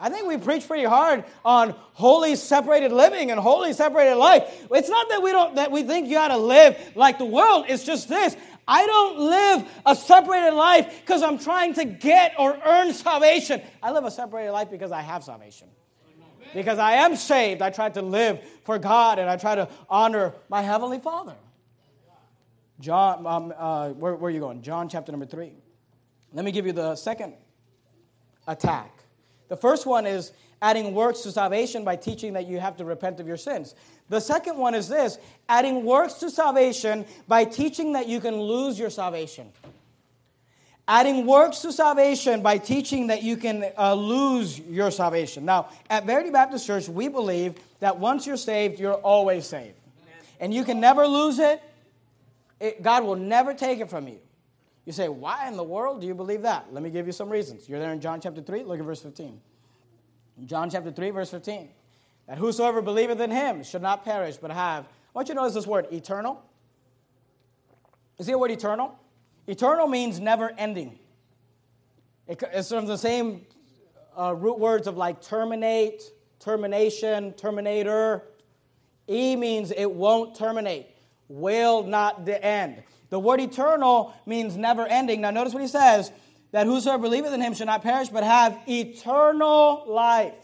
I 0.00 0.10
think 0.10 0.28
we 0.28 0.36
preach 0.36 0.66
pretty 0.66 0.84
hard 0.84 1.24
on 1.44 1.74
holy 1.92 2.36
separated 2.36 2.92
living 2.92 3.30
and 3.30 3.40
holy 3.40 3.72
separated 3.72 4.14
life. 4.14 4.66
It's 4.70 4.88
not 4.88 5.08
that 5.08 5.22
we 5.22 5.32
don't 5.32 5.56
that 5.56 5.72
we 5.72 5.82
think 5.82 6.06
you 6.06 6.14
got 6.14 6.28
to 6.28 6.36
live 6.36 6.78
like 6.94 7.18
the 7.18 7.24
world. 7.24 7.64
It's 7.68 7.84
just 7.84 8.08
this. 8.08 8.36
I 8.66 8.86
don't 8.86 9.18
live 9.18 9.68
a 9.86 9.96
separated 9.96 10.52
life 10.52 11.00
because 11.00 11.22
I'm 11.22 11.38
trying 11.38 11.74
to 11.74 11.84
get 11.84 12.34
or 12.38 12.56
earn 12.64 12.92
salvation. 12.92 13.62
I 13.82 13.92
live 13.92 14.04
a 14.04 14.10
separated 14.10 14.52
life 14.52 14.70
because 14.70 14.92
I 14.92 15.00
have 15.00 15.24
salvation. 15.24 15.68
Because 16.54 16.78
I 16.78 16.92
am 16.92 17.16
saved, 17.16 17.60
I 17.60 17.70
try 17.70 17.90
to 17.90 18.02
live 18.02 18.40
for 18.64 18.78
God 18.78 19.18
and 19.18 19.28
I 19.28 19.36
try 19.36 19.54
to 19.54 19.68
honor 19.88 20.34
my 20.48 20.62
Heavenly 20.62 20.98
Father. 20.98 21.34
John, 22.80 23.26
um, 23.26 23.54
uh, 23.56 23.90
where, 23.90 24.14
where 24.14 24.28
are 24.28 24.32
you 24.32 24.40
going? 24.40 24.62
John 24.62 24.88
chapter 24.88 25.12
number 25.12 25.26
three. 25.26 25.52
Let 26.32 26.44
me 26.44 26.52
give 26.52 26.66
you 26.66 26.72
the 26.72 26.94
second 26.94 27.34
attack 28.46 28.97
the 29.48 29.56
first 29.56 29.86
one 29.86 30.06
is 30.06 30.32
adding 30.60 30.94
works 30.94 31.20
to 31.22 31.32
salvation 31.32 31.84
by 31.84 31.96
teaching 31.96 32.32
that 32.34 32.46
you 32.46 32.58
have 32.58 32.76
to 32.76 32.84
repent 32.84 33.20
of 33.20 33.26
your 33.26 33.36
sins. 33.36 33.74
The 34.08 34.20
second 34.20 34.56
one 34.56 34.74
is 34.74 34.88
this 34.88 35.18
adding 35.48 35.84
works 35.84 36.14
to 36.14 36.30
salvation 36.30 37.04
by 37.26 37.44
teaching 37.44 37.92
that 37.92 38.08
you 38.08 38.20
can 38.20 38.40
lose 38.40 38.78
your 38.78 38.90
salvation. 38.90 39.52
Adding 40.86 41.26
works 41.26 41.60
to 41.60 41.72
salvation 41.72 42.40
by 42.40 42.56
teaching 42.56 43.08
that 43.08 43.22
you 43.22 43.36
can 43.36 43.64
uh, 43.76 43.92
lose 43.92 44.58
your 44.58 44.90
salvation. 44.90 45.44
Now, 45.44 45.68
at 45.90 46.06
Verity 46.06 46.30
Baptist 46.30 46.66
Church, 46.66 46.88
we 46.88 47.08
believe 47.08 47.56
that 47.80 47.98
once 47.98 48.26
you're 48.26 48.38
saved, 48.38 48.80
you're 48.80 48.94
always 48.94 49.46
saved. 49.46 49.74
And 50.40 50.54
you 50.54 50.64
can 50.64 50.80
never 50.80 51.06
lose 51.06 51.38
it. 51.38 51.60
it. 52.58 52.82
God 52.82 53.04
will 53.04 53.16
never 53.16 53.52
take 53.52 53.80
it 53.80 53.90
from 53.90 54.08
you. 54.08 54.18
You 54.88 54.92
say, 54.92 55.10
why 55.10 55.46
in 55.48 55.58
the 55.58 55.64
world 55.64 56.00
do 56.00 56.06
you 56.06 56.14
believe 56.14 56.40
that? 56.40 56.72
Let 56.72 56.82
me 56.82 56.88
give 56.88 57.04
you 57.04 57.12
some 57.12 57.28
reasons. 57.28 57.68
You're 57.68 57.78
there 57.78 57.92
in 57.92 58.00
John 58.00 58.22
chapter 58.22 58.40
3, 58.40 58.62
look 58.62 58.78
at 58.78 58.86
verse 58.86 59.02
15. 59.02 59.38
John 60.46 60.70
chapter 60.70 60.90
3, 60.90 61.10
verse 61.10 61.30
15. 61.30 61.68
That 62.26 62.38
whosoever 62.38 62.80
believeth 62.80 63.20
in 63.20 63.30
him 63.30 63.62
should 63.62 63.82
not 63.82 64.02
perish, 64.02 64.38
but 64.38 64.50
have. 64.50 64.84
I 64.86 64.88
want 65.12 65.28
you 65.28 65.34
to 65.34 65.40
notice 65.42 65.52
this 65.52 65.66
word, 65.66 65.88
eternal. 65.92 66.42
You 68.18 68.24
see 68.24 68.32
the 68.32 68.38
word 68.38 68.50
eternal? 68.50 68.98
Eternal 69.46 69.88
means 69.88 70.20
never 70.20 70.54
ending. 70.56 70.98
It's 72.26 72.70
from 72.70 72.86
the 72.86 72.96
same 72.96 73.42
uh, 74.18 74.34
root 74.34 74.58
words 74.58 74.86
of 74.86 74.96
like 74.96 75.20
terminate, 75.20 76.02
termination, 76.40 77.34
terminator. 77.34 78.22
E 79.06 79.36
means 79.36 79.70
it 79.70 79.90
won't 79.90 80.34
terminate, 80.34 80.86
will 81.28 81.82
not 81.82 82.24
the 82.24 82.42
end. 82.42 82.82
The 83.10 83.18
word 83.18 83.40
eternal 83.40 84.14
means 84.26 84.56
never 84.56 84.86
ending. 84.86 85.20
Now, 85.22 85.30
notice 85.30 85.54
what 85.54 85.62
he 85.62 85.68
says 85.68 86.12
that 86.52 86.66
whosoever 86.66 87.02
believeth 87.02 87.32
in 87.32 87.40
him 87.40 87.54
shall 87.54 87.66
not 87.66 87.82
perish, 87.82 88.08
but 88.08 88.24
have 88.24 88.58
eternal 88.66 89.84
life. 89.86 90.34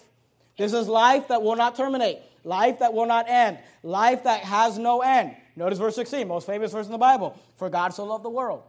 This 0.57 0.73
is 0.73 0.89
life 0.89 1.29
that 1.29 1.43
will 1.43 1.57
not 1.57 1.77
terminate, 1.77 2.19
life 2.45 2.79
that 2.79 2.95
will 2.95 3.07
not 3.07 3.29
end, 3.29 3.59
life 3.83 4.25
that 4.25 4.41
has 4.41 4.79
no 4.79 5.01
end. 5.01 5.35
Notice 5.57 5.79
verse 5.79 5.95
16, 5.97 6.29
most 6.29 6.47
famous 6.47 6.73
verse 6.73 6.87
in 6.87 6.93
the 6.93 6.99
Bible. 6.99 7.39
For 7.57 7.69
God 7.71 7.95
so 7.95 8.05
loved 8.05 8.25
the 8.25 8.31
world 8.31 8.63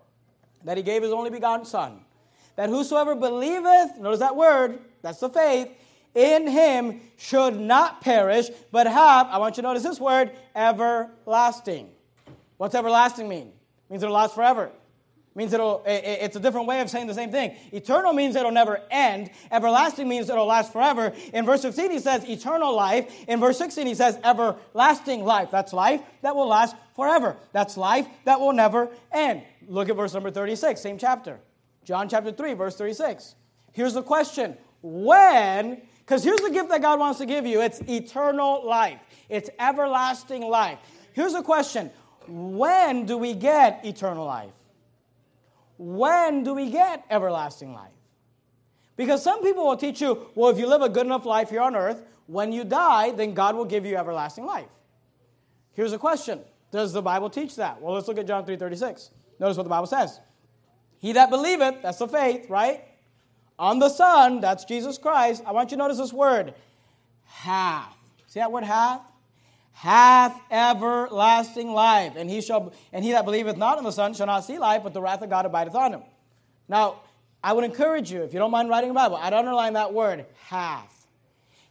that 0.64 0.78
he 0.78 0.84
gave 0.84 1.04
his 1.04 1.12
only 1.12 1.30
begotten 1.30 1.66
Son, 1.66 2.00
that 2.56 2.70
whosoever 2.70 3.16
believeth, 3.16 3.98
notice 3.98 4.20
that 4.20 4.36
word, 4.36 4.80
that's 5.02 5.20
the 5.20 5.30
faith, 5.30 5.70
in 6.16 6.48
him 6.48 7.02
should 7.18 7.60
not 7.60 8.02
perish, 8.02 8.50
but 8.72 8.88
have, 8.88 9.28
I 9.28 9.38
want 9.38 9.58
you 9.58 9.62
to 9.62 9.68
notice 9.68 9.84
this 9.84 10.00
word, 10.00 10.32
everlasting. 10.56 11.90
What's 12.58 12.74
everlasting 12.74 13.28
mean? 13.28 13.52
Means 13.90 14.04
it'll 14.04 14.16
last 14.16 14.36
forever. 14.36 14.72
means 15.36 15.54
it'll, 15.54 15.84
it's 15.86 16.36
a 16.36 16.40
different 16.40 16.68
way 16.68 16.82
of 16.82 16.90
saying 16.90 17.08
the 17.08 17.14
same 17.14 17.32
thing. 17.32 17.56
Eternal 17.72 18.14
means 18.14 18.36
it'll 18.36 18.52
never 18.52 18.82
end. 18.90 19.30
Everlasting 19.52 20.08
means 20.08 20.30
it'll 20.30 20.46
last 20.46 20.72
forever. 20.72 21.14
In 21.34 21.46
verse 21.46 21.62
15, 21.62 21.92
he 21.92 22.00
says 22.00 22.24
eternal 22.28 22.74
life. 22.74 23.14
In 23.28 23.40
verse 23.40 23.58
16, 23.58 23.86
he 23.86 23.96
says 23.96 24.18
everlasting 24.24 25.24
life. 25.24 25.52
That's 25.52 25.74
life 25.74 26.02
that 26.22 26.36
will 26.36 26.48
last 26.48 26.76
forever. 26.96 27.36
That's 27.52 27.76
life 27.76 28.08
that 28.24 28.40
will 28.40 28.54
never 28.54 28.90
end. 29.12 29.44
Look 29.68 29.90
at 29.90 29.96
verse 29.96 30.14
number 30.14 30.32
36, 30.32 30.80
same 30.80 30.98
chapter. 30.98 31.40
John 31.84 32.10
chapter 32.10 32.32
3, 32.32 32.54
verse 32.54 32.76
36. 32.78 33.36
Here's 33.74 33.94
the 33.94 34.04
question 34.04 34.58
When, 34.82 35.82
because 36.00 36.24
here's 36.24 36.40
the 36.40 36.50
gift 36.50 36.70
that 36.70 36.82
God 36.82 37.00
wants 37.00 37.20
to 37.20 37.26
give 37.26 37.46
you 37.46 37.62
it's 37.62 37.82
eternal 37.82 38.66
life, 38.66 39.00
it's 39.30 39.50
everlasting 39.60 40.44
life. 40.44 40.80
Here's 41.14 41.34
the 41.34 41.44
question 41.44 41.92
when 42.28 43.06
do 43.06 43.18
we 43.18 43.34
get 43.34 43.86
eternal 43.86 44.26
life? 44.26 44.54
When 45.78 46.44
do 46.44 46.54
we 46.54 46.70
get 46.70 47.06
everlasting 47.10 47.74
life? 47.74 47.92
Because 48.98 49.24
some 49.24 49.44
people 49.44 49.66
will 49.66 49.78
teach 49.78 50.02
you, 50.02 50.28
well, 50.36 50.50
if 50.50 50.58
you 50.58 50.68
live 50.68 50.82
a 50.82 50.90
good 50.90 51.06
enough 51.06 51.26
life 51.26 51.50
here 51.50 51.62
on 51.62 51.76
earth, 51.76 52.04
when 52.28 52.52
you 52.52 52.64
die, 52.64 53.12
then 53.12 53.34
God 53.34 53.56
will 53.56 53.66
give 53.66 53.86
you 53.86 53.96
everlasting 53.98 54.46
life. 54.46 54.70
Here's 55.74 55.94
a 55.94 55.98
question 55.98 56.40
Does 56.72 56.94
the 56.94 57.02
Bible 57.02 57.30
teach 57.30 57.56
that? 57.58 57.82
Well, 57.82 57.94
let's 57.94 58.08
look 58.08 58.18
at 58.18 58.28
John 58.28 58.46
3:36. 58.46 59.12
Notice 59.40 59.58
what 59.58 59.64
the 59.64 59.70
Bible 59.70 59.88
says. 59.88 60.20
He 61.00 61.12
that 61.12 61.30
believeth, 61.30 61.82
that's 61.82 61.98
the 61.98 62.08
faith, 62.08 62.50
right? 62.50 62.84
On 63.60 63.80
the 63.80 63.90
Son, 63.90 64.40
that's 64.40 64.66
Jesus 64.66 64.98
Christ. 64.98 65.44
I 65.46 65.52
want 65.52 65.72
you 65.72 65.78
to 65.78 65.84
notice 65.84 65.98
this 65.98 66.14
word 66.14 66.54
hath. 67.26 67.96
See 68.28 68.40
that 68.40 68.52
word 68.52 68.64
hath? 68.64 69.02
Hath 69.78 70.40
everlasting 70.50 71.74
life, 71.74 72.14
and 72.16 72.30
he 72.30 72.40
shall 72.40 72.72
and 72.94 73.04
he 73.04 73.12
that 73.12 73.26
believeth 73.26 73.58
not 73.58 73.78
in 73.78 73.84
the 73.84 73.92
Son 73.92 74.14
shall 74.14 74.26
not 74.26 74.46
see 74.46 74.58
life, 74.58 74.84
but 74.84 74.94
the 74.94 75.02
wrath 75.02 75.22
of 75.22 75.30
God 75.30 75.46
abideth 75.46 75.76
on 75.76 75.94
him. 75.94 76.02
Now, 76.70 77.02
I 77.44 77.52
would 77.52 77.66
encourage 77.66 78.10
you, 78.10 78.24
if 78.24 78.34
you 78.34 78.40
don't 78.40 78.52
mind 78.52 78.70
writing 78.70 78.92
a 78.92 78.94
Bible, 78.94 79.18
I'd 79.18 79.34
underline 79.34 79.74
that 79.74 79.94
word, 79.94 80.26
hath. 80.48 81.08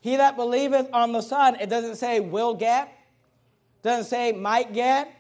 He 0.01 0.17
that 0.17 0.37
believeth 0.37 0.90
on 0.93 1.12
the 1.12 1.23
Son, 1.23 1.57
it 1.59 1.71
doesn't 1.71 1.97
say 1.97 2.21
will 2.21 2.53
get, 2.53 2.93
doesn't 3.83 4.05
say 4.05 4.33
might 4.33 4.75
get. 4.75 5.11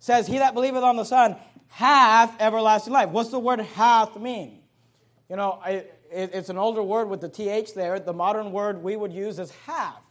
Says, 0.00 0.26
He 0.26 0.38
that 0.38 0.54
believeth 0.54 0.82
on 0.82 0.96
the 0.96 1.04
Son 1.04 1.36
hath 1.68 2.34
everlasting 2.40 2.92
life. 2.92 3.10
What's 3.10 3.28
the 3.28 3.38
word 3.38 3.60
hath 3.60 4.18
mean? 4.18 4.58
You 5.28 5.36
know, 5.36 5.60
I, 5.64 5.70
it, 6.10 6.30
it's 6.34 6.48
an 6.48 6.58
older 6.58 6.82
word 6.82 7.08
with 7.08 7.20
the 7.20 7.28
th 7.28 7.72
there. 7.74 8.00
The 8.00 8.12
modern 8.12 8.52
word 8.52 8.82
we 8.82 8.96
would 8.96 9.12
use 9.12 9.38
is 9.38 9.50
have. 9.66 10.01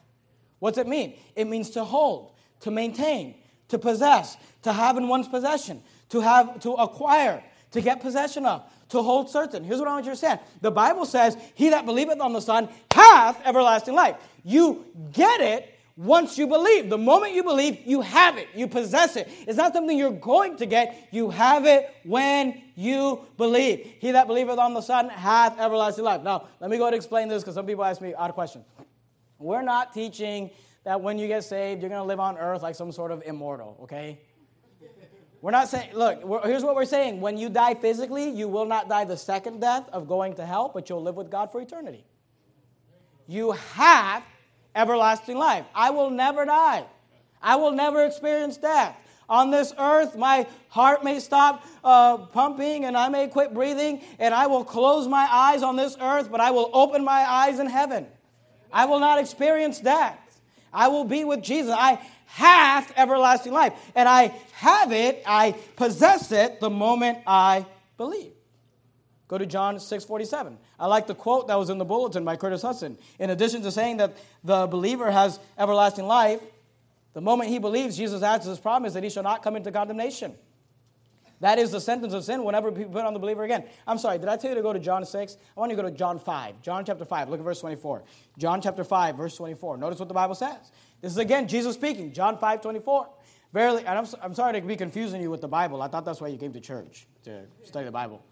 What's 0.61 0.77
it 0.77 0.87
mean? 0.87 1.15
It 1.35 1.47
means 1.47 1.71
to 1.71 1.83
hold, 1.83 2.33
to 2.59 2.69
maintain, 2.69 3.33
to 3.69 3.79
possess, 3.79 4.37
to 4.61 4.71
have 4.71 4.95
in 4.95 5.07
one's 5.07 5.27
possession, 5.27 5.81
to 6.09 6.21
have, 6.21 6.59
to 6.59 6.73
acquire, 6.73 7.43
to 7.71 7.81
get 7.81 7.99
possession 7.99 8.45
of, 8.45 8.63
to 8.89 9.01
hold 9.01 9.31
certain. 9.31 9.63
Here's 9.63 9.79
what 9.79 9.87
I 9.87 9.93
want 9.93 10.05
you 10.05 10.11
to 10.11 10.11
understand. 10.11 10.39
The 10.61 10.69
Bible 10.69 11.07
says, 11.07 11.35
He 11.55 11.69
that 11.69 11.87
believeth 11.87 12.21
on 12.21 12.31
the 12.33 12.41
Son 12.41 12.69
hath 12.93 13.41
everlasting 13.43 13.95
life. 13.95 14.17
You 14.43 14.85
get 15.11 15.41
it 15.41 15.79
once 15.97 16.37
you 16.37 16.45
believe. 16.45 16.91
The 16.91 16.97
moment 16.99 17.33
you 17.33 17.43
believe, 17.43 17.79
you 17.83 18.01
have 18.01 18.37
it, 18.37 18.47
you 18.53 18.67
possess 18.67 19.15
it. 19.15 19.29
It's 19.47 19.57
not 19.57 19.73
something 19.73 19.97
you're 19.97 20.11
going 20.11 20.57
to 20.57 20.67
get, 20.67 21.07
you 21.09 21.31
have 21.31 21.65
it 21.65 21.91
when 22.03 22.61
you 22.75 23.21
believe. 23.35 23.95
He 23.97 24.11
that 24.11 24.27
believeth 24.27 24.59
on 24.59 24.75
the 24.75 24.81
Son 24.81 25.09
hath 25.09 25.59
everlasting 25.59 26.05
life. 26.05 26.21
Now, 26.21 26.47
let 26.59 26.69
me 26.69 26.77
go 26.77 26.85
and 26.85 26.93
explain 26.93 27.29
this 27.29 27.41
because 27.41 27.55
some 27.55 27.65
people 27.65 27.83
ask 27.83 27.99
me 27.99 28.13
odd 28.13 28.33
questions. 28.33 28.63
We're 29.41 29.61
not 29.61 29.93
teaching 29.93 30.51
that 30.83 31.01
when 31.01 31.17
you 31.17 31.27
get 31.27 31.43
saved, 31.43 31.81
you're 31.81 31.89
going 31.89 32.01
to 32.01 32.07
live 32.07 32.19
on 32.19 32.37
earth 32.37 32.61
like 32.61 32.75
some 32.75 32.91
sort 32.91 33.11
of 33.11 33.23
immortal, 33.25 33.77
okay? 33.83 34.19
We're 35.41 35.51
not 35.51 35.69
saying, 35.69 35.93
look, 35.93 36.21
here's 36.45 36.63
what 36.63 36.75
we're 36.75 36.85
saying. 36.85 37.19
When 37.19 37.37
you 37.37 37.49
die 37.49 37.73
physically, 37.73 38.29
you 38.29 38.47
will 38.47 38.65
not 38.65 38.87
die 38.87 39.05
the 39.05 39.17
second 39.17 39.59
death 39.59 39.89
of 39.91 40.07
going 40.07 40.35
to 40.35 40.45
hell, 40.45 40.69
but 40.73 40.87
you'll 40.87 41.01
live 41.01 41.15
with 41.15 41.31
God 41.31 41.51
for 41.51 41.59
eternity. 41.61 42.05
You 43.27 43.51
have 43.51 44.23
everlasting 44.75 45.37
life. 45.37 45.65
I 45.73 45.89
will 45.89 46.11
never 46.11 46.45
die. 46.45 46.85
I 47.41 47.55
will 47.55 47.71
never 47.71 48.05
experience 48.05 48.57
death. 48.57 48.95
On 49.27 49.49
this 49.49 49.73
earth, 49.79 50.15
my 50.15 50.45
heart 50.67 51.03
may 51.03 51.19
stop 51.19 51.65
uh, 51.83 52.17
pumping 52.17 52.85
and 52.85 52.97
I 52.97 53.09
may 53.09 53.27
quit 53.27 53.53
breathing, 53.53 54.01
and 54.19 54.33
I 54.33 54.47
will 54.47 54.63
close 54.63 55.07
my 55.07 55.27
eyes 55.31 55.63
on 55.63 55.75
this 55.75 55.95
earth, 55.99 56.29
but 56.29 56.41
I 56.41 56.51
will 56.51 56.69
open 56.73 57.03
my 57.03 57.25
eyes 57.27 57.59
in 57.59 57.67
heaven. 57.67 58.07
I 58.71 58.85
will 58.85 58.99
not 58.99 59.19
experience 59.19 59.79
death. 59.79 60.17
I 60.73 60.87
will 60.87 61.03
be 61.03 61.23
with 61.23 61.41
Jesus. 61.41 61.73
I 61.77 61.99
have 62.27 62.93
everlasting 62.95 63.51
life, 63.51 63.73
and 63.93 64.07
I 64.07 64.33
have 64.53 64.91
it, 64.91 65.21
I 65.25 65.53
possess 65.75 66.31
it 66.31 66.59
the 66.61 66.69
moment 66.69 67.19
I 67.27 67.65
believe. 67.97 68.31
Go 69.27 69.37
to 69.37 69.45
John 69.45 69.79
6:47. 69.79 70.57
I 70.79 70.87
like 70.87 71.07
the 71.07 71.15
quote 71.15 71.47
that 71.47 71.57
was 71.57 71.69
in 71.69 71.77
the 71.77 71.85
bulletin 71.85 72.25
by 72.25 72.35
Curtis 72.35 72.63
Hutson. 72.63 72.97
In 73.19 73.29
addition 73.29 73.61
to 73.61 73.71
saying 73.71 73.97
that 73.97 74.15
the 74.43 74.67
believer 74.67 75.11
has 75.11 75.39
everlasting 75.57 76.07
life, 76.07 76.41
the 77.13 77.21
moment 77.21 77.49
he 77.49 77.59
believes, 77.59 77.97
Jesus 77.97 78.23
adds 78.23 78.45
his 78.45 78.59
promise 78.59 78.93
that 78.93 79.03
he 79.03 79.09
shall 79.09 79.23
not 79.23 79.43
come 79.43 79.55
into 79.55 79.71
condemnation. 79.71 80.35
That 81.41 81.57
is 81.57 81.71
the 81.71 81.81
sentence 81.81 82.13
of 82.13 82.23
sin 82.23 82.43
whenever 82.43 82.71
people 82.71 82.93
put 82.93 83.03
on 83.03 83.13
the 83.13 83.19
believer 83.19 83.43
again. 83.43 83.65
I'm 83.87 83.97
sorry, 83.97 84.19
did 84.19 84.29
I 84.29 84.37
tell 84.37 84.51
you 84.51 84.55
to 84.55 84.61
go 84.61 84.73
to 84.73 84.79
John 84.79 85.03
6? 85.03 85.37
I 85.57 85.59
want 85.59 85.71
you 85.71 85.75
to 85.75 85.81
go 85.81 85.89
to 85.89 85.95
John 85.95 86.19
5. 86.19 86.61
John 86.61 86.85
chapter 86.85 87.03
5. 87.03 87.29
Look 87.29 87.39
at 87.39 87.43
verse 87.43 87.59
24. 87.59 88.03
John 88.37 88.61
chapter 88.61 88.83
5, 88.83 89.17
verse 89.17 89.35
24. 89.35 89.77
Notice 89.77 89.99
what 89.99 90.07
the 90.07 90.13
Bible 90.13 90.35
says. 90.35 90.71
This 91.01 91.11
is 91.11 91.17
again 91.17 91.47
Jesus 91.47 91.73
speaking. 91.73 92.13
John 92.13 92.37
5, 92.37 92.61
24. 92.61 93.09
Verily, 93.53 93.83
and 93.85 93.97
I'm, 93.97 94.05
I'm 94.21 94.33
sorry 94.33 94.53
to 94.53 94.65
be 94.65 94.75
confusing 94.75 95.19
you 95.19 95.29
with 95.29 95.41
the 95.41 95.47
Bible. 95.47 95.81
I 95.81 95.87
thought 95.87 96.05
that's 96.05 96.21
why 96.21 96.29
you 96.29 96.37
came 96.37 96.53
to 96.53 96.61
church, 96.61 97.07
to 97.23 97.41
study 97.63 97.85
the 97.85 97.91
Bible. 97.91 98.23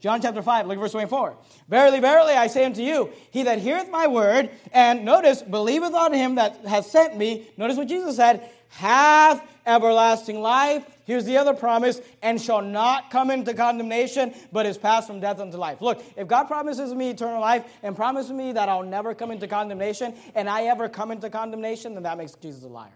John 0.00 0.22
chapter 0.22 0.42
5, 0.42 0.66
look 0.66 0.76
at 0.76 0.80
verse 0.80 0.92
24. 0.92 1.36
Verily, 1.68 1.98
verily, 1.98 2.34
I 2.34 2.46
say 2.46 2.64
unto 2.64 2.82
you, 2.82 3.12
he 3.32 3.42
that 3.42 3.58
heareth 3.58 3.90
my 3.90 4.06
word, 4.06 4.50
and 4.72 5.04
notice, 5.04 5.42
believeth 5.42 5.92
on 5.92 6.12
him 6.12 6.36
that 6.36 6.64
hath 6.66 6.86
sent 6.86 7.16
me, 7.16 7.50
notice 7.56 7.76
what 7.76 7.88
Jesus 7.88 8.16
said, 8.16 8.48
hath 8.68 9.42
everlasting 9.66 10.40
life. 10.40 10.84
Here's 11.04 11.24
the 11.24 11.38
other 11.38 11.54
promise, 11.54 12.00
and 12.22 12.40
shall 12.40 12.62
not 12.62 13.10
come 13.10 13.30
into 13.30 13.54
condemnation, 13.54 14.34
but 14.52 14.66
is 14.66 14.78
passed 14.78 15.08
from 15.08 15.20
death 15.20 15.40
unto 15.40 15.56
life. 15.56 15.80
Look, 15.80 16.02
if 16.16 16.28
God 16.28 16.44
promises 16.44 16.94
me 16.94 17.10
eternal 17.10 17.40
life 17.40 17.64
and 17.82 17.96
promises 17.96 18.30
me 18.30 18.52
that 18.52 18.68
I'll 18.68 18.82
never 18.82 19.14
come 19.14 19.30
into 19.32 19.48
condemnation, 19.48 20.14
and 20.34 20.48
I 20.48 20.64
ever 20.64 20.88
come 20.88 21.10
into 21.10 21.28
condemnation, 21.28 21.94
then 21.94 22.04
that 22.04 22.18
makes 22.18 22.34
Jesus 22.34 22.62
a 22.62 22.68
liar. 22.68 22.92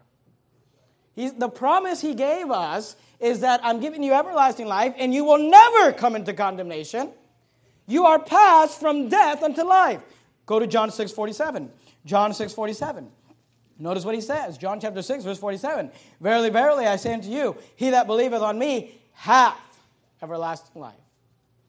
He's, 1.14 1.35
the 1.35 1.48
promise 1.48 2.01
he 2.01 2.14
gave 2.14 2.51
us 2.51 2.96
is 3.20 3.40
that 3.40 3.61
I'm 3.62 3.81
giving 3.81 4.03
you 4.03 4.12
everlasting 4.12 4.66
life 4.66 4.94
and 4.98 5.12
you 5.12 5.25
will 5.25 5.38
never 5.38 5.92
come 5.92 6.16
into 6.16 6.33
condemnation. 6.33 7.11
You 7.87 8.07
are 8.07 8.18
passed 8.18 8.81
from 8.81 9.09
death 9.09 9.42
unto 9.42 9.62
life. 9.62 10.03
Go 10.46 10.59
to 10.59 10.66
John 10.66 10.90
6 10.90 11.12
47. 11.12 11.70
John 12.05 12.33
6 12.33 12.53
47. 12.53 13.11
Notice 13.79 14.05
what 14.05 14.14
he 14.14 14.20
says. 14.20 14.59
John 14.59 14.81
chapter 14.81 15.03
6, 15.03 15.25
verse 15.25 15.38
47. 15.38 15.90
Verily, 16.20 16.51
verily, 16.51 16.87
I 16.87 16.96
say 16.96 17.14
unto 17.14 17.29
you, 17.29 17.57
he 17.75 17.90
that 17.90 18.07
believeth 18.07 18.40
on 18.40 18.59
me 18.59 19.01
hath 19.12 19.59
everlasting 20.22 20.81
life. 20.81 20.94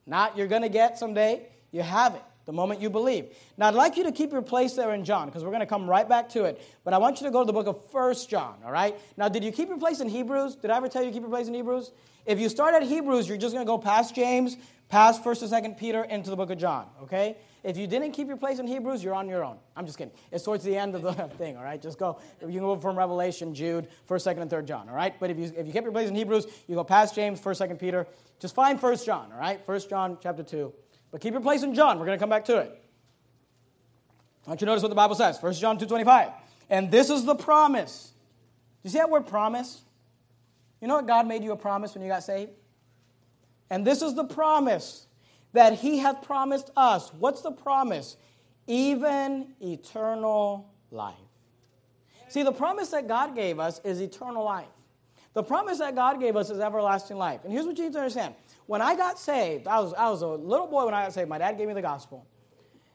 Not 0.06 0.38
you're 0.38 0.48
going 0.48 0.62
to 0.62 0.70
get 0.70 1.00
someday, 1.00 1.48
you 1.72 1.82
have 1.82 2.14
it 2.14 2.22
the 2.46 2.54
moment 2.54 2.82
you 2.82 2.90
believe. 2.90 3.36
Now, 3.58 3.68
I'd 3.68 3.74
like 3.76 3.98
you 3.98 4.04
to 4.04 4.12
keep 4.12 4.32
your 4.32 4.42
place 4.42 4.74
there 4.74 4.94
in 4.94 5.06
John 5.06 5.28
because 5.28 5.44
we're 5.44 5.52
going 5.52 5.62
to 5.62 5.66
come 5.66 5.90
right 5.90 6.08
back 6.08 6.30
to 6.30 6.46
it. 6.46 6.62
But 6.84 6.94
I 6.94 6.98
want 6.98 7.22
you 7.22 7.28
to 7.28 7.32
go 7.32 7.42
to 7.42 7.46
the 7.46 7.54
book 7.54 7.68
of 7.68 7.90
First 7.92 8.30
John, 8.30 8.56
all 8.66 8.72
right? 8.72 8.96
Now, 9.18 9.30
did 9.30 9.44
you 9.44 9.52
keep 9.52 9.70
your 9.70 9.78
place 9.78 10.00
in 10.00 10.10
Hebrews? 10.10 10.56
Did 10.56 10.72
I 10.72 10.78
ever 10.78 10.90
tell 10.90 11.04
you 11.04 11.10
to 11.10 11.14
keep 11.14 11.24
your 11.24 11.30
place 11.30 11.48
in 11.48 11.54
Hebrews? 11.54 11.92
If 12.26 12.40
you 12.40 12.50
start 12.50 12.74
at 12.74 12.84
Hebrews, 12.84 13.28
you're 13.28 13.38
just 13.38 13.54
going 13.54 13.66
to 13.66 13.70
go 13.70 13.78
past 13.78 14.16
James, 14.16 14.58
past 14.90 15.24
1st 15.24 15.54
and 15.54 15.76
2nd 15.76 15.78
Peter, 15.78 16.04
into 16.04 16.30
the 16.30 16.36
book 16.36 16.52
of 16.52 16.58
John, 16.58 16.88
okay? 17.04 17.38
If 17.64 17.78
you 17.78 17.88
didn't 17.88 18.12
keep 18.12 18.28
your 18.28 18.38
place 18.38 18.60
in 18.60 18.68
Hebrews, 18.68 19.04
you're 19.04 19.14
on 19.14 19.30
your 19.30 19.44
own. 19.44 19.58
I'm 19.76 19.86
just 19.86 19.98
kidding. 19.98 20.14
It's 20.32 20.44
towards 20.44 20.64
the 20.66 20.76
end 20.76 20.96
of 20.96 21.02
the 21.02 21.14
thing, 21.38 21.56
all 21.58 21.64
right? 21.64 21.82
Just 21.82 21.98
go. 21.98 22.20
You 22.42 22.48
can 22.48 22.60
go 22.60 22.76
from 22.78 22.98
Revelation, 22.98 23.56
Jude, 23.56 23.88
1st, 24.10 24.36
2nd, 24.36 24.42
and 24.42 24.52
3rd 24.52 24.66
John, 24.66 24.90
all 24.90 24.96
right? 24.96 25.18
But 25.20 25.30
if 25.30 25.40
you, 25.40 25.52
if 25.56 25.66
you 25.66 25.74
kept 25.74 25.86
your 25.86 25.94
place 25.94 26.10
in 26.10 26.16
Hebrews, 26.16 26.46
you 26.68 26.76
go 26.76 26.84
past 26.84 27.16
James, 27.16 27.40
1st, 27.40 27.70
2nd 27.70 27.80
Peter. 27.80 28.08
Just 28.40 28.56
find 28.56 28.80
1st 28.80 29.06
John, 29.06 29.32
all 29.32 29.40
right? 29.40 29.66
1st 29.66 29.90
John 29.90 30.18
chapter 30.22 30.44
2. 30.44 30.74
But 31.14 31.22
keep 31.22 31.32
your 31.32 31.42
place 31.42 31.62
in 31.62 31.76
John. 31.76 32.00
We're 32.00 32.08
going 32.08 32.18
to 32.18 32.22
come 32.22 32.32
back 32.32 32.46
to 32.46 32.58
it. 32.58 32.76
I 34.46 34.50
want 34.50 34.60
you 34.60 34.66
to 34.66 34.72
notice 34.72 34.82
what 34.82 34.90
the 34.90 34.96
Bible 34.96 35.14
says. 35.14 35.38
1 35.40 35.54
John 35.54 35.78
2.25. 35.78 36.34
And 36.72 36.90
this 36.90 37.12
is 37.12 37.24
the 37.24 37.36
promise. 37.36 38.12
Do 38.82 38.88
you 38.88 38.90
see 38.90 38.98
that 38.98 39.12
word 39.12 39.28
promise? 39.28 39.84
You 40.82 40.88
know 40.88 40.96
what 40.96 41.06
God 41.06 41.28
made 41.28 41.44
you 41.44 41.52
a 41.52 41.56
promise 41.56 41.94
when 41.94 42.04
you 42.04 42.10
got 42.10 42.24
saved? 42.24 42.50
And 43.70 43.86
this 43.86 44.02
is 44.02 44.16
the 44.16 44.24
promise 44.24 45.06
that 45.54 45.76
he 45.76 46.00
hath 46.00 46.24
promised 46.24 46.72
us. 46.76 47.14
What's 47.14 47.42
the 47.42 47.52
promise? 47.52 48.18
Even 48.66 49.54
eternal 49.62 50.74
life. 50.90 51.14
See, 52.28 52.42
the 52.42 52.52
promise 52.52 52.90
that 52.90 53.08
God 53.08 53.36
gave 53.36 53.60
us 53.60 53.80
is 53.84 54.02
eternal 54.02 54.44
life. 54.44 54.66
The 55.34 55.44
promise 55.44 55.78
that 55.78 55.94
God 55.94 56.20
gave 56.20 56.36
us 56.36 56.50
is 56.50 56.60
everlasting 56.60 57.18
life. 57.18 57.42
And 57.44 57.54
here's 57.54 57.68
what 57.68 57.78
you 57.78 57.84
need 57.84 57.94
to 57.94 58.00
understand. 58.00 58.34
When 58.66 58.82
I 58.82 58.96
got 58.96 59.20
saved, 59.20 59.68
I 59.68 59.80
was, 59.80 59.94
I 59.94 60.10
was 60.10 60.22
a 60.22 60.28
little 60.28 60.68
boy 60.68 60.86
when 60.86 60.94
I 60.94 61.04
got 61.04 61.14
saved. 61.14 61.30
My 61.30 61.38
dad 61.38 61.58
gave 61.58 61.68
me 61.68 61.74
the 61.74 61.82
gospel. 61.82 62.26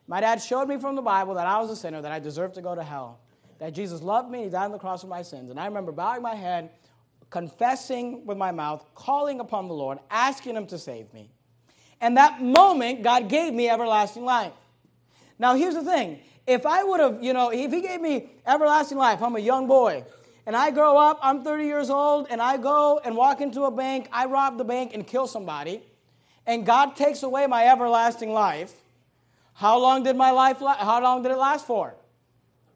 My 0.06 0.20
dad 0.20 0.40
showed 0.40 0.68
me 0.68 0.78
from 0.78 0.96
the 0.96 1.02
Bible 1.02 1.34
that 1.34 1.46
I 1.46 1.60
was 1.60 1.70
a 1.70 1.76
sinner, 1.76 2.00
that 2.00 2.10
I 2.10 2.18
deserved 2.18 2.54
to 2.54 2.62
go 2.62 2.74
to 2.74 2.82
hell, 2.82 3.20
that 3.58 3.74
Jesus 3.74 4.00
loved 4.00 4.30
me, 4.30 4.44
he 4.44 4.48
died 4.48 4.64
on 4.64 4.72
the 4.72 4.78
cross 4.78 5.02
for 5.02 5.06
my 5.06 5.20
sins. 5.20 5.50
And 5.50 5.60
I 5.60 5.66
remember 5.66 5.92
bowing 5.92 6.22
my 6.22 6.34
head, 6.34 6.70
confessing 7.28 8.24
with 8.24 8.38
my 8.38 8.50
mouth, 8.50 8.84
calling 8.94 9.40
upon 9.40 9.68
the 9.68 9.74
Lord, 9.74 9.98
asking 10.10 10.56
him 10.56 10.66
to 10.68 10.78
save 10.78 11.12
me. 11.12 11.30
And 12.00 12.16
that 12.16 12.40
moment, 12.40 13.02
God 13.02 13.28
gave 13.28 13.52
me 13.52 13.68
everlasting 13.68 14.24
life. 14.24 14.52
Now, 15.38 15.54
here's 15.54 15.74
the 15.74 15.84
thing. 15.84 16.20
If 16.46 16.64
I 16.64 16.82
would 16.82 17.00
have, 17.00 17.22
you 17.22 17.34
know, 17.34 17.50
if 17.50 17.70
he 17.70 17.82
gave 17.82 18.00
me 18.00 18.30
everlasting 18.46 18.96
life, 18.96 19.20
I'm 19.20 19.36
a 19.36 19.40
young 19.40 19.66
boy, 19.66 20.04
and 20.48 20.56
I 20.56 20.70
grow 20.70 20.96
up, 20.96 21.18
I'm 21.20 21.44
30 21.44 21.64
years 21.66 21.90
old, 21.90 22.26
and 22.30 22.40
I 22.40 22.56
go 22.56 22.98
and 23.04 23.14
walk 23.14 23.42
into 23.42 23.64
a 23.64 23.70
bank, 23.70 24.08
I 24.10 24.24
rob 24.24 24.56
the 24.56 24.64
bank 24.64 24.92
and 24.94 25.06
kill 25.06 25.26
somebody, 25.26 25.82
and 26.46 26.64
God 26.64 26.96
takes 26.96 27.22
away 27.22 27.46
my 27.46 27.66
everlasting 27.66 28.32
life, 28.32 28.72
how 29.52 29.78
long 29.78 30.04
did 30.04 30.16
my 30.16 30.30
life 30.30 30.62
la- 30.62 30.78
how 30.78 31.02
long 31.02 31.22
did 31.22 31.32
it 31.32 31.36
last 31.36 31.66
for? 31.66 31.94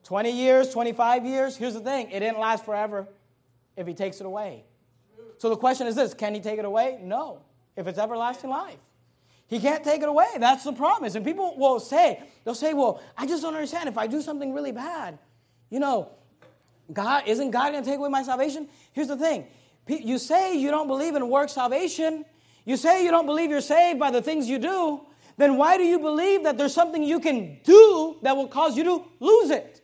20 0.04 0.30
years, 0.30 0.68
25 0.68 1.24
years? 1.24 1.56
Here's 1.56 1.72
the 1.72 1.80
thing, 1.80 2.11
it 2.11 2.20
didn't 2.20 2.38
last 2.38 2.66
forever 2.66 3.08
if 3.74 3.87
he 3.87 3.94
takes 3.94 4.20
it 4.20 4.26
away. 4.26 4.64
So 5.38 5.48
the 5.48 5.56
question 5.56 5.87
is 5.87 5.94
this, 5.94 6.12
can 6.12 6.35
he 6.35 6.40
take 6.40 6.58
it 6.58 6.66
away? 6.66 6.98
No. 7.02 7.40
If 7.74 7.87
it's 7.87 7.98
everlasting 7.98 8.50
life. 8.50 8.80
He 9.46 9.58
can't 9.58 9.82
take 9.82 10.02
it 10.02 10.11
away. 10.11 10.28
That's 10.38 10.64
the 10.64 10.74
promise. 10.74 11.14
And 11.14 11.24
people 11.24 11.56
will 11.56 11.80
say, 11.80 12.22
they'll 12.44 12.54
say, 12.54 12.74
well, 12.74 13.02
I 13.16 13.26
just 13.26 13.42
don't 13.42 13.54
understand. 13.54 13.88
If 13.88 13.96
I 13.96 14.08
do 14.08 14.20
something 14.20 14.52
really 14.52 14.72
bad, 14.72 15.18
you 15.70 15.80
know, 15.80 16.11
God, 16.92 17.25
isn't 17.27 17.51
God 17.51 17.73
going 17.73 17.85
to 17.85 17.88
take 17.88 17.99
away 17.99 18.09
my 18.09 18.23
salvation? 18.23 18.68
Here's 18.92 19.09
the 19.09 19.16
thing. 19.16 19.47
You 19.88 20.18
say 20.18 20.57
you 20.57 20.71
don't 20.71 20.87
believe 20.87 21.17
in 21.17 21.29
work 21.29 21.48
salvation. 21.48 22.25
You 22.65 22.77
say 22.77 23.04
you 23.04 23.11
don't 23.11 23.27
believe 23.27 23.50
you're 23.50 23.61
saved 23.61 23.98
by 23.98 24.11
the 24.11 24.23
things 24.23 24.48
you 24.48 24.59
do 24.59 25.02
then 25.37 25.56
why 25.56 25.77
do 25.77 25.85
you 25.85 25.98
believe 25.98 26.44
that 26.44 26.59
there's 26.59 26.75
something 26.75 27.02
you 27.02 27.21
can 27.21 27.59
do 27.65 28.17
that 28.23 28.37
will 28.37 28.48
cause 28.48 28.77
you 28.77 28.85
to 28.85 29.04
lose 29.21 29.50
it? 29.50 29.81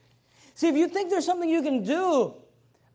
See, 0.54 0.68
if 0.68 0.76
you 0.76 0.88
think 0.88 1.10
there's 1.10 1.24
something 1.24 1.48
you 1.48 1.62
can 1.62 1.82
do, 1.82 2.34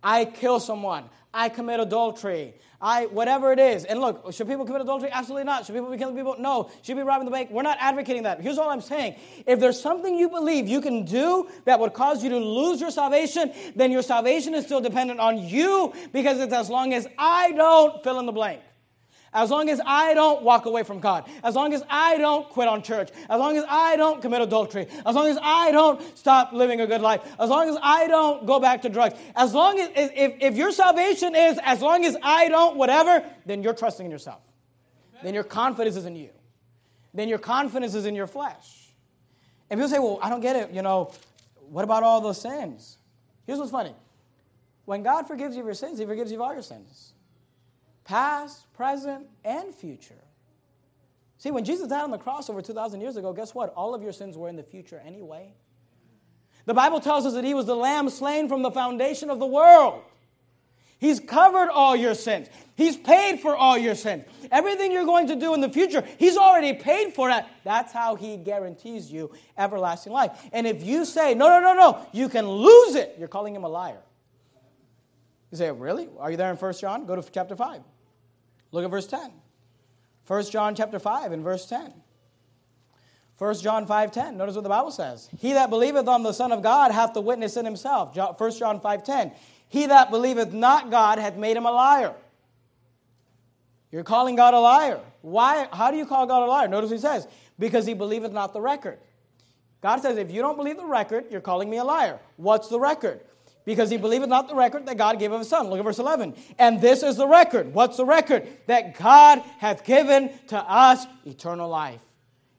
I 0.03 0.25
kill 0.25 0.59
someone, 0.59 1.05
I 1.33 1.49
commit 1.49 1.79
adultery, 1.79 2.55
I 2.83 3.05
whatever 3.05 3.53
it 3.53 3.59
is. 3.59 3.85
And 3.85 4.01
look, 4.01 4.33
should 4.33 4.47
people 4.47 4.65
commit 4.65 4.81
adultery? 4.81 5.09
Absolutely 5.09 5.45
not. 5.45 5.65
Should 5.65 5.73
people 5.73 5.89
be 5.89 5.97
killing 5.97 6.17
people? 6.17 6.35
No. 6.37 6.69
Should 6.81 6.97
be 6.97 7.03
robbing 7.03 7.23
the 7.23 7.31
bank? 7.31 7.49
We're 7.49 7.61
not 7.61 7.77
advocating 7.79 8.23
that. 8.23 8.41
Here's 8.41 8.57
all 8.57 8.69
I'm 8.69 8.81
saying. 8.81 9.15
If 9.47 9.61
there's 9.61 9.79
something 9.79 10.17
you 10.17 10.27
believe 10.27 10.67
you 10.67 10.81
can 10.81 11.05
do 11.05 11.47
that 11.63 11.79
would 11.79 11.93
cause 11.93 12.21
you 12.21 12.29
to 12.29 12.37
lose 12.37 12.81
your 12.81 12.91
salvation, 12.91 13.53
then 13.77 13.89
your 13.89 14.01
salvation 14.01 14.53
is 14.53 14.65
still 14.65 14.81
dependent 14.81 15.21
on 15.21 15.37
you 15.37 15.93
because 16.11 16.41
it's 16.41 16.53
as 16.53 16.69
long 16.69 16.93
as 16.93 17.07
I 17.17 17.53
don't 17.53 18.03
fill 18.03 18.19
in 18.19 18.25
the 18.25 18.33
blank. 18.33 18.59
As 19.34 19.49
long 19.49 19.69
as 19.69 19.81
I 19.86 20.13
don't 20.13 20.43
walk 20.43 20.65
away 20.65 20.84
from 20.84 20.99
God, 20.99 21.27
as 21.43 21.55
long 21.55 21.73
as 21.73 21.84
I 21.89 22.17
don't 22.17 22.47
quit 22.49 22.67
on 22.67 22.84
church, 22.84 23.09
as 23.29 23.39
long 23.39 23.57
as 23.57 23.63
I 23.67 23.95
don't 23.95 24.21
commit 24.21 24.41
adultery, 24.41 24.88
as 25.05 25.15
long 25.15 25.27
as 25.27 25.38
I 25.41 25.71
don't 25.71 26.17
stop 26.17 26.53
living 26.53 26.81
a 26.81 26.88
good 26.88 27.01
life, 27.01 27.21
as 27.39 27.49
long 27.49 27.67
as 27.67 27.77
I 27.81 28.07
don't 28.07 28.45
go 28.45 28.59
back 28.59 28.84
to 28.84 28.89
drugs, 28.89 29.15
as 29.36 29.53
long 29.53 29.79
as, 29.79 29.89
if, 29.95 30.34
if 30.39 30.55
your 30.55 30.71
salvation 30.71 31.36
is 31.36 31.59
as 31.63 31.81
long 31.81 32.05
as 32.05 32.15
I 32.21 32.47
don't 32.49 32.77
whatever, 32.77 33.23
then 33.45 33.63
you're 33.63 33.73
trusting 33.73 34.05
in 34.05 34.11
yourself. 34.11 34.41
Then 35.23 35.34
your 35.34 35.43
confidence 35.43 35.95
is 35.95 36.05
in 36.05 36.15
you. 36.15 36.29
Then 37.13 37.27
your 37.27 37.39
confidence 37.39 37.95
is 37.95 38.05
in 38.05 38.15
your 38.15 38.27
flesh. 38.27 38.93
And 39.69 39.79
people 39.79 39.89
say, 39.89 39.99
well, 39.99 40.19
I 40.21 40.29
don't 40.29 40.41
get 40.41 40.55
it. 40.55 40.71
You 40.71 40.81
know, 40.81 41.11
what 41.69 41.84
about 41.84 42.03
all 42.03 42.21
those 42.21 42.39
sins? 42.39 42.97
Here's 43.47 43.57
what's 43.57 43.71
funny. 43.71 43.95
When 44.86 45.01
God 45.01 45.27
forgives 45.27 45.55
you 45.55 45.61
of 45.61 45.65
your 45.65 45.75
sins, 45.75 45.97
He 45.97 46.05
forgives 46.05 46.31
you 46.31 46.38
of 46.38 46.41
all 46.41 46.53
your 46.53 46.61
sins 46.61 47.12
past, 48.03 48.71
present, 48.73 49.27
and 49.43 49.73
future. 49.73 50.23
See, 51.37 51.51
when 51.51 51.65
Jesus 51.65 51.87
died 51.87 52.03
on 52.03 52.11
the 52.11 52.17
cross 52.17 52.49
over 52.49 52.61
2,000 52.61 53.01
years 53.01 53.17
ago, 53.17 53.33
guess 53.33 53.53
what? 53.53 53.73
All 53.75 53.93
of 53.93 54.01
your 54.01 54.13
sins 54.13 54.37
were 54.37 54.47
in 54.47 54.55
the 54.55 54.63
future 54.63 55.01
anyway. 55.05 55.53
The 56.65 56.73
Bible 56.73 57.01
tells 57.01 57.25
us 57.25 57.33
that 57.33 57.43
He 57.43 57.53
was 57.53 57.65
the 57.65 57.75
Lamb 57.75 58.09
slain 58.09 58.47
from 58.47 58.61
the 58.61 58.71
foundation 58.71 59.29
of 59.29 59.39
the 59.39 59.45
world. 59.45 60.03
He's 60.99 61.19
covered 61.19 61.69
all 61.69 61.97
your 61.97 62.15
sins. 62.15 62.47
He's 62.77 62.95
paid 62.95 63.41
for 63.41 63.57
all 63.57 63.77
your 63.77 63.93
sins. 63.93 64.23
Everything 64.49 64.93
you're 64.93 65.03
going 65.03 65.27
to 65.27 65.35
do 65.35 65.53
in 65.53 65.59
the 65.59 65.67
future, 65.67 66.01
He's 66.17 66.37
already 66.37 66.73
paid 66.73 67.13
for 67.13 67.27
that. 67.27 67.49
That's 67.65 67.91
how 67.91 68.15
He 68.15 68.37
guarantees 68.37 69.11
you 69.11 69.31
everlasting 69.57 70.13
life. 70.13 70.31
And 70.53 70.65
if 70.65 70.81
you 70.81 71.03
say, 71.03 71.33
no, 71.33 71.49
no, 71.49 71.59
no, 71.59 71.73
no, 71.73 72.07
you 72.13 72.29
can 72.29 72.47
lose 72.47 72.95
it, 72.95 73.17
you're 73.19 73.27
calling 73.27 73.53
Him 73.53 73.65
a 73.65 73.69
liar. 73.69 73.99
You 75.51 75.57
say, 75.57 75.69
really? 75.71 76.07
Are 76.17 76.31
you 76.31 76.37
there 76.37 76.49
in 76.49 76.55
1 76.55 76.73
John? 76.75 77.05
Go 77.05 77.17
to 77.17 77.31
chapter 77.31 77.57
5. 77.57 77.81
Look 78.74 78.84
at 78.84 78.91
verse 78.91 79.07
10. 79.07 79.32
1 80.28 80.43
John 80.45 80.76
chapter 80.76 80.99
5 80.99 81.32
and 81.32 81.43
verse 81.43 81.65
10. 81.67 81.93
1 83.38 83.55
John 83.55 83.88
5:10. 83.88 84.36
Notice 84.36 84.55
what 84.55 84.63
the 84.63 84.69
Bible 84.69 84.91
says. 84.91 85.30
He 85.39 85.53
that 85.53 85.69
believeth 85.69 86.07
on 86.07 86.24
the 86.24 86.34
Son 86.34 86.51
of 86.51 86.61
God 86.61 86.91
hath 86.91 87.13
the 87.13 87.21
witness 87.21 87.57
in 87.57 87.65
himself. 87.65 88.15
1 88.15 88.51
John 88.51 88.80
5:10. 88.80 89.34
He 89.69 89.88
that 89.88 90.11
believeth 90.11 90.53
not 90.53 90.91
God 90.91 91.17
hath 91.17 91.36
made 91.36 91.57
him 91.57 91.65
a 91.65 91.71
liar. 91.71 92.13
You're 93.91 94.03
calling 94.03 94.36
God 94.36 94.53
a 94.53 94.59
liar. 94.59 94.99
Why? 95.21 95.67
How 95.71 95.91
do 95.91 95.97
you 95.97 96.05
call 96.05 96.26
God 96.26 96.43
a 96.43 96.45
liar? 96.45 96.67
Notice 96.67 96.91
he 96.91 96.97
says, 96.97 97.28
because 97.59 97.86
he 97.86 97.93
believeth 97.93 98.32
not 98.32 98.53
the 98.53 98.61
record. 98.61 98.99
God 99.82 100.01
says, 100.01 100.17
if 100.17 100.32
you 100.32 100.41
don't 100.41 100.55
believe 100.55 100.78
the 100.78 100.86
record, 100.86 101.26
you're 101.30 101.41
calling 101.41 101.69
me 101.69 101.78
a 101.78 101.84
liar. 101.84 102.19
What's 102.38 102.69
the 102.69 102.80
record? 102.80 103.21
Because 103.66 103.89
he 103.89 103.97
believeth 103.97 104.30
not 104.30 104.47
the 104.47 104.55
record 104.55 104.86
that 104.86 104.97
God 104.97 105.20
gave 105.20 105.32
of 105.32 105.39
his 105.39 105.49
son. 105.49 105.68
Look 105.68 105.80
at 105.80 105.86
verse 105.86 105.99
11. 105.99 106.36
And 106.59 106.82
this 106.82 107.03
is 107.03 107.18
the 107.18 107.28
record. 107.28 107.74
What's 107.74 107.97
the 107.97 108.05
record? 108.05 108.47
That 108.68 108.97
God 108.97 109.39
hath 109.59 109.84
given 109.84 110.32
to 110.47 110.57
us 110.57 111.05
eternal 111.26 111.70
life. 111.70 112.01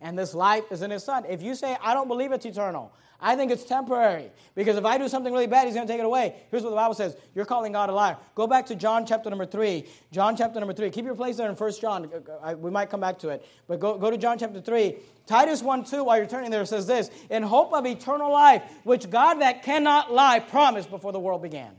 And 0.05 0.19
this 0.19 0.35
life 0.35 0.65
is 0.71 0.83
in 0.83 0.91
his 0.91 1.03
son. 1.03 1.25
If 1.27 1.43
you 1.43 1.55
say, 1.55 1.79
I 1.81 1.95
don't 1.95 2.09
believe 2.09 2.31
it's 2.31 2.45
eternal, 2.45 2.93
I 3.19 3.37
think 3.37 3.51
it's 3.51 3.65
temporary. 3.65 4.31
Because 4.55 4.77
if 4.77 4.85
I 4.85 4.99
do 4.99 5.09
something 5.09 5.33
really 5.33 5.47
bad, 5.47 5.65
he's 5.65 5.75
going 5.75 5.87
to 5.87 5.93
take 5.93 5.99
it 5.99 6.05
away. 6.05 6.35
Here's 6.51 6.63
what 6.63 6.69
the 6.69 6.77
Bible 6.77 6.95
says 6.95 7.17
You're 7.35 7.47
calling 7.47 7.73
God 7.73 7.89
a 7.89 7.95
liar. 7.95 8.19
Go 8.35 8.47
back 8.47 8.67
to 8.67 8.75
John 8.75 9.07
chapter 9.07 9.31
number 9.31 9.47
3. 9.47 9.83
John 10.13 10.37
chapter 10.37 10.61
number 10.61 10.75
3. 10.75 10.91
Keep 10.91 11.07
your 11.07 11.15
place 11.15 11.39
there 11.39 11.49
in 11.49 11.57
1 11.57 11.73
John. 11.81 12.11
Uh, 12.13 12.51
uh, 12.51 12.55
we 12.55 12.71
might 12.71 12.91
come 12.91 13.01
back 13.01 13.19
to 13.21 13.31
it. 13.31 13.47
But 13.67 13.81
go, 13.81 13.97
go 13.97 14.11
to 14.11 14.19
John 14.19 14.39
chapter 14.39 14.61
3. 14.61 14.95
Titus 15.27 15.63
1 15.63 15.85
2, 15.85 16.05
while 16.05 16.19
you're 16.19 16.27
turning 16.27 16.51
there, 16.51 16.67
says 16.67 16.87
this 16.87 17.11
In 17.31 17.43
hope 17.43 17.73
of 17.73 17.87
eternal 17.87 18.31
life, 18.31 18.63
which 18.83 19.09
God 19.09 19.41
that 19.41 19.63
cannot 19.63 20.13
lie 20.13 20.39
promised 20.39 20.91
before 20.91 21.13
the 21.13 21.21
world 21.21 21.41
began. 21.41 21.73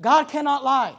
God 0.00 0.28
cannot 0.28 0.62
lie. 0.62 0.94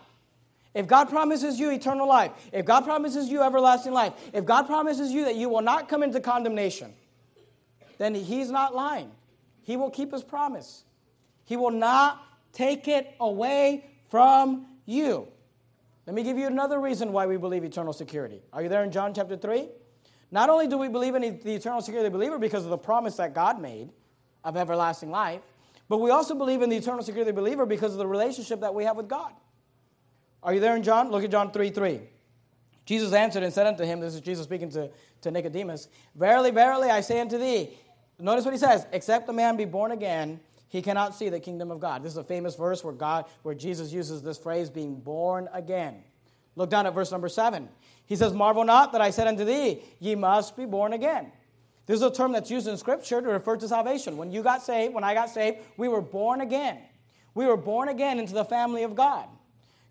If 0.75 0.87
God 0.87 1.09
promises 1.09 1.59
you 1.59 1.71
eternal 1.71 2.07
life, 2.07 2.31
if 2.51 2.65
God 2.65 2.83
promises 2.83 3.29
you 3.29 3.41
everlasting 3.41 3.93
life, 3.93 4.13
if 4.33 4.45
God 4.45 4.67
promises 4.67 5.11
you 5.11 5.25
that 5.25 5.35
you 5.35 5.49
will 5.49 5.61
not 5.61 5.89
come 5.89 6.03
into 6.03 6.19
condemnation, 6.19 6.93
then 7.97 8.13
He's 8.13 8.51
not 8.51 8.75
lying. 8.75 9.09
He 9.65 9.77
will 9.77 9.89
keep 9.89 10.11
his 10.11 10.23
promise. 10.23 10.83
He 11.45 11.57
will 11.57 11.71
not 11.71 12.21
take 12.53 12.87
it 12.87 13.15
away 13.19 13.85
from 14.09 14.67
you. 14.85 15.27
Let 16.05 16.15
me 16.15 16.21
give 16.21 16.37
you 16.37 16.45
another 16.45 16.79
reason 16.79 17.11
why 17.11 17.25
we 17.25 17.37
believe 17.37 17.63
eternal 17.63 17.91
security. 17.91 18.41
Are 18.53 18.61
you 18.61 18.69
there 18.69 18.83
in 18.83 18.91
John 18.91 19.13
chapter 19.13 19.35
3? 19.35 19.67
Not 20.29 20.49
only 20.49 20.67
do 20.67 20.77
we 20.77 20.87
believe 20.87 21.15
in 21.15 21.21
the 21.21 21.55
eternal 21.55 21.81
security 21.81 22.05
of 22.05 22.13
the 22.13 22.17
believer 22.17 22.37
because 22.37 22.63
of 22.63 22.69
the 22.69 22.77
promise 22.77 23.15
that 23.15 23.33
God 23.33 23.59
made 23.59 23.89
of 24.43 24.55
everlasting 24.55 25.09
life, 25.09 25.41
but 25.89 25.97
we 25.97 26.11
also 26.11 26.35
believe 26.35 26.61
in 26.61 26.69
the 26.69 26.75
eternal 26.75 27.01
security 27.01 27.29
of 27.29 27.35
the 27.35 27.41
believer 27.41 27.65
because 27.65 27.93
of 27.93 27.97
the 27.97 28.07
relationship 28.07 28.59
that 28.59 28.75
we 28.75 28.83
have 28.83 28.97
with 28.97 29.07
God. 29.07 29.33
Are 30.45 30.53
you 30.53 30.59
there 30.59 30.75
in 30.75 30.83
John? 30.83 31.09
Look 31.09 31.23
at 31.23 31.31
John 31.31 31.51
3 31.51 31.71
3. 31.71 31.99
Jesus 32.85 33.13
answered 33.13 33.41
and 33.41 33.51
said 33.51 33.65
unto 33.65 33.83
him, 33.83 33.99
This 33.99 34.13
is 34.13 34.21
Jesus 34.21 34.45
speaking 34.45 34.69
to, 34.69 34.91
to 35.21 35.31
Nicodemus, 35.31 35.87
Verily, 36.15 36.51
verily, 36.51 36.89
I 36.91 37.01
say 37.01 37.19
unto 37.19 37.39
thee, 37.39 37.71
Notice 38.19 38.45
what 38.45 38.53
he 38.53 38.59
says, 38.59 38.85
except 38.93 39.27
a 39.27 39.33
man 39.33 39.57
be 39.57 39.65
born 39.65 39.91
again, 39.91 40.39
he 40.69 40.81
cannot 40.81 41.15
see 41.15 41.29
the 41.29 41.39
kingdom 41.39 41.71
of 41.71 41.79
God. 41.79 42.03
This 42.03 42.11
is 42.11 42.17
a 42.17 42.23
famous 42.23 42.55
verse 42.55 42.83
where 42.83 42.93
God, 42.93 43.25
where 43.41 43.55
Jesus 43.55 43.91
uses 43.91 44.21
this 44.21 44.37
phrase, 44.37 44.69
being 44.69 44.95
born 44.95 45.49
again. 45.51 46.03
Look 46.55 46.69
down 46.69 46.85
at 46.85 46.93
verse 46.93 47.11
number 47.11 47.27
seven. 47.27 47.67
He 48.05 48.15
says, 48.15 48.31
Marvel 48.31 48.63
not 48.63 48.91
that 48.91 49.01
I 49.01 49.09
said 49.09 49.27
unto 49.27 49.43
thee, 49.43 49.81
ye 49.99 50.15
must 50.15 50.55
be 50.55 50.65
born 50.65 50.93
again. 50.93 51.31
This 51.87 51.97
is 51.97 52.03
a 52.03 52.11
term 52.11 52.31
that's 52.31 52.51
used 52.51 52.67
in 52.67 52.77
Scripture 52.77 53.21
to 53.21 53.27
refer 53.27 53.57
to 53.57 53.67
salvation. 53.67 54.15
When 54.15 54.31
you 54.31 54.43
got 54.43 54.61
saved, 54.61 54.93
when 54.93 55.03
I 55.03 55.13
got 55.13 55.29
saved, 55.29 55.57
we 55.75 55.87
were 55.87 56.01
born 56.01 56.41
again. 56.41 56.79
We 57.33 57.45
were 57.45 57.57
born 57.57 57.89
again 57.89 58.19
into 58.19 58.33
the 58.33 58.45
family 58.45 58.83
of 58.83 58.95
God. 58.95 59.27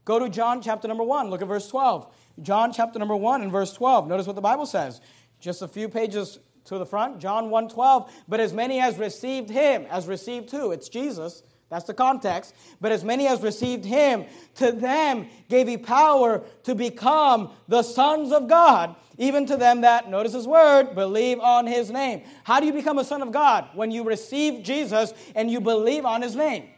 Go 0.05 0.19
to 0.19 0.29
John 0.29 0.61
chapter 0.61 0.89
number 0.89 1.05
1. 1.05 1.31
Look 1.31 1.43
at 1.43 1.49
verse 1.49 1.69
12. 1.69 2.07
John 2.43 2.73
chapter 2.73 2.99
number 2.99 3.17
1 3.17 3.43
and 3.43 3.53
verse 3.53 3.73
12. 3.73 4.09
Notice 4.09 4.27
what 4.27 4.37
the 4.37 4.43
Bible 4.43 4.67
says. 4.67 5.01
Just 5.41 5.63
a 5.63 5.69
few 5.69 5.89
pages 5.89 6.39
to 6.65 6.79
the 6.79 6.87
front, 6.87 7.19
John 7.19 7.51
1:12, 7.51 8.09
but 8.27 8.41
as 8.41 8.53
many 8.53 8.81
as 8.81 8.99
received 8.99 9.51
him, 9.51 9.87
as 9.91 10.07
received 10.07 10.51
who? 10.51 10.73
It's 10.73 10.89
Jesus. 10.89 11.43
That's 11.71 11.87
the 11.87 11.95
context. 11.95 12.55
But 12.81 12.93
as 12.93 13.05
many 13.05 13.27
as 13.27 13.43
received 13.43 13.85
him, 13.85 14.27
to 14.57 14.71
them 14.71 15.29
gave 15.49 15.67
he 15.67 15.77
power 15.77 16.43
to 16.63 16.75
become 16.75 17.51
the 17.69 17.83
sons 17.83 18.33
of 18.33 18.49
God, 18.49 18.95
even 19.19 19.45
to 19.47 19.57
them 19.57 19.81
that, 19.81 20.09
notice 20.09 20.35
his 20.35 20.47
word, 20.47 20.95
believe 20.95 21.41
on 21.41 21.67
his 21.67 21.91
name. 21.91 22.23
How 22.45 22.61
do 22.61 22.67
you 22.67 22.73
become 22.73 22.99
a 22.99 23.05
son 23.05 23.23
of 23.23 23.33
God? 23.33 23.69
When 23.75 23.91
you 23.91 24.05
receive 24.05 24.63
Jesus 24.63 25.15
and 25.35 25.51
you 25.51 25.61
believe 25.61 26.05
on 26.05 26.23
his 26.23 26.37
name. 26.37 26.69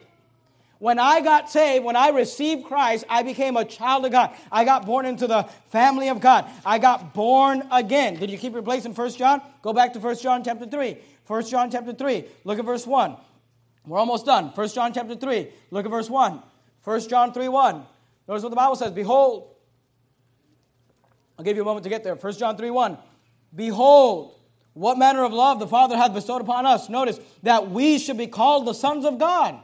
When 0.78 0.98
I 0.98 1.20
got 1.20 1.50
saved, 1.50 1.84
when 1.84 1.96
I 1.96 2.10
received 2.10 2.66
Christ, 2.66 3.04
I 3.08 3.22
became 3.22 3.56
a 3.56 3.64
child 3.64 4.04
of 4.04 4.12
God. 4.12 4.36
I 4.52 4.64
got 4.64 4.84
born 4.84 5.06
into 5.06 5.26
the 5.26 5.44
family 5.70 6.08
of 6.08 6.20
God. 6.20 6.50
I 6.64 6.78
got 6.78 7.14
born 7.14 7.66
again. 7.72 8.16
Did 8.16 8.30
you 8.30 8.36
keep 8.36 8.52
your 8.52 8.62
place 8.62 8.84
in 8.84 8.94
1 8.94 9.10
John? 9.12 9.40
Go 9.62 9.72
back 9.72 9.94
to 9.94 9.98
1 9.98 10.18
John 10.18 10.44
chapter 10.44 10.66
3. 10.66 10.98
1 11.26 11.46
John 11.46 11.70
chapter 11.70 11.94
3. 11.94 12.24
Look 12.44 12.58
at 12.58 12.64
verse 12.64 12.86
1. 12.86 13.16
We're 13.86 13.98
almost 13.98 14.26
done. 14.26 14.46
1 14.48 14.68
John 14.68 14.92
chapter 14.92 15.14
3. 15.14 15.48
Look 15.70 15.86
at 15.86 15.90
verse 15.90 16.10
1. 16.10 16.42
1 16.84 17.08
John 17.08 17.32
3 17.32 17.48
1. 17.48 17.82
Notice 18.28 18.42
what 18.42 18.50
the 18.50 18.56
Bible 18.56 18.76
says. 18.76 18.92
Behold, 18.92 19.54
I'll 21.38 21.44
give 21.44 21.56
you 21.56 21.62
a 21.62 21.66
moment 21.66 21.84
to 21.84 21.90
get 21.90 22.04
there. 22.04 22.14
1 22.14 22.32
John 22.34 22.56
3 22.56 22.70
1. 22.70 22.98
Behold, 23.54 24.34
what 24.74 24.98
manner 24.98 25.24
of 25.24 25.32
love 25.32 25.58
the 25.58 25.66
Father 25.66 25.96
hath 25.96 26.12
bestowed 26.12 26.42
upon 26.42 26.66
us. 26.66 26.88
Notice 26.88 27.18
that 27.42 27.70
we 27.70 27.98
should 27.98 28.18
be 28.18 28.26
called 28.26 28.66
the 28.66 28.74
sons 28.74 29.04
of 29.04 29.18
God. 29.18 29.58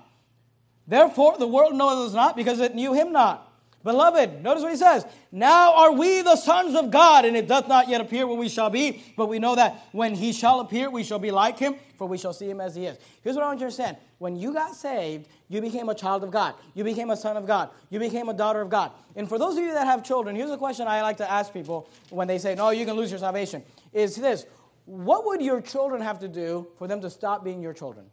Therefore, 0.93 1.38
the 1.38 1.49
world 1.49 1.74
knoweth 1.74 2.09
us 2.09 2.12
not 2.12 2.36
because 2.36 2.61
it 2.61 2.74
knew 2.74 2.93
him 2.93 3.12
not. 3.12 3.51
Beloved, 3.82 4.43
notice 4.43 4.62
what 4.62 4.72
he 4.72 4.76
says. 4.76 5.07
Now 5.32 5.72
are 5.72 5.93
we 5.93 6.20
the 6.20 6.36
sons 6.36 6.76
of 6.76 6.90
God, 6.90 7.24
and 7.24 7.34
it 7.34 7.49
doth 7.49 7.66
not 7.66 7.88
yet 7.88 8.03
appear 8.03 8.26
what 8.26 8.36
we 8.36 8.51
shall 8.51 8.68
be, 8.68 9.03
but 9.16 9.26
we 9.30 9.38
know 9.38 9.55
that 9.55 9.86
when 9.93 10.14
he 10.14 10.34
shall 10.34 10.61
appear, 10.61 10.90
we 10.90 11.03
shall 11.03 11.18
be 11.18 11.30
like 11.30 11.59
him, 11.59 11.76
for 11.97 12.07
we 12.07 12.18
shall 12.18 12.34
see 12.34 12.51
him 12.51 12.61
as 12.61 12.74
he 12.74 12.84
is. 12.84 12.99
Here's 13.22 13.36
what 13.36 13.43
I 13.43 13.47
want 13.47 13.57
you 13.57 13.61
to 13.61 13.64
understand. 13.68 13.97
When 14.18 14.36
you 14.36 14.53
got 14.53 14.74
saved, 14.74 15.28
you 15.49 15.62
became 15.62 15.88
a 15.88 15.95
child 15.95 16.24
of 16.24 16.30
God. 16.30 16.57
You 16.74 16.84
became 16.84 17.09
a 17.09 17.16
son 17.16 17.38
of 17.38 17.47
God. 17.47 17.70
You 17.88 17.99
became 17.99 18.28
a 18.28 18.34
daughter 18.34 18.61
of 18.61 18.68
God. 18.68 18.93
And 19.16 19.26
for 19.26 19.38
those 19.38 19.57
of 19.57 19.64
you 19.64 19.72
that 19.72 19.86
have 19.86 20.05
children, 20.05 20.36
here's 20.36 20.51
a 20.51 20.59
question 20.59 20.86
I 20.86 21.01
like 21.01 21.16
to 21.16 21.30
ask 21.30 21.55
people 21.55 21.88
when 22.11 22.28
they 22.28 22.36
say, 22.36 22.55
No, 22.55 22.68
you 22.68 22.84
can 22.84 22.97
lose 22.97 23.11
your 23.11 23.18
salvation. 23.18 23.62
Is 23.95 24.14
this 24.14 24.45
what 24.84 25.24
would 25.24 25.40
your 25.40 25.62
children 25.62 26.03
have 26.03 26.18
to 26.18 26.28
do 26.28 26.66
for 26.76 26.86
them 26.86 27.01
to 27.01 27.09
stop 27.09 27.45
being 27.45 27.62
your 27.62 27.72
children? 27.72 28.05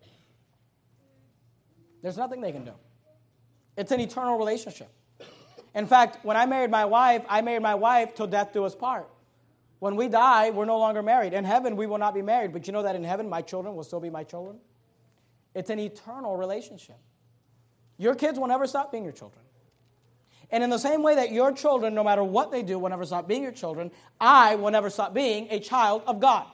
There's 2.02 2.18
nothing 2.18 2.42
they 2.42 2.52
can 2.52 2.66
do. 2.66 2.74
It's 3.78 3.92
an 3.92 4.00
eternal 4.00 4.38
relationship. 4.38 4.90
In 5.76 5.86
fact, 5.86 6.24
when 6.26 6.36
I 6.36 6.46
married 6.46 6.72
my 6.72 6.86
wife, 6.86 7.24
I 7.30 7.42
married 7.42 7.62
my 7.62 7.76
wife 7.76 8.16
till 8.16 8.28
death 8.28 8.54
do 8.54 8.66
us 8.66 8.76
part. 8.76 9.10
When 9.80 9.96
we 9.96 10.10
die, 10.10 10.50
we're 10.50 10.66
no 10.66 10.78
longer 10.78 11.02
married. 11.02 11.34
In 11.34 11.46
heaven, 11.46 11.76
we 11.76 11.88
will 11.88 11.98
not 11.98 12.14
be 12.14 12.22
married. 12.22 12.52
But 12.52 12.68
you 12.68 12.74
know 12.74 12.84
that 12.84 12.96
in 12.96 13.04
heaven, 13.04 13.30
my 13.30 13.42
children 13.42 13.76
will 13.76 13.84
still 13.84 14.00
be 14.00 14.10
my 14.10 14.24
children? 14.24 14.60
it's 15.56 15.70
an 15.70 15.80
eternal 15.80 16.38
relationship. 16.38 16.98
Your 17.98 18.16
kids 18.16 18.40
will 18.40 18.48
never 18.48 18.68
stop 18.68 18.92
being 18.92 19.04
your 19.04 19.14
children. 19.14 19.42
And 20.52 20.64
in 20.64 20.70
the 20.70 20.80
same 20.80 21.04
way 21.04 21.16
that 21.16 21.32
your 21.32 21.52
children, 21.52 21.94
no 21.94 22.04
matter 22.04 22.24
what 22.24 22.52
they 22.52 22.64
do, 22.64 22.80
will 22.80 22.90
never 22.90 23.06
stop 23.06 23.28
being 23.28 23.44
your 23.44 23.52
children, 23.52 23.92
I 24.20 24.56
will 24.56 24.72
never 24.72 24.90
stop 24.90 25.14
being 25.14 25.48
a 25.52 25.60
child 25.60 26.04
of 26.08 26.20
God. 26.20 26.48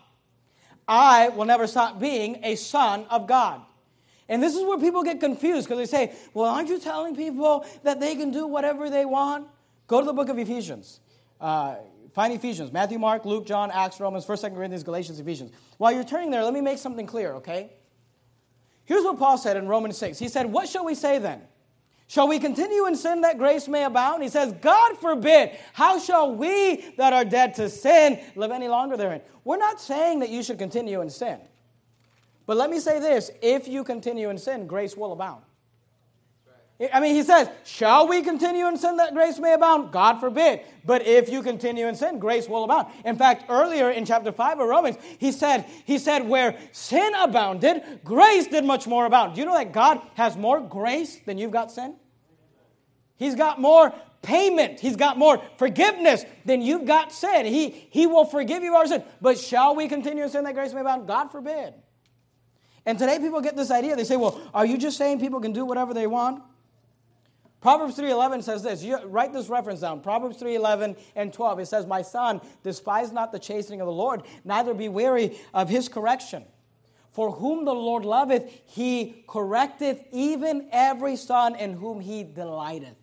I 0.88 1.30
will 1.30 1.46
never 1.46 1.68
stop 1.68 2.00
being 2.00 2.44
a 2.44 2.56
son 2.56 3.06
of 3.10 3.28
God. 3.28 3.62
And 4.28 4.42
this 4.42 4.56
is 4.56 4.64
where 4.64 4.78
people 4.80 5.04
get 5.04 5.20
confused 5.20 5.68
because 5.68 5.78
they 5.78 5.98
say, 5.98 6.16
well, 6.34 6.52
aren't 6.52 6.70
you 6.70 6.80
telling 6.80 7.16
people 7.16 7.66
that 7.84 8.00
they 8.00 8.16
can 8.16 8.32
do 8.32 8.48
whatever 8.48 8.90
they 8.90 9.06
want? 9.06 9.48
Go 9.88 10.00
to 10.00 10.06
the 10.06 10.14
book 10.14 10.30
of 10.30 10.40
Ephesians. 10.40 11.00
Uh, 11.40 11.76
find 12.14 12.34
Ephesians 12.34 12.72
Matthew, 12.72 12.98
Mark, 12.98 13.26
Luke, 13.26 13.46
John, 13.46 13.70
Acts, 13.72 14.00
Romans, 14.00 14.26
1st, 14.26 14.50
2nd 14.50 14.56
Corinthians, 14.56 14.84
Galatians, 14.84 15.20
Ephesians. 15.20 15.52
While 15.78 15.92
you're 15.92 16.04
turning 16.04 16.32
there, 16.32 16.44
let 16.44 16.54
me 16.54 16.62
make 16.62 16.80
something 16.80 17.06
clear, 17.06 17.34
okay? 17.36 17.72
Here's 18.86 19.04
what 19.04 19.20
Paul 19.20 19.38
said 19.38 19.58
in 19.58 19.68
Romans 19.68 19.98
6. 19.98 20.18
He 20.18 20.28
said, 20.28 20.52
What 20.52 20.70
shall 20.70 20.86
we 20.86 20.96
say 20.96 21.20
then? 21.20 21.42
Shall 22.08 22.28
we 22.28 22.38
continue 22.38 22.86
in 22.86 22.96
sin 22.96 23.22
that 23.22 23.40
grace 23.40 23.68
may 23.68 23.84
abound? 23.84 24.22
He 24.22 24.30
says, 24.30 24.54
God 24.62 24.98
forbid. 24.98 25.58
How 25.74 25.98
shall 26.00 26.36
we 26.36 26.94
that 26.98 27.14
are 27.14 27.26
dead 27.26 27.56
to 27.56 27.68
sin 27.68 28.20
live 28.36 28.52
any 28.52 28.68
longer 28.68 28.96
therein? 28.96 29.22
We're 29.44 29.58
not 29.58 29.82
saying 29.82 30.20
that 30.20 30.30
you 30.30 30.44
should 30.44 30.60
continue 30.60 31.02
in 31.02 31.10
sin. 31.10 31.40
But 32.46 32.58
let 32.58 32.70
me 32.70 32.80
say 32.80 33.00
this 33.00 33.32
if 33.42 33.68
you 33.68 33.84
continue 33.84 34.30
in 34.30 34.38
sin, 34.38 34.68
grace 34.68 34.96
will 34.96 35.12
abound. 35.12 35.44
I 36.94 37.00
mean, 37.00 37.16
he 37.16 37.24
says, 37.24 37.50
Shall 37.64 38.08
we 38.08 38.22
continue 38.22 38.68
in 38.68 38.78
sin 38.78 38.98
that 38.98 39.14
grace 39.14 39.40
may 39.40 39.54
abound? 39.54 39.94
God 39.94 40.20
forbid. 40.20 40.62
But 40.84 41.08
if 41.08 41.30
you 41.30 41.42
continue 41.42 41.88
in 41.88 41.96
sin, 41.96 42.20
grace 42.20 42.50
will 42.50 42.66
abound. 42.66 42.88
In 43.06 43.16
fact, 43.16 43.46
earlier 43.48 43.90
in 43.92 44.06
chapter 44.06 44.34
5 44.34 44.60
of 44.60 44.68
Romans, 44.68 44.98
he 45.18 45.32
said, 45.32 45.66
he 45.86 45.98
said, 45.98 46.28
Where 46.28 46.58
sin 46.74 47.14
abounded, 47.16 48.02
grace 48.04 48.48
did 48.48 48.66
much 48.66 48.88
more 48.88 49.06
abound. 49.06 49.36
Do 49.36 49.40
you 49.40 49.46
know 49.46 49.58
that 49.58 49.72
God 49.72 50.02
has 50.16 50.36
more 50.36 50.60
grace 50.60 51.18
than 51.26 51.38
you've 51.38 51.52
got 51.52 51.72
sin? 51.72 51.96
He's 53.16 53.36
got 53.36 53.62
more 53.62 53.94
payment. 54.22 54.82
He's 54.82 54.98
got 54.98 55.18
more 55.18 55.42
forgiveness 55.58 56.26
than 56.44 56.62
you've 56.62 56.86
got 56.86 57.14
sin. 57.14 57.46
He, 57.46 57.70
he 57.90 58.06
will 58.06 58.26
forgive 58.26 58.64
you 58.64 58.76
our 58.76 58.86
sin. 58.86 59.02
But 59.22 59.40
shall 59.40 59.78
we 59.78 59.88
continue 59.88 60.24
in 60.24 60.30
sin 60.30 60.44
that 60.44 60.56
grace 60.56 60.74
may 60.74 60.82
abound? 60.82 61.08
God 61.08 61.32
forbid. 61.32 61.74
And 62.86 63.00
today 63.00 63.18
people 63.20 63.42
get 63.42 63.56
this 63.56 63.72
idea. 63.72 63.96
They 63.96 64.04
say, 64.04 64.16
well, 64.16 64.40
are 64.54 64.66
you 64.66 64.78
just 64.78 64.98
saying 64.98 65.20
people 65.20 65.40
can 65.40 65.54
do 65.54 65.66
whatever 65.66 65.94
they 65.94 66.08
want? 66.08 66.44
Proverbs 67.62 67.98
3:11 67.98 68.44
says 68.44 68.62
this. 68.62 68.84
You 68.84 69.00
write 69.06 69.34
this 69.34 69.50
reference 69.50 69.80
down. 69.80 70.02
Proverbs 70.02 70.38
3:11 70.38 70.96
and 71.16 71.34
12. 71.34 71.62
It 71.62 71.66
says, 71.66 71.88
"My 71.88 72.04
son, 72.04 72.40
despise 72.62 73.12
not 73.12 73.32
the 73.32 73.40
chastening 73.40 73.82
of 73.82 73.88
the 73.88 73.92
Lord, 73.92 74.22
neither 74.44 74.76
be 74.76 74.88
weary 74.88 75.40
of 75.52 75.68
his 75.68 75.90
correction. 75.90 76.46
For 77.10 77.32
whom 77.32 77.66
the 77.66 77.74
Lord 77.74 78.06
loveth, 78.06 78.52
he 78.66 79.24
correcteth 79.28 80.06
even 80.12 80.68
every 80.72 81.16
son 81.16 81.56
in 81.56 81.74
whom 81.74 82.02
he 82.02 82.24
delighteth." 82.24 82.98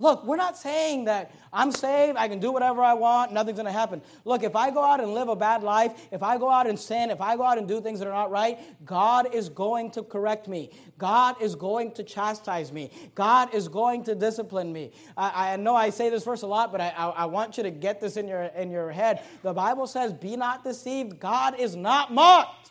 Look, 0.00 0.24
we're 0.24 0.36
not 0.36 0.56
saying 0.56 1.06
that 1.06 1.32
I'm 1.52 1.72
saved, 1.72 2.16
I 2.16 2.28
can 2.28 2.38
do 2.38 2.52
whatever 2.52 2.82
I 2.82 2.94
want, 2.94 3.32
nothing's 3.32 3.56
going 3.56 3.66
to 3.66 3.72
happen. 3.72 4.00
Look, 4.24 4.44
if 4.44 4.54
I 4.54 4.70
go 4.70 4.84
out 4.84 5.00
and 5.00 5.12
live 5.12 5.28
a 5.28 5.34
bad 5.34 5.64
life, 5.64 6.08
if 6.12 6.22
I 6.22 6.38
go 6.38 6.48
out 6.48 6.68
and 6.68 6.78
sin, 6.78 7.10
if 7.10 7.20
I 7.20 7.36
go 7.36 7.42
out 7.42 7.58
and 7.58 7.66
do 7.66 7.80
things 7.80 7.98
that 7.98 8.06
are 8.06 8.14
not 8.14 8.30
right, 8.30 8.60
God 8.84 9.34
is 9.34 9.48
going 9.48 9.90
to 9.92 10.02
correct 10.02 10.46
me. 10.46 10.70
God 10.98 11.42
is 11.42 11.56
going 11.56 11.92
to 11.92 12.04
chastise 12.04 12.70
me. 12.70 12.90
God 13.16 13.52
is 13.52 13.66
going 13.66 14.04
to 14.04 14.14
discipline 14.14 14.72
me. 14.72 14.92
I, 15.16 15.54
I 15.54 15.56
know 15.56 15.74
I 15.74 15.90
say 15.90 16.10
this 16.10 16.24
verse 16.24 16.42
a 16.42 16.46
lot, 16.46 16.70
but 16.70 16.80
I, 16.80 16.90
I, 16.90 17.08
I 17.08 17.24
want 17.24 17.56
you 17.56 17.64
to 17.64 17.70
get 17.70 18.00
this 18.00 18.16
in 18.16 18.28
your, 18.28 18.44
in 18.44 18.70
your 18.70 18.92
head. 18.92 19.22
The 19.42 19.52
Bible 19.52 19.88
says, 19.88 20.12
Be 20.12 20.36
not 20.36 20.62
deceived, 20.62 21.18
God 21.18 21.58
is 21.58 21.74
not 21.74 22.12
mocked. 22.12 22.70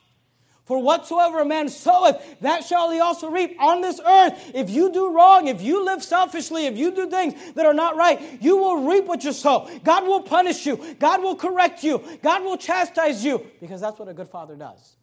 For 0.68 0.78
whatsoever 0.78 1.40
a 1.40 1.46
man 1.46 1.70
soweth, 1.70 2.42
that 2.42 2.66
shall 2.66 2.92
he 2.92 3.00
also 3.00 3.30
reap 3.30 3.56
on 3.60 3.80
this 3.80 4.02
earth. 4.06 4.52
If 4.54 4.70
you 4.70 4.92
do 4.92 5.14
wrong, 5.14 5.48
if 5.48 5.62
you 5.62 5.86
live 5.86 6.04
selfishly, 6.04 6.66
if 6.66 6.78
you 6.78 6.92
do 6.92 7.10
things 7.10 7.54
that 7.54 7.66
are 7.66 7.74
not 7.74 7.96
right, 7.96 8.42
you 8.42 8.58
will 8.58 8.86
reap 8.86 9.06
what 9.06 9.24
you 9.24 9.32
sow. 9.32 9.70
God 9.86 10.04
will 10.04 10.22
punish 10.22 10.66
you. 10.66 10.96
God 11.00 11.24
will 11.24 11.38
correct 11.38 11.86
you. 11.86 12.04
God 12.22 12.44
will 12.44 12.58
chastise 12.58 13.24
you 13.24 13.46
because 13.62 13.80
that's 13.80 13.98
what 13.98 14.10
a 14.10 14.14
good 14.14 14.28
father 14.28 14.58
does. 14.58 14.98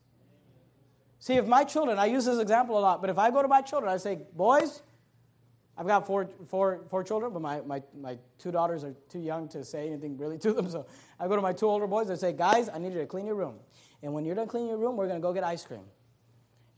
See, 1.19 1.35
if 1.35 1.47
my 1.47 1.65
children, 1.65 1.99
I 1.99 2.07
use 2.07 2.27
this 2.27 2.39
example 2.39 2.79
a 2.79 2.81
lot, 2.81 3.01
but 3.01 3.09
if 3.09 3.17
I 3.17 3.31
go 3.31 3.41
to 3.41 3.49
my 3.49 3.63
children, 3.63 3.91
I 3.91 3.97
say, 3.97 4.19
boys, 4.35 4.83
I've 5.79 5.87
got 5.87 6.07
four, 6.07 6.29
four, 6.49 6.83
four 6.91 7.03
children, 7.03 7.33
but 7.33 7.41
my, 7.41 7.63
my, 7.63 7.83
my 7.99 8.19
two 8.39 8.53
daughters 8.53 8.85
are 8.85 8.95
too 9.09 9.21
young 9.21 9.49
to 9.49 9.65
say 9.65 9.87
anything 9.87 10.19
really 10.19 10.37
to 10.41 10.53
them. 10.53 10.69
So 10.69 10.85
I 11.19 11.27
go 11.27 11.37
to 11.37 11.43
my 11.43 11.55
two 11.55 11.67
older 11.67 11.87
boys, 11.87 12.11
I 12.11 12.17
say, 12.17 12.35
guys, 12.35 12.69
I 12.69 12.79
need 12.79 12.93
you 12.93 12.99
to 12.99 13.07
clean 13.07 13.25
your 13.25 13.35
room. 13.35 13.55
And 14.05 14.13
when 14.13 14.27
you're 14.27 14.35
done 14.35 14.47
cleaning 14.47 14.69
your 14.69 14.77
room, 14.77 14.99
we're 14.99 15.07
going 15.07 15.19
to 15.19 15.23
go 15.23 15.33
get 15.33 15.45
ice 15.45 15.65
cream. 15.65 15.81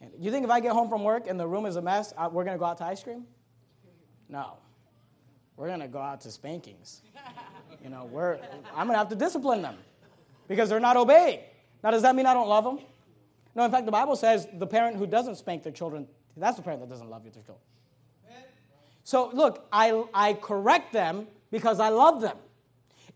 And 0.01 0.13
you 0.17 0.31
think 0.31 0.45
if 0.45 0.51
I 0.51 0.61
get 0.61 0.73
home 0.73 0.89
from 0.89 1.03
work 1.03 1.27
and 1.27 1.39
the 1.39 1.47
room 1.47 1.67
is 1.67 1.75
a 1.75 1.83
mess, 1.83 2.15
I, 2.17 2.29
we're 2.29 2.45
going 2.45 2.55
to 2.55 2.59
go 2.59 2.67
out 2.67 2.79
to 2.79 2.85
ice 2.85 3.03
cream? 3.03 3.25
No. 4.29 4.59
We're 5.57 5.67
going 5.67 5.81
to 5.81 5.89
go 5.89 5.99
out 5.99 6.23
to 6.23 6.31
spankings. 6.31 7.03
You 7.85 7.91
know, 7.91 8.09
we're, 8.11 8.39
I'm 8.75 8.87
going 8.87 8.95
to 8.95 8.99
have 8.99 9.11
to 9.11 9.15
discipline 9.15 9.63
them 9.63 9.77
because 10.49 10.69
they're 10.69 10.81
not 10.81 10.97
obeying. 10.97 11.41
Now, 11.85 11.91
does 11.93 12.03
that 12.03 12.17
mean 12.17 12.27
I 12.27 12.35
don't 12.35 12.49
love 12.49 12.65
them? 12.65 12.81
No, 13.55 13.65
in 13.65 13.71
fact, 13.71 13.87
the 13.87 13.93
Bible 13.93 14.17
says 14.17 14.49
the 14.55 14.67
parent 14.67 14.97
who 14.97 15.07
doesn't 15.07 15.37
spank 15.37 15.63
their 15.63 15.73
children, 15.73 16.09
that's 16.37 16.57
the 16.57 16.63
parent 16.63 16.81
that 16.81 16.89
doesn't 16.89 17.09
love 17.09 17.23
their 17.23 17.33
children. 17.33 17.59
So, 19.05 19.31
look, 19.33 19.69
I, 19.71 20.05
I 20.13 20.33
correct 20.33 20.93
them 20.93 21.29
because 21.53 21.79
I 21.79 21.91
love 21.91 22.23
them. 22.23 22.39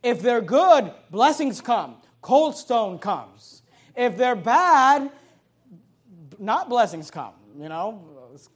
If 0.04 0.20
they're 0.22 0.42
good, 0.42 0.92
blessings 1.10 1.60
come, 1.60 1.96
cold 2.20 2.56
stone 2.56 2.98
comes. 2.98 3.62
If 3.96 4.16
they're 4.16 4.36
bad, 4.36 5.10
not 6.38 6.68
blessings 6.68 7.10
come, 7.10 7.34
you 7.58 7.68
know. 7.68 8.06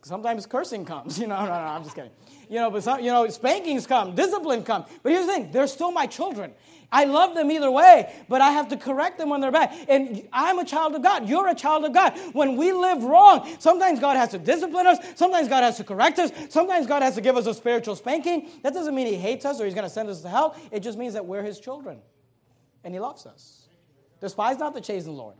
Sometimes 0.02 0.46
cursing 0.46 0.84
comes, 0.84 1.18
you 1.20 1.26
know. 1.26 1.40
No, 1.40 1.46
no, 1.46 1.52
I'm 1.52 1.82
just 1.82 1.94
kidding. 1.94 2.12
You 2.48 2.56
know, 2.56 2.70
but 2.70 2.82
some, 2.82 3.00
you 3.00 3.10
know, 3.10 3.28
spankings 3.28 3.86
come, 3.86 4.14
discipline 4.14 4.62
come. 4.62 4.84
But 5.02 5.12
here's 5.12 5.26
the 5.26 5.32
thing: 5.32 5.50
they're 5.50 5.66
still 5.66 5.90
my 5.90 6.06
children. 6.06 6.52
I 6.94 7.04
love 7.04 7.34
them 7.34 7.50
either 7.50 7.72
way, 7.72 8.14
but 8.28 8.40
I 8.40 8.52
have 8.52 8.68
to 8.68 8.76
correct 8.76 9.18
them 9.18 9.28
when 9.30 9.40
they're 9.40 9.50
bad. 9.50 9.74
And 9.88 10.28
I'm 10.32 10.60
a 10.60 10.64
child 10.64 10.94
of 10.94 11.02
God. 11.02 11.28
You're 11.28 11.48
a 11.48 11.54
child 11.54 11.84
of 11.84 11.92
God. 11.92 12.16
When 12.34 12.56
we 12.56 12.72
live 12.72 13.02
wrong, 13.02 13.48
sometimes 13.58 13.98
God 13.98 14.16
has 14.16 14.28
to 14.30 14.38
discipline 14.38 14.86
us. 14.86 14.98
Sometimes 15.16 15.48
God 15.48 15.64
has 15.64 15.76
to 15.78 15.84
correct 15.84 16.20
us. 16.20 16.30
Sometimes 16.50 16.86
God 16.86 17.02
has 17.02 17.16
to 17.16 17.20
give 17.20 17.36
us 17.36 17.46
a 17.46 17.54
spiritual 17.54 17.96
spanking. 17.96 18.48
That 18.62 18.74
doesn't 18.74 18.94
mean 18.94 19.08
He 19.08 19.16
hates 19.16 19.44
us 19.44 19.60
or 19.60 19.64
He's 19.64 19.74
going 19.74 19.86
to 19.86 19.92
send 19.92 20.08
us 20.08 20.20
to 20.22 20.28
hell. 20.28 20.56
It 20.70 20.80
just 20.80 20.96
means 20.96 21.14
that 21.14 21.26
we're 21.26 21.42
His 21.42 21.58
children, 21.58 21.98
and 22.84 22.94
He 22.94 23.00
loves 23.00 23.26
us. 23.26 23.63
Despise 24.20 24.58
not 24.58 24.74
the 24.74 24.80
chastened 24.80 25.16
Lord, 25.16 25.36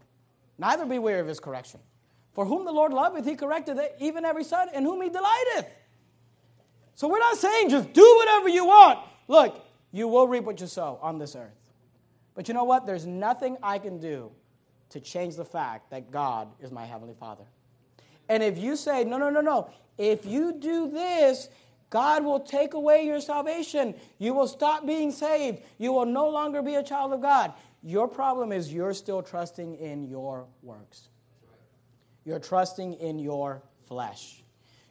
neither 0.59 0.85
be 0.87 0.99
weary 0.99 1.21
of 1.21 1.27
his 1.27 1.41
correction. 1.41 1.81
For 2.33 2.45
whom 2.45 2.65
the 2.65 2.73
Lord 2.73 2.93
loveth, 2.93 3.25
he 3.25 3.37
correcteth 3.37 3.81
even 4.01 4.25
every 4.25 4.45
son 4.45 4.69
in 4.75 4.85
whom 4.85 5.01
he 5.01 5.09
delighteth. 5.09 5.67
So 6.97 7.09
we're 7.09 7.21
not 7.21 7.37
saying 7.37 7.71
just 7.71 7.93
do 7.93 8.15
whatever 8.19 8.49
you 8.49 8.67
want. 8.67 8.99
Look, 9.29 9.65
you 9.93 10.09
will 10.09 10.27
reap 10.27 10.45
what 10.45 10.61
you 10.61 10.67
sow 10.67 10.99
on 11.01 11.19
this 11.19 11.37
earth. 11.37 11.55
But 12.35 12.49
you 12.49 12.55
know 12.55 12.65
what? 12.65 12.87
There's 12.87 13.07
nothing 13.07 13.57
I 13.63 13.79
can 13.79 14.01
do 14.01 14.33
to 14.91 15.01
change 15.01 15.37
the 15.37 15.45
fact 15.45 15.91
that 15.91 16.11
God 16.11 16.49
is 16.61 16.71
my 16.71 16.85
heavenly 16.85 17.15
Father. 17.15 17.45
And 18.29 18.43
if 18.43 18.59
you 18.59 18.77
say, 18.77 19.05
no, 19.05 19.19
no, 19.19 19.31
no, 19.31 19.41
no, 19.41 19.71
if 19.99 20.27
you 20.27 20.53
do 20.53 20.91
this, 20.91 21.49
God 21.91 22.25
will 22.25 22.41
take 22.41 22.75
away 22.75 23.07
your 23.07 23.21
salvation. 23.21 23.95
You 24.19 24.35
will 24.35 24.49
stop 24.49 24.85
being 24.87 25.13
saved. 25.13 25.63
You 25.79 25.93
will 25.93 26.07
no 26.07 26.29
longer 26.29 26.63
be 26.63 26.75
a 26.75 26.83
child 26.83 27.13
of 27.13 27.23
God. 27.23 27.53
Your 27.85 28.09
problem 28.09 28.51
is 28.51 28.73
you're 28.73 28.95
still 28.95 29.23
trusting 29.23 29.75
in 29.77 30.05
your 30.09 30.47
works. 30.63 31.09
You're 32.25 32.39
trusting 32.39 32.95
in 32.95 33.19
your 33.19 33.63
flesh. 33.87 34.43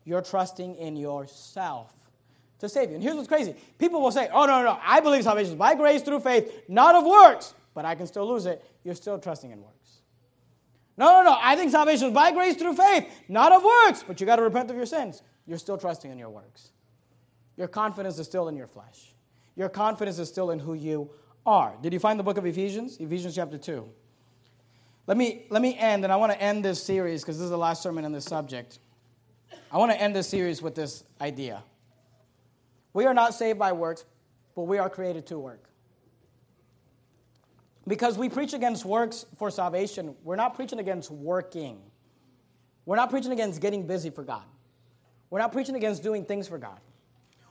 You're 0.06 0.22
trusting 0.22 0.76
in 0.76 0.96
yourself 0.96 1.92
to 2.60 2.70
save 2.70 2.90
you. 2.90 2.96
And 2.96 3.04
here's 3.04 3.16
what's 3.16 3.28
crazy 3.28 3.56
people 3.80 4.00
will 4.00 4.12
say, 4.12 4.30
oh, 4.32 4.46
no, 4.46 4.60
no, 4.60 4.74
no, 4.74 4.80
I 4.82 5.00
believe 5.00 5.24
salvation 5.24 5.54
is 5.54 5.58
by 5.58 5.74
grace 5.74 6.04
through 6.04 6.20
faith, 6.20 6.64
not 6.68 6.94
of 6.94 7.04
works, 7.04 7.56
but 7.74 7.84
I 7.84 7.96
can 7.96 8.06
still 8.06 8.28
lose 8.28 8.46
it. 8.46 8.64
You're 8.84 8.94
still 8.94 9.18
trusting 9.18 9.50
in 9.50 9.62
works. 9.64 9.74
No, 10.96 11.08
no, 11.08 11.32
no, 11.32 11.38
I 11.42 11.56
think 11.56 11.72
salvation 11.72 12.10
is 12.10 12.14
by 12.14 12.32
grace 12.32 12.56
through 12.56 12.76
faith, 12.76 13.10
not 13.28 13.52
of 13.52 13.64
works, 13.64 14.04
but 14.08 14.20
you 14.20 14.28
got 14.28 14.36
to 14.36 14.44
repent 14.44 14.70
of 14.70 14.76
your 14.76 14.86
sins. 14.86 15.24
You're 15.48 15.58
still 15.58 15.80
trusting 15.80 16.12
in 16.12 16.20
your 16.20 16.30
works. 16.30 16.70
Your 17.58 17.68
confidence 17.68 18.20
is 18.20 18.28
still 18.28 18.48
in 18.50 18.56
your 18.56 18.68
flesh. 18.68 19.16
Your 19.56 19.70
confidence 19.70 20.20
is 20.20 20.30
still 20.30 20.52
in 20.52 20.60
who 20.60 20.76
you 20.76 21.10
are. 21.46 21.74
Did 21.82 21.94
you 21.94 22.00
find 22.00 22.20
the 22.20 22.24
book 22.24 22.38
of 22.38 22.46
Ephesians? 22.46 22.98
Ephesians 23.00 23.36
chapter 23.36 23.58
2. 23.58 23.88
Let 25.06 25.18
me, 25.18 25.46
let 25.50 25.62
me 25.62 25.78
end, 25.78 26.04
and 26.06 26.14
I 26.14 26.16
want 26.16 26.32
to 26.32 26.42
end 26.42 26.64
this 26.64 26.82
series 26.82 27.22
because 27.22 27.38
this 27.38 27.44
is 27.44 27.50
the 27.50 27.58
last 27.58 27.84
sermon 27.84 28.06
on 28.06 28.14
this 28.14 28.26
subject. 28.26 28.80
I 29.72 29.78
want 29.78 29.92
to 29.92 30.02
end 30.02 30.16
this 30.16 30.28
series 30.28 30.62
with 30.62 30.76
this 30.76 31.04
idea. 31.20 31.64
We 32.94 33.06
are 33.06 33.14
not 33.14 33.34
saved 33.34 33.60
by 33.60 33.74
works, 33.74 34.06
but 34.56 34.64
we 34.64 34.78
are 34.78 34.90
created 34.90 35.26
to 35.28 35.40
work. 35.40 35.70
Because 37.86 38.18
we 38.18 38.30
preach 38.30 38.54
against 38.54 38.86
works 38.86 39.26
for 39.38 39.52
salvation, 39.52 40.16
we're 40.24 40.38
not 40.38 40.56
preaching 40.56 40.80
against 40.80 41.12
working. 41.12 41.82
We're 42.86 42.96
not 42.96 43.10
preaching 43.10 43.32
against 43.34 43.60
getting 43.60 43.86
busy 43.86 44.10
for 44.10 44.24
God. 44.24 44.44
We're 45.30 45.40
not 45.40 45.52
preaching 45.52 45.76
against 45.76 46.02
doing 46.02 46.24
things 46.24 46.48
for 46.48 46.58
God. 46.58 46.80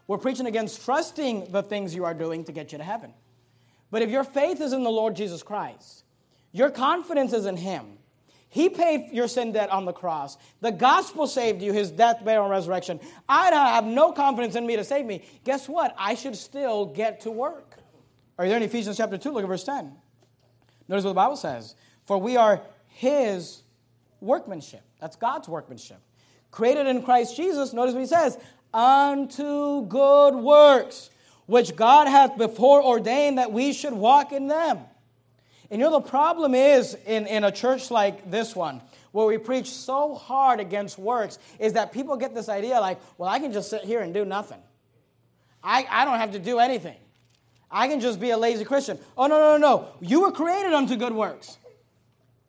We're 0.06 0.18
preaching 0.18 0.46
against 0.46 0.84
trusting 0.84 1.52
the 1.52 1.62
things 1.62 1.94
you 1.94 2.04
are 2.04 2.14
doing 2.14 2.44
to 2.44 2.52
get 2.52 2.72
you 2.72 2.78
to 2.78 2.84
heaven. 2.84 3.12
But 3.92 4.02
if 4.02 4.10
your 4.10 4.24
faith 4.24 4.60
is 4.60 4.72
in 4.72 4.82
the 4.82 4.90
Lord 4.90 5.14
Jesus 5.14 5.44
Christ, 5.44 6.02
your 6.50 6.70
confidence 6.70 7.32
is 7.32 7.46
in 7.46 7.56
Him, 7.56 7.98
He 8.48 8.68
paid 8.68 9.12
your 9.12 9.28
sin 9.28 9.52
debt 9.52 9.70
on 9.70 9.84
the 9.84 9.92
cross. 9.92 10.36
The 10.60 10.72
gospel 10.72 11.28
saved 11.28 11.62
you, 11.62 11.72
his 11.72 11.90
death, 11.90 12.24
burial, 12.24 12.44
and 12.44 12.50
resurrection. 12.50 12.98
I 13.28 13.50
have 13.50 13.84
no 13.84 14.10
confidence 14.12 14.56
in 14.56 14.66
me 14.66 14.76
to 14.76 14.84
save 14.84 15.06
me. 15.06 15.22
Guess 15.44 15.68
what? 15.68 15.94
I 15.96 16.14
should 16.16 16.34
still 16.34 16.86
get 16.86 17.20
to 17.20 17.30
work. 17.30 17.76
Are 18.38 18.44
you 18.44 18.48
there 18.48 18.56
in 18.56 18.64
Ephesians 18.64 18.96
chapter 18.96 19.16
2? 19.16 19.30
Look 19.30 19.44
at 19.44 19.48
verse 19.48 19.64
10. 19.64 19.92
Notice 20.88 21.04
what 21.04 21.10
the 21.10 21.14
Bible 21.14 21.36
says. 21.36 21.74
For 22.06 22.18
we 22.18 22.36
are 22.36 22.60
his 22.88 23.62
workmanship. 24.20 24.82
That's 25.00 25.16
God's 25.16 25.48
workmanship. 25.48 25.98
Created 26.50 26.86
in 26.86 27.02
Christ 27.02 27.36
Jesus, 27.36 27.72
notice 27.72 27.94
what 27.94 28.00
he 28.00 28.06
says, 28.06 28.38
unto 28.74 29.86
good 29.86 30.34
works, 30.34 31.10
which 31.46 31.76
God 31.76 32.08
hath 32.08 32.36
before 32.38 32.82
ordained 32.82 33.38
that 33.38 33.52
we 33.52 33.72
should 33.72 33.92
walk 33.92 34.32
in 34.32 34.48
them. 34.48 34.80
And 35.70 35.80
you 35.80 35.86
know, 35.86 36.00
the 36.00 36.08
problem 36.08 36.54
is 36.54 36.96
in, 37.06 37.26
in 37.26 37.44
a 37.44 37.50
church 37.50 37.90
like 37.90 38.30
this 38.30 38.54
one, 38.54 38.82
where 39.12 39.26
we 39.26 39.38
preach 39.38 39.70
so 39.70 40.14
hard 40.14 40.60
against 40.60 40.98
works, 40.98 41.38
is 41.58 41.74
that 41.74 41.92
people 41.92 42.16
get 42.16 42.34
this 42.34 42.48
idea 42.48 42.80
like, 42.80 42.98
well, 43.18 43.28
I 43.28 43.38
can 43.38 43.52
just 43.52 43.70
sit 43.70 43.82
here 43.82 44.00
and 44.00 44.12
do 44.12 44.24
nothing. 44.24 44.60
I, 45.62 45.86
I 45.88 46.04
don't 46.04 46.18
have 46.18 46.32
to 46.32 46.38
do 46.38 46.58
anything. 46.58 46.96
I 47.70 47.88
can 47.88 48.00
just 48.00 48.20
be 48.20 48.30
a 48.30 48.36
lazy 48.36 48.64
Christian. 48.64 48.98
Oh, 49.16 49.26
no, 49.28 49.38
no, 49.38 49.56
no, 49.56 49.76
no. 49.76 49.88
You 50.00 50.22
were 50.22 50.32
created 50.32 50.74
unto 50.74 50.96
good 50.96 51.14
works. 51.14 51.56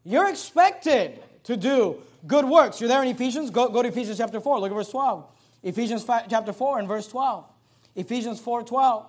You're 0.03 0.29
expected 0.29 1.23
to 1.45 1.55
do 1.55 2.01
good 2.27 2.43
works. 2.43 2.81
You're 2.81 2.89
there 2.89 3.01
in 3.01 3.07
Ephesians? 3.07 3.49
Go, 3.49 3.69
go 3.69 3.81
to 3.81 3.87
Ephesians 3.87 4.17
chapter 4.17 4.41
4. 4.41 4.59
Look 4.59 4.71
at 4.71 4.75
verse 4.75 4.89
12. 4.89 5.25
Ephesians 5.63 6.03
5, 6.03 6.29
chapter 6.29 6.51
4 6.51 6.79
and 6.79 6.87
verse 6.87 7.07
12. 7.07 7.45
Ephesians 7.95 8.39
4 8.39 8.63
12. 8.63 9.05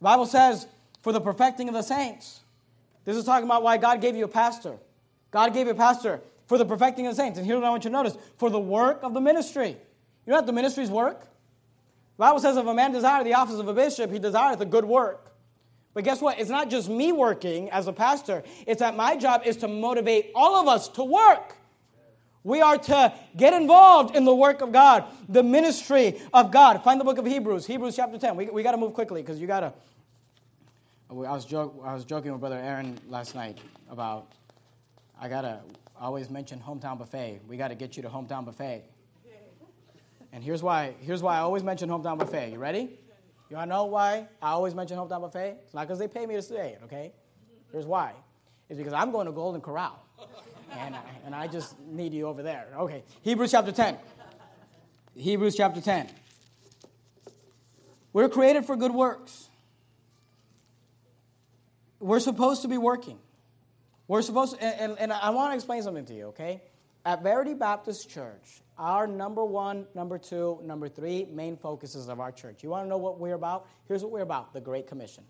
The 0.00 0.04
Bible 0.04 0.26
says, 0.26 0.66
for 1.04 1.12
the 1.12 1.20
perfecting 1.20 1.68
of 1.68 1.74
the 1.74 1.82
saints. 1.82 2.40
This 3.04 3.14
is 3.16 3.24
talking 3.24 3.44
about 3.44 3.62
why 3.62 3.76
God 3.76 4.00
gave 4.00 4.16
you 4.16 4.24
a 4.24 4.28
pastor. 4.28 4.78
God 5.30 5.52
gave 5.52 5.66
you 5.66 5.72
a 5.72 5.76
pastor 5.76 6.22
for 6.46 6.56
the 6.56 6.64
perfecting 6.64 7.06
of 7.06 7.14
the 7.14 7.22
saints. 7.22 7.38
And 7.38 7.46
here's 7.46 7.56
what 7.56 7.66
I 7.66 7.70
want 7.70 7.84
you 7.84 7.90
to 7.90 7.92
notice 7.92 8.16
for 8.38 8.48
the 8.48 8.58
work 8.58 9.00
of 9.02 9.12
the 9.12 9.20
ministry. 9.20 9.68
You 9.68 10.30
know 10.30 10.36
what 10.36 10.46
the 10.46 10.52
ministry's 10.52 10.90
work? 10.90 11.20
The 11.20 12.20
Bible 12.20 12.40
says 12.40 12.56
if 12.56 12.66
a 12.66 12.72
man 12.72 12.92
desire 12.92 13.22
the 13.22 13.34
office 13.34 13.58
of 13.58 13.68
a 13.68 13.74
bishop, 13.74 14.10
he 14.10 14.18
desireth 14.18 14.60
a 14.62 14.64
good 14.64 14.86
work. 14.86 15.32
But 15.92 16.04
guess 16.04 16.22
what? 16.22 16.40
It's 16.40 16.50
not 16.50 16.70
just 16.70 16.88
me 16.88 17.12
working 17.12 17.70
as 17.70 17.86
a 17.86 17.92
pastor, 17.92 18.42
it's 18.66 18.80
that 18.80 18.96
my 18.96 19.16
job 19.16 19.42
is 19.44 19.58
to 19.58 19.68
motivate 19.68 20.30
all 20.34 20.56
of 20.56 20.68
us 20.68 20.88
to 20.88 21.04
work. 21.04 21.54
We 22.44 22.60
are 22.60 22.76
to 22.76 23.12
get 23.36 23.54
involved 23.54 24.14
in 24.14 24.26
the 24.26 24.34
work 24.34 24.60
of 24.60 24.70
God, 24.70 25.04
the 25.30 25.42
ministry 25.42 26.20
of 26.32 26.50
God. 26.52 26.84
Find 26.84 27.00
the 27.00 27.04
book 27.04 27.16
of 27.16 27.24
Hebrews, 27.24 27.66
Hebrews 27.66 27.96
chapter 27.96 28.18
10. 28.18 28.36
We, 28.36 28.46
we 28.46 28.62
got 28.62 28.72
to 28.72 28.76
move 28.76 28.92
quickly 28.92 29.22
because 29.22 29.40
you 29.40 29.46
got 29.46 29.64
oh, 31.10 31.22
to. 31.22 31.26
I 31.26 31.32
was, 31.32 31.52
I 31.52 31.94
was 31.94 32.04
joking 32.04 32.32
with 32.32 32.40
Brother 32.40 32.58
Aaron 32.58 32.98
last 33.08 33.34
night 33.34 33.58
about 33.90 34.28
I 35.18 35.28
got 35.28 35.40
to 35.40 35.60
always 35.98 36.28
mention 36.28 36.60
Hometown 36.60 36.98
Buffet. 36.98 37.40
We 37.48 37.56
got 37.56 37.68
to 37.68 37.74
get 37.74 37.96
you 37.96 38.02
to 38.02 38.10
Hometown 38.10 38.44
Buffet. 38.44 38.84
And 40.32 40.44
here's 40.44 40.62
why, 40.62 40.94
here's 41.00 41.22
why 41.22 41.36
I 41.36 41.40
always 41.40 41.62
mention 41.62 41.88
Hometown 41.88 42.18
Buffet. 42.18 42.52
You 42.52 42.58
ready? 42.58 42.98
You 43.48 43.56
want 43.56 43.70
to 43.70 43.74
know 43.74 43.84
why 43.84 44.26
I 44.42 44.50
always 44.50 44.74
mention 44.74 44.98
Hometown 44.98 45.22
Buffet? 45.22 45.56
It's 45.64 45.72
not 45.72 45.86
because 45.86 45.98
they 45.98 46.08
pay 46.08 46.26
me 46.26 46.34
to 46.34 46.42
say 46.42 46.72
it, 46.72 46.80
okay? 46.84 47.12
Here's 47.72 47.86
why. 47.86 48.12
It's 48.68 48.76
because 48.76 48.92
I'm 48.92 49.12
going 49.12 49.26
to 49.26 49.32
Golden 49.32 49.60
Corral. 49.62 49.98
And 50.72 50.94
I, 50.94 51.00
and 51.26 51.34
I 51.34 51.46
just 51.46 51.78
need 51.80 52.12
you 52.12 52.26
over 52.26 52.42
there. 52.42 52.66
Okay. 52.76 53.02
Hebrews 53.22 53.50
chapter 53.50 53.72
10. 53.72 53.96
Hebrews 55.14 55.56
chapter 55.56 55.80
10. 55.80 56.08
We're 58.12 58.28
created 58.28 58.64
for 58.64 58.76
good 58.76 58.92
works. 58.92 59.48
We're 62.00 62.20
supposed 62.20 62.62
to 62.62 62.68
be 62.68 62.78
working. 62.78 63.18
We're 64.06 64.22
supposed 64.22 64.58
to, 64.58 64.64
and, 64.64 64.98
and, 64.98 65.12
I 65.12 65.30
want 65.30 65.52
to 65.52 65.54
explain 65.54 65.82
something 65.82 66.04
to 66.06 66.14
you, 66.14 66.24
okay? 66.26 66.62
At 67.06 67.22
Verity 67.22 67.54
Baptist 67.54 68.10
Church, 68.10 68.60
our 68.76 69.06
number 69.06 69.44
one, 69.44 69.86
number 69.94 70.18
two, 70.18 70.58
number 70.62 70.88
three 70.88 71.26
main 71.32 71.56
focuses 71.56 72.08
of 72.08 72.20
our 72.20 72.30
church. 72.30 72.62
You 72.62 72.68
want 72.68 72.84
to 72.84 72.88
know 72.88 72.98
what 72.98 73.18
we're 73.18 73.34
about? 73.34 73.66
Here's 73.88 74.02
what 74.02 74.12
we're 74.12 74.20
about 74.20 74.52
the 74.52 74.60
Great 74.60 74.86
Commission. 74.86 75.24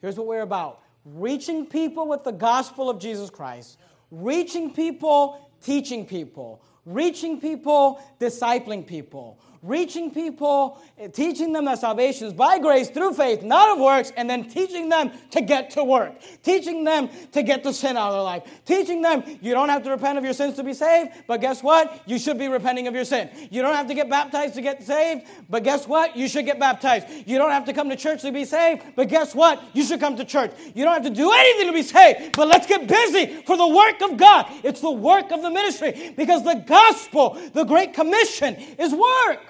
Here's 0.00 0.16
what 0.16 0.26
we're 0.26 0.42
about 0.42 0.82
reaching 1.04 1.66
people 1.66 2.06
with 2.08 2.24
the 2.24 2.32
gospel 2.32 2.90
of 2.90 3.00
Jesus 3.00 3.30
Christ, 3.30 3.78
reaching 4.10 4.72
people, 4.72 5.50
teaching 5.62 6.06
people, 6.06 6.62
reaching 6.88 7.38
people, 7.38 8.00
discipling 8.18 8.86
people, 8.86 9.38
reaching 9.62 10.10
people, 10.10 10.80
eh, 10.98 11.08
teaching 11.08 11.52
them 11.52 11.64
that 11.64 11.78
salvation 11.78 12.26
is 12.26 12.32
by 12.32 12.58
grace 12.58 12.90
through 12.90 13.12
faith, 13.12 13.42
not 13.42 13.70
of 13.70 13.78
works, 13.78 14.12
and 14.16 14.28
then 14.28 14.48
teaching 14.48 14.88
them 14.88 15.10
to 15.30 15.40
get 15.40 15.70
to 15.70 15.82
work, 15.82 16.12
teaching 16.42 16.84
them 16.84 17.08
to 17.32 17.42
get 17.42 17.62
the 17.64 17.72
sin 17.72 17.96
out 17.96 18.08
of 18.08 18.14
their 18.14 18.22
life, 18.22 18.42
teaching 18.64 19.02
them 19.02 19.22
you 19.40 19.52
don't 19.52 19.68
have 19.68 19.82
to 19.82 19.90
repent 19.90 20.16
of 20.18 20.24
your 20.24 20.32
sins 20.32 20.54
to 20.54 20.62
be 20.62 20.72
saved, 20.72 21.10
but 21.26 21.40
guess 21.40 21.62
what? 21.62 22.02
You 22.06 22.18
should 22.18 22.38
be 22.38 22.48
repenting 22.48 22.86
of 22.86 22.94
your 22.94 23.04
sin. 23.04 23.30
You 23.50 23.62
don't 23.62 23.74
have 23.74 23.88
to 23.88 23.94
get 23.94 24.08
baptized 24.08 24.54
to 24.54 24.62
get 24.62 24.82
saved, 24.82 25.26
but 25.48 25.64
guess 25.64 25.86
what? 25.86 26.16
You 26.16 26.28
should 26.28 26.46
get 26.46 26.58
baptized. 26.58 27.06
You 27.26 27.38
don't 27.38 27.50
have 27.50 27.64
to 27.66 27.72
come 27.72 27.90
to 27.90 27.96
church 27.96 28.22
to 28.22 28.32
be 28.32 28.44
saved, 28.44 28.82
but 28.96 29.08
guess 29.08 29.34
what? 29.34 29.62
You 29.74 29.84
should 29.84 30.00
come 30.00 30.16
to 30.16 30.24
church. 30.24 30.52
You 30.74 30.84
don't 30.84 30.94
have 30.94 31.04
to 31.04 31.10
do 31.10 31.30
anything 31.32 31.66
to 31.66 31.72
be 31.72 31.82
saved, 31.82 32.36
but 32.36 32.48
let's 32.48 32.66
get 32.66 32.86
busy 32.86 33.42
for 33.42 33.56
the 33.56 33.66
work 33.66 34.00
of 34.02 34.16
God. 34.16 34.46
It's 34.62 34.80
the 34.80 34.90
work 34.90 35.30
of 35.32 35.42
the 35.42 35.50
ministry 35.50 36.14
because 36.16 36.44
the 36.44 36.62
gospel, 36.78 37.38
the 37.52 37.64
Great 37.64 37.94
Commission, 37.94 38.56
is 38.78 38.92
work. 38.92 39.40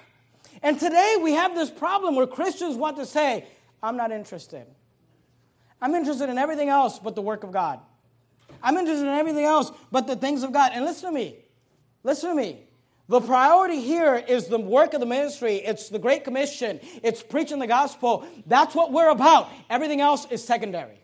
And 0.62 0.78
today 0.78 1.16
we 1.22 1.32
have 1.32 1.54
this 1.54 1.70
problem 1.70 2.16
where 2.16 2.26
Christians 2.26 2.76
want 2.76 2.96
to 2.96 3.06
say, 3.06 3.44
I'm 3.82 3.96
not 3.96 4.10
interested. 4.10 4.66
I'm 5.80 5.94
interested 5.94 6.28
in 6.28 6.38
everything 6.38 6.68
else 6.68 6.98
but 6.98 7.14
the 7.14 7.22
work 7.22 7.44
of 7.44 7.52
God. 7.52 7.80
I'm 8.62 8.76
interested 8.76 9.06
in 9.06 9.14
everything 9.14 9.44
else 9.44 9.70
but 9.92 10.06
the 10.06 10.16
things 10.16 10.42
of 10.42 10.52
God. 10.52 10.72
And 10.74 10.84
listen 10.84 11.10
to 11.10 11.14
me. 11.14 11.36
Listen 12.02 12.30
to 12.30 12.34
me. 12.34 12.64
The 13.08 13.20
priority 13.20 13.80
here 13.80 14.16
is 14.16 14.48
the 14.48 14.58
work 14.58 14.92
of 14.92 15.00
the 15.00 15.06
ministry. 15.06 15.56
It's 15.56 15.88
the 15.88 15.98
Great 15.98 16.24
Commission. 16.24 16.80
It's 17.02 17.22
preaching 17.22 17.58
the 17.58 17.66
gospel. 17.66 18.26
That's 18.46 18.74
what 18.74 18.92
we're 18.92 19.10
about. 19.10 19.48
Everything 19.70 20.00
else 20.00 20.26
is 20.30 20.44
secondary. 20.44 20.97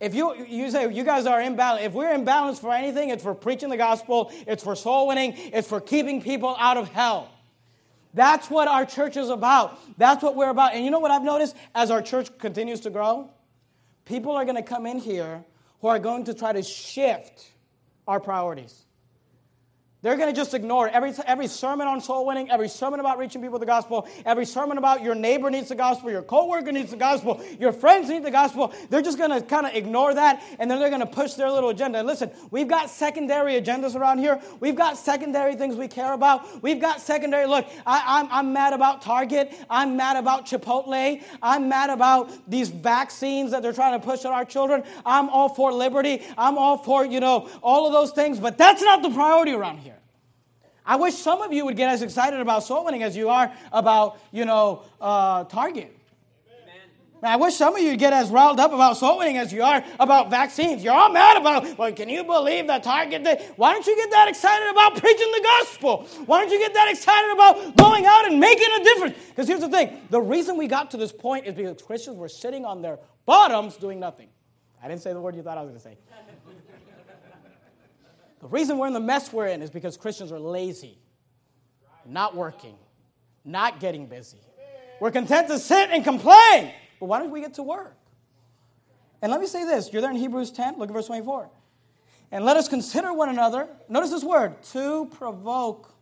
If 0.00 0.14
you, 0.14 0.34
you 0.46 0.70
say 0.70 0.92
you 0.92 1.04
guys 1.04 1.26
are 1.26 1.40
in 1.40 1.56
balance, 1.56 1.84
if 1.84 1.92
we're 1.92 2.12
in 2.12 2.24
balance 2.24 2.58
for 2.58 2.72
anything, 2.72 3.10
it's 3.10 3.22
for 3.22 3.34
preaching 3.34 3.68
the 3.68 3.76
gospel, 3.76 4.32
it's 4.46 4.62
for 4.62 4.74
soul 4.74 5.08
winning, 5.08 5.34
it's 5.36 5.68
for 5.68 5.80
keeping 5.80 6.20
people 6.20 6.56
out 6.58 6.76
of 6.76 6.88
hell. 6.88 7.30
That's 8.12 8.48
what 8.48 8.68
our 8.68 8.86
church 8.86 9.16
is 9.16 9.28
about. 9.28 9.78
That's 9.98 10.22
what 10.22 10.36
we're 10.36 10.50
about. 10.50 10.74
And 10.74 10.84
you 10.84 10.90
know 10.90 11.00
what 11.00 11.10
I've 11.10 11.24
noticed 11.24 11.56
as 11.74 11.90
our 11.90 12.00
church 12.00 12.36
continues 12.38 12.80
to 12.80 12.90
grow? 12.90 13.30
People 14.04 14.32
are 14.32 14.44
going 14.44 14.56
to 14.56 14.62
come 14.62 14.86
in 14.86 14.98
here 14.98 15.44
who 15.80 15.88
are 15.88 15.98
going 15.98 16.24
to 16.24 16.34
try 16.34 16.52
to 16.52 16.62
shift 16.62 17.50
our 18.06 18.20
priorities. 18.20 18.83
They're 20.04 20.18
going 20.18 20.28
to 20.28 20.38
just 20.38 20.52
ignore 20.52 20.86
every, 20.90 21.14
every 21.26 21.46
sermon 21.46 21.86
on 21.86 21.98
soul 21.98 22.26
winning, 22.26 22.50
every 22.50 22.68
sermon 22.68 23.00
about 23.00 23.16
reaching 23.16 23.40
people 23.40 23.54
with 23.54 23.60
the 23.60 23.66
gospel, 23.66 24.06
every 24.26 24.44
sermon 24.44 24.76
about 24.76 25.02
your 25.02 25.14
neighbor 25.14 25.48
needs 25.48 25.70
the 25.70 25.74
gospel, 25.74 26.10
your 26.10 26.20
coworker 26.20 26.72
needs 26.72 26.90
the 26.90 26.98
gospel, 26.98 27.42
your 27.58 27.72
friends 27.72 28.10
need 28.10 28.22
the 28.22 28.30
gospel. 28.30 28.74
They're 28.90 29.00
just 29.00 29.16
going 29.16 29.30
to 29.30 29.40
kind 29.40 29.64
of 29.64 29.74
ignore 29.74 30.12
that 30.12 30.42
and 30.58 30.70
then 30.70 30.78
they're 30.78 30.90
going 30.90 31.00
to 31.00 31.06
push 31.06 31.32
their 31.32 31.50
little 31.50 31.70
agenda. 31.70 32.00
And 32.00 32.06
listen, 32.06 32.30
we've 32.50 32.68
got 32.68 32.90
secondary 32.90 33.58
agendas 33.58 33.94
around 33.94 34.18
here. 34.18 34.42
We've 34.60 34.76
got 34.76 34.98
secondary 34.98 35.56
things 35.56 35.74
we 35.74 35.88
care 35.88 36.12
about. 36.12 36.62
We've 36.62 36.82
got 36.82 37.00
secondary, 37.00 37.46
look, 37.46 37.66
I, 37.86 38.20
I'm, 38.20 38.28
I'm 38.30 38.52
mad 38.52 38.74
about 38.74 39.00
Target. 39.00 39.54
I'm 39.70 39.96
mad 39.96 40.18
about 40.18 40.44
Chipotle. 40.44 41.22
I'm 41.42 41.70
mad 41.70 41.88
about 41.88 42.30
these 42.46 42.68
vaccines 42.68 43.52
that 43.52 43.62
they're 43.62 43.72
trying 43.72 43.98
to 43.98 44.06
push 44.06 44.26
on 44.26 44.34
our 44.34 44.44
children. 44.44 44.82
I'm 45.06 45.30
all 45.30 45.48
for 45.48 45.72
liberty. 45.72 46.22
I'm 46.36 46.58
all 46.58 46.76
for, 46.76 47.06
you 47.06 47.20
know, 47.20 47.48
all 47.62 47.86
of 47.86 47.94
those 47.94 48.10
things, 48.10 48.38
but 48.38 48.58
that's 48.58 48.82
not 48.82 49.00
the 49.00 49.08
priority 49.08 49.52
around 49.52 49.78
here. 49.78 49.93
I 50.86 50.96
wish 50.96 51.14
some 51.14 51.40
of 51.40 51.52
you 51.52 51.64
would 51.64 51.76
get 51.76 51.90
as 51.90 52.02
excited 52.02 52.40
about 52.40 52.64
soul 52.64 52.84
winning 52.84 53.02
as 53.02 53.16
you 53.16 53.30
are 53.30 53.52
about, 53.72 54.18
you 54.32 54.44
know, 54.44 54.82
uh, 55.00 55.44
Target. 55.44 55.96
I 57.22 57.36
wish 57.36 57.54
some 57.54 57.74
of 57.74 57.80
you 57.80 57.90
would 57.90 57.98
get 57.98 58.12
as 58.12 58.28
riled 58.28 58.60
up 58.60 58.72
about 58.72 58.98
soul 58.98 59.18
winning 59.18 59.38
as 59.38 59.50
you 59.50 59.62
are 59.62 59.82
about 59.98 60.28
vaccines. 60.28 60.84
You're 60.84 60.94
all 60.94 61.10
mad 61.10 61.38
about, 61.38 61.78
well, 61.78 61.90
can 61.92 62.08
you 62.10 62.22
believe 62.22 62.66
that 62.66 62.82
Target 62.82 63.24
did? 63.24 63.40
Why 63.56 63.72
don't 63.72 63.86
you 63.86 63.96
get 63.96 64.10
that 64.10 64.28
excited 64.28 64.70
about 64.70 64.96
preaching 64.96 65.30
the 65.32 65.40
gospel? 65.42 66.06
Why 66.26 66.42
don't 66.42 66.52
you 66.52 66.58
get 66.58 66.74
that 66.74 66.90
excited 66.90 67.32
about 67.32 67.76
going 67.76 68.04
out 68.04 68.26
and 68.26 68.38
making 68.38 68.68
a 68.78 68.84
difference? 68.84 69.16
Because 69.28 69.48
here's 69.48 69.60
the 69.60 69.70
thing 69.70 70.00
the 70.10 70.20
reason 70.20 70.58
we 70.58 70.66
got 70.66 70.90
to 70.90 70.98
this 70.98 71.12
point 71.12 71.46
is 71.46 71.54
because 71.54 71.80
Christians 71.80 72.18
were 72.18 72.28
sitting 72.28 72.66
on 72.66 72.82
their 72.82 72.98
bottoms 73.24 73.76
doing 73.76 73.98
nothing. 73.98 74.28
I 74.82 74.88
didn't 74.88 75.00
say 75.00 75.14
the 75.14 75.20
word 75.20 75.34
you 75.34 75.42
thought 75.42 75.56
I 75.56 75.62
was 75.62 75.70
going 75.70 75.80
to 75.80 75.84
say. 75.84 75.96
The 78.44 78.50
reason 78.50 78.76
we're 78.76 78.88
in 78.88 78.92
the 78.92 79.00
mess 79.00 79.32
we're 79.32 79.46
in 79.46 79.62
is 79.62 79.70
because 79.70 79.96
Christians 79.96 80.30
are 80.30 80.38
lazy, 80.38 80.98
not 82.04 82.36
working, 82.36 82.76
not 83.42 83.80
getting 83.80 84.06
busy. 84.06 84.36
We're 85.00 85.12
content 85.12 85.48
to 85.48 85.58
sit 85.58 85.88
and 85.88 86.04
complain, 86.04 86.70
but 87.00 87.06
why 87.06 87.20
don't 87.20 87.30
we 87.30 87.40
get 87.40 87.54
to 87.54 87.62
work? 87.62 87.96
And 89.22 89.32
let 89.32 89.40
me 89.40 89.46
say 89.46 89.64
this 89.64 89.90
you're 89.94 90.02
there 90.02 90.10
in 90.10 90.18
Hebrews 90.18 90.50
10, 90.50 90.78
look 90.78 90.90
at 90.90 90.92
verse 90.92 91.06
24. 91.06 91.48
And 92.32 92.44
let 92.44 92.58
us 92.58 92.68
consider 92.68 93.14
one 93.14 93.30
another, 93.30 93.66
notice 93.88 94.10
this 94.10 94.22
word, 94.22 94.62
to 94.72 95.06
provoke. 95.06 95.94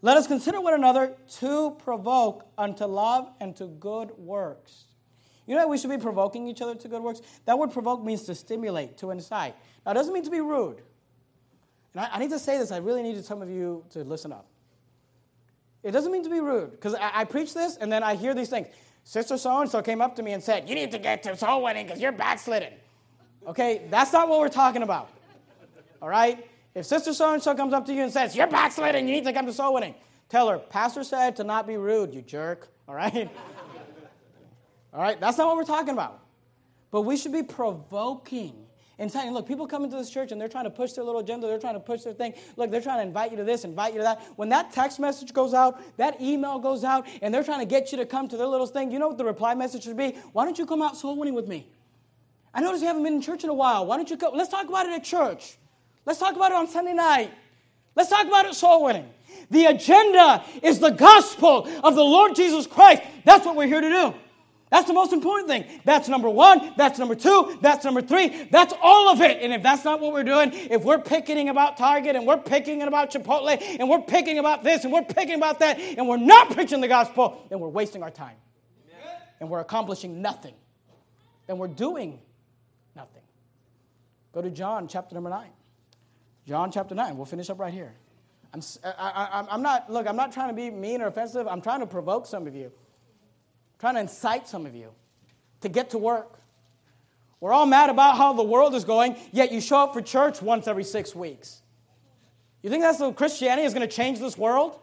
Let 0.00 0.16
us 0.16 0.26
consider 0.26 0.58
one 0.62 0.72
another 0.72 1.14
to 1.40 1.72
provoke 1.84 2.46
unto 2.56 2.86
love 2.86 3.30
and 3.42 3.54
to 3.56 3.66
good 3.66 4.12
works. 4.16 4.84
You 5.46 5.54
know 5.54 5.68
we 5.68 5.76
should 5.76 5.90
be 5.90 5.98
provoking 5.98 6.48
each 6.48 6.62
other 6.62 6.76
to 6.76 6.88
good 6.88 7.02
works? 7.02 7.20
That 7.44 7.58
word 7.58 7.72
provoke 7.72 8.02
means 8.02 8.22
to 8.22 8.34
stimulate, 8.34 8.96
to 8.98 9.10
incite. 9.10 9.54
Now, 9.84 9.92
it 9.92 9.96
doesn't 9.96 10.14
mean 10.14 10.24
to 10.24 10.30
be 10.30 10.40
rude. 10.40 10.80
And 11.94 12.04
I, 12.04 12.10
I 12.12 12.18
need 12.18 12.30
to 12.30 12.38
say 12.38 12.58
this, 12.58 12.70
I 12.70 12.78
really 12.78 13.02
need 13.02 13.24
some 13.24 13.42
of 13.42 13.50
you 13.50 13.84
to 13.90 14.04
listen 14.04 14.32
up. 14.32 14.46
It 15.82 15.92
doesn't 15.92 16.12
mean 16.12 16.24
to 16.24 16.30
be 16.30 16.40
rude, 16.40 16.72
because 16.72 16.94
I, 16.94 17.10
I 17.14 17.24
preach 17.24 17.54
this 17.54 17.76
and 17.76 17.90
then 17.90 18.02
I 18.02 18.14
hear 18.14 18.34
these 18.34 18.50
things. 18.50 18.68
Sister 19.04 19.38
so 19.38 19.60
and 19.60 19.70
so 19.70 19.80
came 19.80 20.00
up 20.00 20.14
to 20.16 20.22
me 20.22 20.32
and 20.32 20.42
said, 20.42 20.68
You 20.68 20.74
need 20.74 20.90
to 20.92 20.98
get 20.98 21.22
to 21.24 21.36
soul 21.36 21.62
winning 21.62 21.86
because 21.86 22.00
you're 22.00 22.12
backslidden. 22.12 22.72
Okay, 23.46 23.86
that's 23.90 24.12
not 24.12 24.28
what 24.28 24.40
we're 24.40 24.48
talking 24.48 24.82
about. 24.82 25.10
All 26.02 26.08
right? 26.08 26.46
If 26.74 26.86
Sister 26.86 27.12
so 27.12 27.32
and 27.32 27.42
so 27.42 27.54
comes 27.54 27.72
up 27.72 27.86
to 27.86 27.94
you 27.94 28.02
and 28.02 28.12
says, 28.12 28.36
You're 28.36 28.46
backsliding, 28.46 29.08
you 29.08 29.14
need 29.14 29.24
to 29.24 29.32
come 29.32 29.46
to 29.46 29.52
soul 29.52 29.74
winning, 29.74 29.94
tell 30.28 30.48
her, 30.48 30.58
Pastor 30.58 31.02
said 31.02 31.36
to 31.36 31.44
not 31.44 31.66
be 31.66 31.76
rude, 31.76 32.14
you 32.14 32.22
jerk. 32.22 32.68
All 32.86 32.94
right? 32.94 33.30
All 34.92 35.00
right? 35.00 35.18
That's 35.18 35.38
not 35.38 35.46
what 35.46 35.56
we're 35.56 35.64
talking 35.64 35.94
about. 35.94 36.20
But 36.90 37.02
we 37.02 37.16
should 37.16 37.32
be 37.32 37.42
provoking 37.42 38.66
and 39.00 39.10
saying, 39.10 39.32
look, 39.32 39.48
people 39.48 39.66
come 39.66 39.82
into 39.82 39.96
this 39.96 40.10
church 40.10 40.30
and 40.30 40.40
they're 40.40 40.48
trying 40.48 40.64
to 40.64 40.70
push 40.70 40.92
their 40.92 41.02
little 41.02 41.20
agenda, 41.20 41.46
they're 41.46 41.58
trying 41.58 41.74
to 41.74 41.80
push 41.80 42.02
their 42.02 42.12
thing. 42.12 42.34
Look, 42.56 42.70
they're 42.70 42.82
trying 42.82 42.98
to 42.98 43.06
invite 43.06 43.32
you 43.32 43.38
to 43.38 43.44
this, 43.44 43.64
invite 43.64 43.94
you 43.94 44.00
to 44.00 44.04
that. 44.04 44.22
When 44.36 44.50
that 44.50 44.72
text 44.72 45.00
message 45.00 45.32
goes 45.32 45.54
out, 45.54 45.82
that 45.96 46.20
email 46.20 46.58
goes 46.58 46.84
out, 46.84 47.08
and 47.22 47.34
they're 47.34 47.42
trying 47.42 47.60
to 47.60 47.66
get 47.66 47.90
you 47.90 47.98
to 47.98 48.06
come 48.06 48.28
to 48.28 48.36
their 48.36 48.46
little 48.46 48.66
thing, 48.66 48.92
you 48.92 48.98
know 48.98 49.08
what 49.08 49.18
the 49.18 49.24
reply 49.24 49.54
message 49.54 49.84
should 49.84 49.96
be? 49.96 50.10
Why 50.32 50.44
don't 50.44 50.58
you 50.58 50.66
come 50.66 50.82
out 50.82 50.96
soul 50.96 51.16
winning 51.16 51.34
with 51.34 51.48
me? 51.48 51.66
I 52.52 52.60
notice 52.60 52.82
you 52.82 52.88
haven't 52.88 53.02
been 53.02 53.14
in 53.14 53.22
church 53.22 53.42
in 53.42 53.50
a 53.50 53.54
while. 53.54 53.86
Why 53.86 53.96
don't 53.96 54.10
you 54.10 54.16
come? 54.16 54.34
Let's 54.36 54.50
talk 54.50 54.68
about 54.68 54.86
it 54.86 54.92
at 54.92 55.02
church. 55.02 55.56
Let's 56.04 56.18
talk 56.18 56.36
about 56.36 56.50
it 56.50 56.56
on 56.56 56.68
Sunday 56.68 56.92
night. 56.92 57.32
Let's 57.96 58.10
talk 58.10 58.26
about 58.26 58.44
it 58.44 58.54
soul 58.54 58.84
winning. 58.84 59.08
The 59.50 59.66
agenda 59.66 60.44
is 60.62 60.78
the 60.78 60.90
gospel 60.90 61.68
of 61.82 61.94
the 61.94 62.04
Lord 62.04 62.34
Jesus 62.34 62.66
Christ. 62.66 63.02
That's 63.24 63.46
what 63.46 63.56
we're 63.56 63.66
here 63.66 63.80
to 63.80 63.88
do. 63.88 64.14
That's 64.70 64.86
the 64.86 64.94
most 64.94 65.12
important 65.12 65.48
thing. 65.48 65.64
That's 65.84 66.08
number 66.08 66.30
one. 66.30 66.72
That's 66.76 66.98
number 66.98 67.16
two. 67.16 67.58
That's 67.60 67.84
number 67.84 68.00
three. 68.00 68.44
That's 68.50 68.72
all 68.80 69.08
of 69.08 69.20
it. 69.20 69.42
And 69.42 69.52
if 69.52 69.64
that's 69.64 69.84
not 69.84 70.00
what 70.00 70.12
we're 70.12 70.22
doing, 70.22 70.52
if 70.52 70.84
we're 70.84 71.00
picketing 71.00 71.48
about 71.48 71.76
Target 71.76 72.14
and 72.14 72.24
we're 72.24 72.38
picking 72.38 72.80
about 72.82 73.10
Chipotle 73.10 73.60
and 73.60 73.88
we're 73.88 74.02
picking 74.02 74.38
about 74.38 74.62
this 74.62 74.84
and 74.84 74.92
we're 74.92 75.02
picking 75.02 75.34
about 75.34 75.58
that 75.58 75.80
and 75.80 76.08
we're 76.08 76.18
not 76.18 76.50
preaching 76.50 76.80
the 76.80 76.88
gospel, 76.88 77.44
then 77.50 77.58
we're 77.58 77.68
wasting 77.68 78.04
our 78.04 78.10
time. 78.10 78.36
Amen. 78.92 79.16
And 79.40 79.50
we're 79.50 79.60
accomplishing 79.60 80.22
nothing. 80.22 80.54
And 81.48 81.58
we're 81.58 81.66
doing 81.66 82.20
nothing. 82.94 83.22
Go 84.32 84.40
to 84.40 84.50
John 84.50 84.86
chapter 84.86 85.16
number 85.16 85.30
nine. 85.30 85.50
John 86.46 86.70
chapter 86.72 86.94
9. 86.94 87.16
We'll 87.16 87.26
finish 87.26 87.50
up 87.50 87.58
right 87.58 87.72
here. 87.72 87.92
I'm, 88.52 88.60
I, 88.84 89.46
am 89.50 89.62
not, 89.62 89.90
look, 89.90 90.08
I'm 90.08 90.16
not 90.16 90.32
trying 90.32 90.48
to 90.48 90.54
be 90.54 90.70
mean 90.70 91.00
or 91.02 91.06
offensive. 91.06 91.46
I'm 91.46 91.60
trying 91.60 91.80
to 91.80 91.86
provoke 91.86 92.26
some 92.26 92.46
of 92.46 92.54
you 92.54 92.72
trying 93.80 93.94
to 93.94 94.00
incite 94.00 94.46
some 94.46 94.66
of 94.66 94.74
you 94.74 94.92
to 95.62 95.68
get 95.68 95.90
to 95.90 95.98
work. 95.98 96.38
We're 97.40 97.52
all 97.52 97.66
mad 97.66 97.88
about 97.88 98.18
how 98.18 98.34
the 98.34 98.44
world 98.44 98.74
is 98.74 98.84
going, 98.84 99.16
yet 99.32 99.50
you 99.50 99.62
show 99.62 99.78
up 99.78 99.94
for 99.94 100.02
church 100.02 100.42
once 100.42 100.68
every 100.68 100.84
six 100.84 101.14
weeks. 101.14 101.62
You 102.62 102.68
think 102.68 102.82
that's 102.82 102.98
the 102.98 103.10
Christianity 103.12 103.66
is 103.66 103.72
going 103.72 103.88
to 103.88 103.92
change 103.92 104.18
this 104.18 104.36
world? 104.36 104.78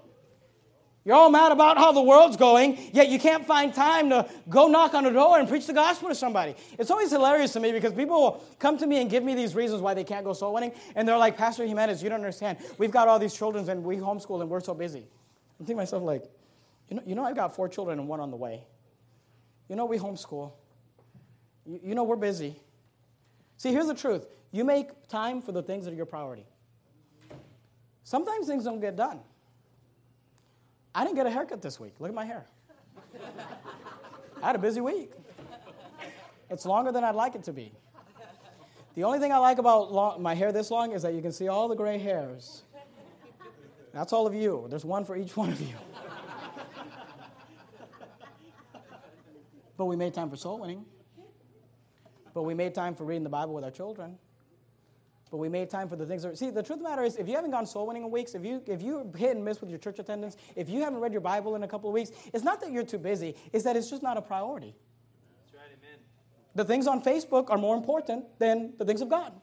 You're 1.06 1.16
all 1.16 1.30
mad 1.30 1.52
about 1.52 1.78
how 1.78 1.91
the 1.91 2.02
world's 2.02 2.36
going, 2.36 2.78
yet 2.91 3.10
you 3.10 3.20
can't 3.20 3.45
find 3.45 3.72
time 3.74 4.10
to 4.10 4.28
go 4.50 4.68
knock 4.68 4.95
on 4.95 5.06
a 5.06 5.14
door 5.14 5.39
and 5.39 5.48
preach 5.48 5.68
the 5.68 5.74
gospel 5.74 6.10
to 6.10 6.16
somebody. 6.16 6.56
It's 6.80 6.89
always 6.89 7.12
hilarious 7.12 7.54
to 7.54 7.60
me 7.60 7.72
because 7.72 7.93
people 7.93 8.20
will 8.20 8.43
come 8.58 8.80
to 8.80 8.88
me 8.88 9.00
and 9.00 9.10
give 9.10 9.24
me 9.24 9.36
these 9.36 9.54
reasons 9.54 9.82
why 9.82 9.93
they 9.93 10.04
can't 10.04 10.26
go 10.26 10.34
soul 10.34 10.56
winning, 10.56 10.72
and 10.95 11.08
they're 11.08 11.18
like, 11.18 11.38
Pastor 11.38 11.66
Jimenez, 11.66 12.02
you 12.02 12.10
don't 12.10 12.20
understand. 12.20 12.58
We've 12.80 12.91
got 12.91 13.08
all 13.08 13.20
these 13.20 13.36
children 13.36 13.70
and 13.70 13.84
we 13.84 13.98
homeschool 13.98 14.41
and 14.41 14.50
we're 14.50 14.60
so 14.60 14.74
busy. 14.74 15.08
I'm 15.60 15.66
thinking 15.66 15.78
myself, 15.78 16.02
like, 16.02 16.24
you 16.89 16.98
know, 16.98 17.04
you 17.06 17.16
know 17.16 17.24
I've 17.24 17.36
got 17.36 17.56
four 17.56 17.70
children 17.70 18.00
and 18.00 18.08
one 18.08 18.20
on 18.20 18.32
the 18.32 18.38
way. 18.38 18.66
You 19.70 19.76
know, 19.76 19.86
we 19.86 19.97
homeschool. 19.97 20.51
You, 21.65 21.80
you 21.84 21.95
know, 21.95 22.03
we're 22.03 22.15
busy. 22.15 22.55
See, 23.57 23.72
here's 23.72 23.88
the 23.88 23.95
truth 23.95 24.28
you 24.51 24.63
make 24.63 25.07
time 25.07 25.41
for 25.41 25.51
the 25.51 25.61
things 25.61 25.86
that 25.86 25.93
are 25.93 25.97
your 25.97 26.05
priority. 26.05 26.45
Sometimes 28.03 28.47
things 28.47 28.63
don't 28.63 28.80
get 28.80 28.95
done. 28.95 29.20
I 30.95 31.03
didn't 31.03 31.18
get 31.18 31.28
a 31.28 31.30
haircut 31.30 31.61
this 31.61 31.80
week. 31.80 31.95
Look 31.99 32.09
at 32.09 32.15
my 32.15 32.26
hair. 32.26 32.45
I 34.41 34.47
had 34.47 34.55
a 34.55 34.59
busy 34.59 34.82
week. 34.82 35.11
It's 36.49 36.65
longer 36.65 36.91
than 36.91 37.03
I'd 37.03 37.15
like 37.15 37.36
it 37.36 37.43
to 37.43 37.53
be. 37.53 37.74
The 38.95 39.03
only 39.03 39.20
thing 39.20 39.32
I 39.32 39.38
like 39.38 39.57
about 39.57 39.91
long, 39.91 40.22
my 40.22 40.34
hair 40.34 40.51
this 40.51 40.72
long 40.72 40.93
is 40.93 41.03
that 41.03 41.13
you 41.13 41.22
can 41.22 41.32
see 41.32 41.49
all 41.49 41.68
the 41.68 41.76
gray 41.76 41.97
hairs. 41.97 42.63
That's 43.93 44.13
all 44.13 44.26
of 44.26 44.34
you. 44.34 44.65
There's 44.70 44.86
one 44.86 45.05
for 45.05 45.15
each 45.15 45.36
one 45.36 45.49
of 45.49 45.61
you. 45.61 45.76
But 49.78 49.86
we 49.86 49.95
made 49.95 50.13
time 50.13 50.30
for 50.30 50.36
soul 50.36 50.59
winning. 50.59 50.86
But 52.34 52.43
we 52.43 52.53
made 52.53 52.73
time 52.73 52.95
for 52.95 53.03
reading 53.03 53.23
the 53.23 53.30
Bible 53.30 53.53
with 53.53 53.63
our 53.63 53.71
children. 53.71 54.17
But 55.30 55.38
we 55.38 55.49
made 55.49 55.69
time 55.69 55.89
for 55.89 55.95
the 55.95 56.05
things 56.05 56.23
that 56.23 56.38
see 56.38 56.49
the 56.49 56.63
truth 56.63 56.80
of 56.80 56.84
the 56.84 56.89
matter 56.89 57.03
is 57.03 57.17
if 57.17 57.28
you 57.28 57.36
haven't 57.36 57.51
gone 57.51 57.65
soul 57.65 57.88
winning 57.88 58.03
in 58.03 58.11
weeks, 58.11 58.34
if 58.34 58.45
you 58.45 58.61
if 58.65 58.82
you 58.82 59.11
hit 59.17 59.36
and 59.36 59.43
miss 59.43 59.59
with 59.59 59.69
your 59.69 59.80
church 59.80 59.99
attendance, 59.99 60.38
if 60.55 60.69
you 60.69 60.82
haven't 60.82 60.99
read 60.99 61.11
your 61.11 61.21
Bible 61.21 61.55
in 61.55 61.63
a 61.63 61.67
couple 61.67 61.89
of 61.89 61.93
weeks, 61.93 62.11
it's 62.34 62.43
not 62.43 62.61
that 62.61 62.71
you're 62.71 62.86
too 62.86 62.97
busy, 62.97 63.36
it's 63.51 63.63
that 63.65 63.75
it's 63.75 63.89
just 63.89 64.01
not 64.01 64.17
a 64.17 64.21
priority. 64.21 64.73
That's 65.43 65.53
right, 65.53 65.78
amen. 65.78 65.99
The 66.55 66.63
things 66.63 66.88
on 66.88 67.03
Facebook 67.03 67.49
are 67.49 67.57
more 67.57 67.75
important 67.75 68.25
than 68.39 68.73
the 68.78 68.86
things 68.86 69.01
of 69.01 69.09
God. 69.09 69.34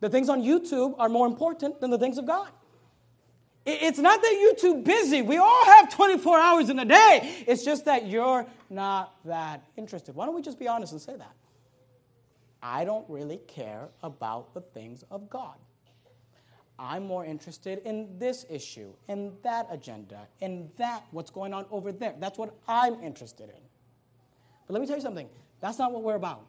The 0.00 0.08
things 0.08 0.28
on 0.28 0.42
YouTube 0.42 0.94
are 0.98 1.08
more 1.08 1.26
important 1.26 1.80
than 1.80 1.90
the 1.90 1.98
things 1.98 2.18
of 2.18 2.26
God. 2.26 2.50
It's 3.70 3.98
not 3.98 4.22
that 4.22 4.38
you're 4.40 4.54
too 4.54 4.82
busy. 4.82 5.20
We 5.20 5.36
all 5.36 5.64
have 5.66 5.94
24 5.94 6.38
hours 6.38 6.70
in 6.70 6.78
a 6.78 6.86
day. 6.86 7.44
It's 7.46 7.64
just 7.64 7.84
that 7.84 8.06
you're 8.06 8.46
not 8.70 9.14
that 9.26 9.62
interested. 9.76 10.14
Why 10.14 10.24
don't 10.24 10.34
we 10.34 10.40
just 10.40 10.58
be 10.58 10.66
honest 10.66 10.92
and 10.92 11.00
say 11.00 11.16
that? 11.16 11.34
I 12.62 12.84
don't 12.84 13.04
really 13.10 13.40
care 13.46 13.88
about 14.02 14.54
the 14.54 14.62
things 14.62 15.04
of 15.10 15.28
God. 15.28 15.54
I'm 16.78 17.06
more 17.06 17.26
interested 17.26 17.82
in 17.84 18.18
this 18.18 18.46
issue, 18.48 18.92
in 19.08 19.32
that 19.42 19.66
agenda, 19.70 20.28
in 20.40 20.70
that, 20.78 21.04
what's 21.10 21.30
going 21.30 21.52
on 21.52 21.66
over 21.70 21.92
there. 21.92 22.14
That's 22.18 22.38
what 22.38 22.54
I'm 22.66 23.02
interested 23.02 23.50
in. 23.50 23.60
But 24.66 24.74
let 24.74 24.80
me 24.80 24.86
tell 24.86 24.96
you 24.96 25.02
something 25.02 25.28
that's 25.60 25.78
not 25.78 25.92
what 25.92 26.02
we're 26.02 26.14
about. 26.14 26.46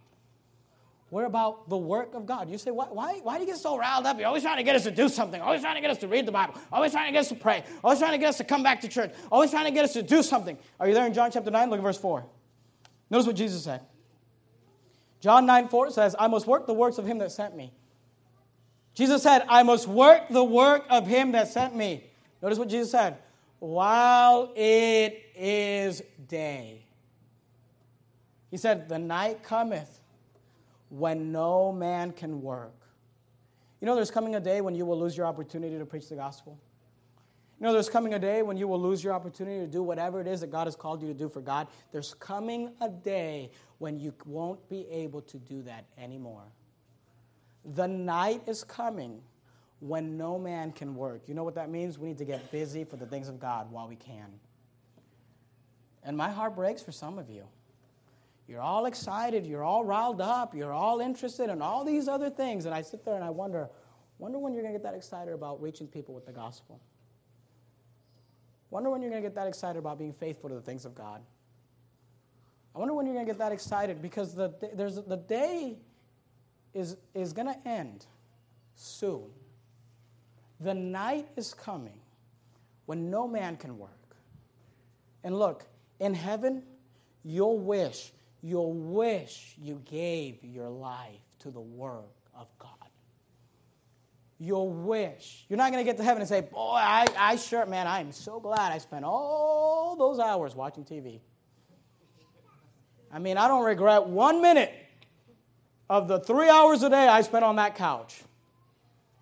We're 1.12 1.26
about 1.26 1.70
the 1.70 1.78
work 1.78 2.14
of 2.14 2.28
God. 2.28 2.49
You 2.49 2.57
say, 2.60 2.70
why, 2.70 2.86
why, 2.86 3.20
why 3.24 3.36
do 3.36 3.41
you 3.41 3.47
get 3.47 3.57
so 3.57 3.78
riled 3.78 4.05
up? 4.05 4.18
You're 4.20 4.28
always 4.28 4.43
trying 4.43 4.57
to 4.57 4.64
get 4.64 4.76
us 4.76 4.84
to 4.84 4.91
do 4.91 5.10
something, 5.10 5.41
always 5.41 5.62
trying 5.62 5.76
to 5.76 5.82
get 5.82 5.89
us 5.89 5.97
to 5.99 6.07
read 6.07 6.28
the 6.28 6.32
Bible, 6.32 6.53
always 6.72 6.91
trying 6.91 7.07
to 7.07 7.12
get 7.12 7.22
us 7.22 7.30
to 7.30 7.36
pray, 7.36 7.64
always 7.84 7.97
trying 7.97 8.12
to 8.12 8.20
get 8.20 8.30
us 8.30 8.38
to 8.38 8.43
come 8.43 8.62
back 8.62 8.82
to 8.82 8.88
church, 8.88 9.12
always 9.32 9.49
trying 9.49 9.66
to 9.66 9.72
get 9.72 9.84
us 9.84 9.93
to 9.93 10.03
do 10.03 10.22
something. 10.22 10.57
Are 10.80 10.88
you 10.88 10.93
there 10.93 11.07
in 11.07 11.14
John 11.14 11.32
chapter 11.32 11.49
9? 11.49 11.70
Look 11.70 11.80
at 11.80 11.84
verse 11.84 11.97
4. 11.97 12.26
Notice 13.10 13.26
what 13.26 13.36
Jesus 13.36 13.64
said. 13.64 13.82
John 15.20 15.47
9 15.47 15.68
4 15.68 15.91
says, 15.91 16.16
I 16.18 16.28
must 16.28 16.45
work 16.45 16.68
the 16.68 16.74
works 16.74 16.99
of 16.99 17.07
him 17.07 17.18
that 17.20 17.32
sent 17.32 17.55
me. 17.55 17.74
Jesus 18.93 19.24
said, 19.24 19.43
I 19.49 19.64
must 19.64 19.88
work 19.88 20.30
the 20.30 20.43
work 20.43 20.86
of 20.89 21.07
him 21.07 21.32
that 21.32 21.47
sent 21.47 21.76
me. 21.76 22.03
Notice 22.41 22.60
what 22.60 22.70
Jesus 22.70 22.91
said. 22.91 23.18
While 23.60 24.51
it 24.55 25.24
is 25.36 26.03
day. 26.28 26.86
He 28.51 28.57
said, 28.57 28.88
The 28.88 28.99
night 28.99 29.43
cometh 29.43 29.99
when 30.89 31.31
no 31.31 31.71
man 31.71 32.11
can 32.11 32.41
work. 32.41 32.75
You 33.81 33.85
know, 33.85 33.95
there's 33.95 34.11
coming 34.11 34.35
a 34.35 34.39
day 34.39 34.61
when 34.61 34.75
you 34.75 34.85
will 34.85 34.99
lose 34.99 35.15
your 35.15 35.25
opportunity 35.25 35.77
to 35.77 35.85
preach 35.85 36.09
the 36.09 36.15
gospel. 36.15 36.59
You 37.59 37.65
know, 37.65 37.73
there's 37.73 37.89
coming 37.89 38.13
a 38.13 38.19
day 38.19 38.41
when 38.41 38.57
you 38.57 38.67
will 38.67 38.79
lose 38.79 39.03
your 39.03 39.13
opportunity 39.13 39.59
to 39.59 39.67
do 39.67 39.83
whatever 39.83 40.21
it 40.21 40.27
is 40.27 40.41
that 40.41 40.51
God 40.51 40.67
has 40.67 40.75
called 40.75 41.01
you 41.01 41.07
to 41.09 41.13
do 41.13 41.27
for 41.27 41.41
God. 41.41 41.67
There's 41.91 42.13
coming 42.13 42.71
a 42.79 42.89
day 42.89 43.51
when 43.79 43.99
you 43.99 44.13
won't 44.25 44.67
be 44.69 44.87
able 44.89 45.21
to 45.23 45.37
do 45.37 45.61
that 45.63 45.85
anymore. 45.97 46.45
The 47.65 47.87
night 47.87 48.43
is 48.47 48.63
coming 48.63 49.21
when 49.81 50.17
no 50.17 50.39
man 50.39 50.71
can 50.71 50.95
work. 50.95 51.23
You 51.27 51.33
know 51.33 51.43
what 51.43 51.55
that 51.55 51.69
means? 51.69 51.99
We 51.99 52.07
need 52.07 52.17
to 52.19 52.25
get 52.25 52.49
busy 52.51 52.83
for 52.85 52.95
the 52.95 53.05
things 53.05 53.27
of 53.27 53.39
God 53.39 53.71
while 53.71 53.87
we 53.87 53.95
can. 53.95 54.39
And 56.03 56.15
my 56.15 56.29
heart 56.29 56.55
breaks 56.55 56.81
for 56.81 56.91
some 56.91 57.19
of 57.19 57.29
you. 57.29 57.43
You're 58.50 58.62
all 58.62 58.88
excited, 58.88 59.45
you're 59.45 59.64
all 59.64 59.86
riled 59.86 60.22
up, 60.22 60.56
you're 60.56 60.74
all 60.74 61.02
interested 61.02 61.52
in 61.52 61.62
all 61.62 61.86
these 61.86 62.08
other 62.08 62.32
things. 62.32 62.66
And 62.66 62.74
I 62.74 62.82
sit 62.82 63.06
there 63.06 63.14
and 63.14 63.24
I 63.24 63.30
wonder, 63.30 63.70
wonder 64.18 64.39
when 64.39 64.56
you're 64.56 64.64
going 64.64 64.74
to 64.74 64.80
get 64.80 64.84
that 64.91 64.95
excited 64.95 65.36
about 65.36 65.62
reaching 65.62 65.88
people 65.88 66.16
with 66.16 66.26
the 66.26 66.32
gospel. 66.32 66.82
Wonder 68.72 68.89
when 68.89 69.04
you're 69.04 69.12
going 69.12 69.22
to 69.22 69.30
get 69.30 69.36
that 69.36 69.45
excited 69.45 69.78
about 69.78 70.00
being 70.00 70.14
faithful 70.14 70.50
to 70.50 70.56
the 70.56 70.62
things 70.62 70.84
of 70.84 70.95
God. 70.95 71.22
I 72.76 72.80
wonder 72.80 72.95
when 72.95 73.06
you're 73.06 73.14
going 73.14 73.28
to 73.28 73.32
get 73.32 73.38
that 73.38 73.52
excited 73.52 74.02
because 74.02 74.34
the, 74.34 74.52
there's, 74.74 74.95
the 74.95 75.18
day 75.18 75.78
is, 76.74 76.97
is 77.14 77.34
going 77.34 77.54
to 77.54 77.68
end 77.68 78.08
soon. 78.74 79.26
The 80.60 80.74
night 80.74 81.28
is 81.36 81.54
coming 81.54 82.00
when 82.88 83.12
no 83.12 83.28
man 83.28 83.58
can 83.58 83.78
work. 83.78 83.91
And 85.24 85.38
look, 85.38 85.68
in 86.00 86.16
heaven, 86.16 86.64
you'll 87.24 87.60
wish 87.60 88.12
You'll 88.41 88.73
wish 88.73 89.55
you 89.61 89.81
gave 89.85 90.43
your 90.43 90.69
life 90.69 91.19
to 91.39 91.51
the 91.51 91.59
work 91.59 92.15
of 92.33 92.47
God. 92.57 92.71
You'll 94.39 94.71
wish. 94.71 95.45
You're 95.49 95.57
not 95.57 95.71
going 95.71 95.83
to 95.83 95.89
get 95.89 95.97
to 95.97 96.03
heaven 96.03 96.21
and 96.21 96.29
say, 96.29 96.41
Boy, 96.41 96.75
I, 96.75 97.05
I 97.17 97.35
sure, 97.35 97.65
man, 97.65 97.87
I 97.87 97.99
am 97.99 98.13
so 98.13 98.39
glad 98.39 98.71
I 98.71 98.77
spent 98.77 99.03
all 99.03 99.97
those 99.97 100.19
hours 100.19 100.55
watching 100.55 100.85
TV. 100.85 101.19
I 103.11 103.19
mean, 103.19 103.37
I 103.37 103.47
don't 103.47 103.65
regret 103.65 104.05
one 104.05 104.41
minute 104.41 104.71
of 105.89 106.07
the 106.07 106.19
three 106.19 106.49
hours 106.49 106.83
a 106.83 106.89
day 106.89 107.07
I 107.07 107.21
spent 107.21 107.43
on 107.43 107.57
that 107.57 107.75
couch. 107.75 108.21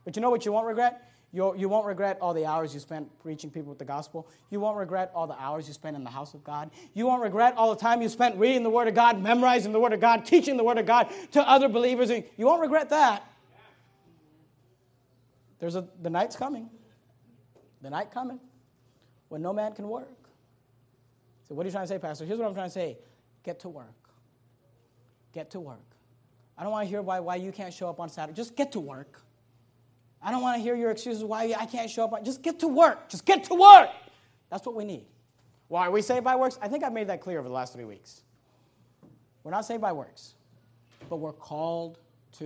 But 0.06 0.16
you 0.16 0.22
know 0.22 0.30
what 0.30 0.46
you 0.46 0.52
won't 0.52 0.68
regret? 0.68 1.07
You'll, 1.34 1.56
you 1.56 1.68
won't 1.68 1.86
regret 1.86 2.18
all 2.22 2.34
the 2.34 2.46
hours 2.46 2.74
you 2.74 2.80
spent 2.80 3.08
preaching 3.20 3.50
people 3.50 3.70
with 3.70 3.80
the 3.80 3.86
gospel. 3.86 4.30
You 4.50 4.60
won't 4.60 4.78
regret 4.78 5.12
all 5.14 5.28
the 5.28 5.40
hours 5.40 5.68
you 5.68 5.74
spent 5.74 5.98
in 5.98 6.04
the 6.04 6.10
house 6.10 6.34
of 6.34 6.44
God. 6.44 6.72
You 6.94 7.06
won't 7.06 7.22
regret 7.22 7.54
all 7.58 7.70
the 7.74 7.80
time 7.80 8.02
you 8.02 8.08
spent 8.08 8.38
reading 8.38 8.64
the 8.64 8.70
Word 8.70 8.88
of 8.88 8.96
God, 8.96 9.22
memorizing 9.22 9.74
the 9.74 9.80
Word 9.80 9.94
of 9.94 10.00
God, 10.00 10.26
teaching 10.26 10.56
the 10.56 10.64
Word 10.64 10.78
of 10.78 10.86
God 10.86 11.12
to 11.32 11.48
other 11.48 11.68
believers. 11.68 12.10
You 12.10 12.46
won't 12.46 12.62
regret 12.62 12.90
that. 12.90 13.30
There's 15.60 15.76
a, 15.76 15.88
the 16.02 16.10
night's 16.10 16.36
coming. 16.36 16.70
The 17.82 17.90
night 17.90 18.12
coming 18.12 18.40
when 19.30 19.42
no 19.42 19.54
man 19.54 19.74
can 19.74 19.88
work. 19.88 20.30
So, 21.48 21.56
what 21.56 21.66
are 21.66 21.68
you 21.68 21.72
trying 21.72 21.86
to 21.86 21.88
say, 21.88 22.00
Pastor? 22.00 22.26
Here's 22.26 22.40
what 22.40 22.48
I'm 22.48 22.54
trying 22.54 22.68
to 22.68 22.74
say 22.74 22.98
get 23.44 23.60
to 23.62 23.70
work. 23.70 24.10
Get 25.34 25.52
to 25.52 25.60
work. 25.60 25.80
I 26.58 26.64
don't 26.64 26.72
want 26.72 26.86
to 26.86 26.90
hear 26.90 27.02
why, 27.02 27.20
why 27.20 27.36
you 27.36 27.52
can't 27.52 27.74
show 27.74 27.90
up 27.90 28.00
on 28.00 28.10
Saturday. 28.10 28.36
Just 28.36 28.56
get 28.56 28.72
to 28.72 28.80
work. 28.80 29.22
I 30.22 30.32
don't 30.32 30.42
want 30.42 30.58
to 30.58 30.62
hear 30.62 30.76
your 30.76 30.92
excuses 30.92 31.24
why 31.24 31.56
I 31.58 31.66
can't 31.66 31.90
show 31.90 32.06
up. 32.06 32.24
Just 32.24 32.42
get 32.42 32.60
to 32.60 32.68
work. 32.68 33.10
Just 33.10 33.26
get 33.26 33.44
to 33.46 33.54
work. 33.54 33.90
That's 34.50 34.66
what 34.66 34.76
we 34.76 34.84
need. 34.84 35.06
Why 35.68 35.88
are 35.88 35.92
we 35.92 36.02
saved 36.02 36.24
by 36.24 36.36
works? 36.36 36.58
I 36.62 36.68
think 36.68 36.84
I've 36.84 36.94
made 36.94 37.08
that 37.08 37.22
clear 37.22 37.40
over 37.40 37.48
the 37.48 37.54
last 37.54 37.74
three 37.74 37.86
weeks. 37.86 38.22
We're 39.44 39.52
not 39.52 39.66
saved 39.66 39.82
by 39.82 39.92
works, 39.92 40.34
but 41.10 41.18
we're 41.18 41.34
called 41.34 42.00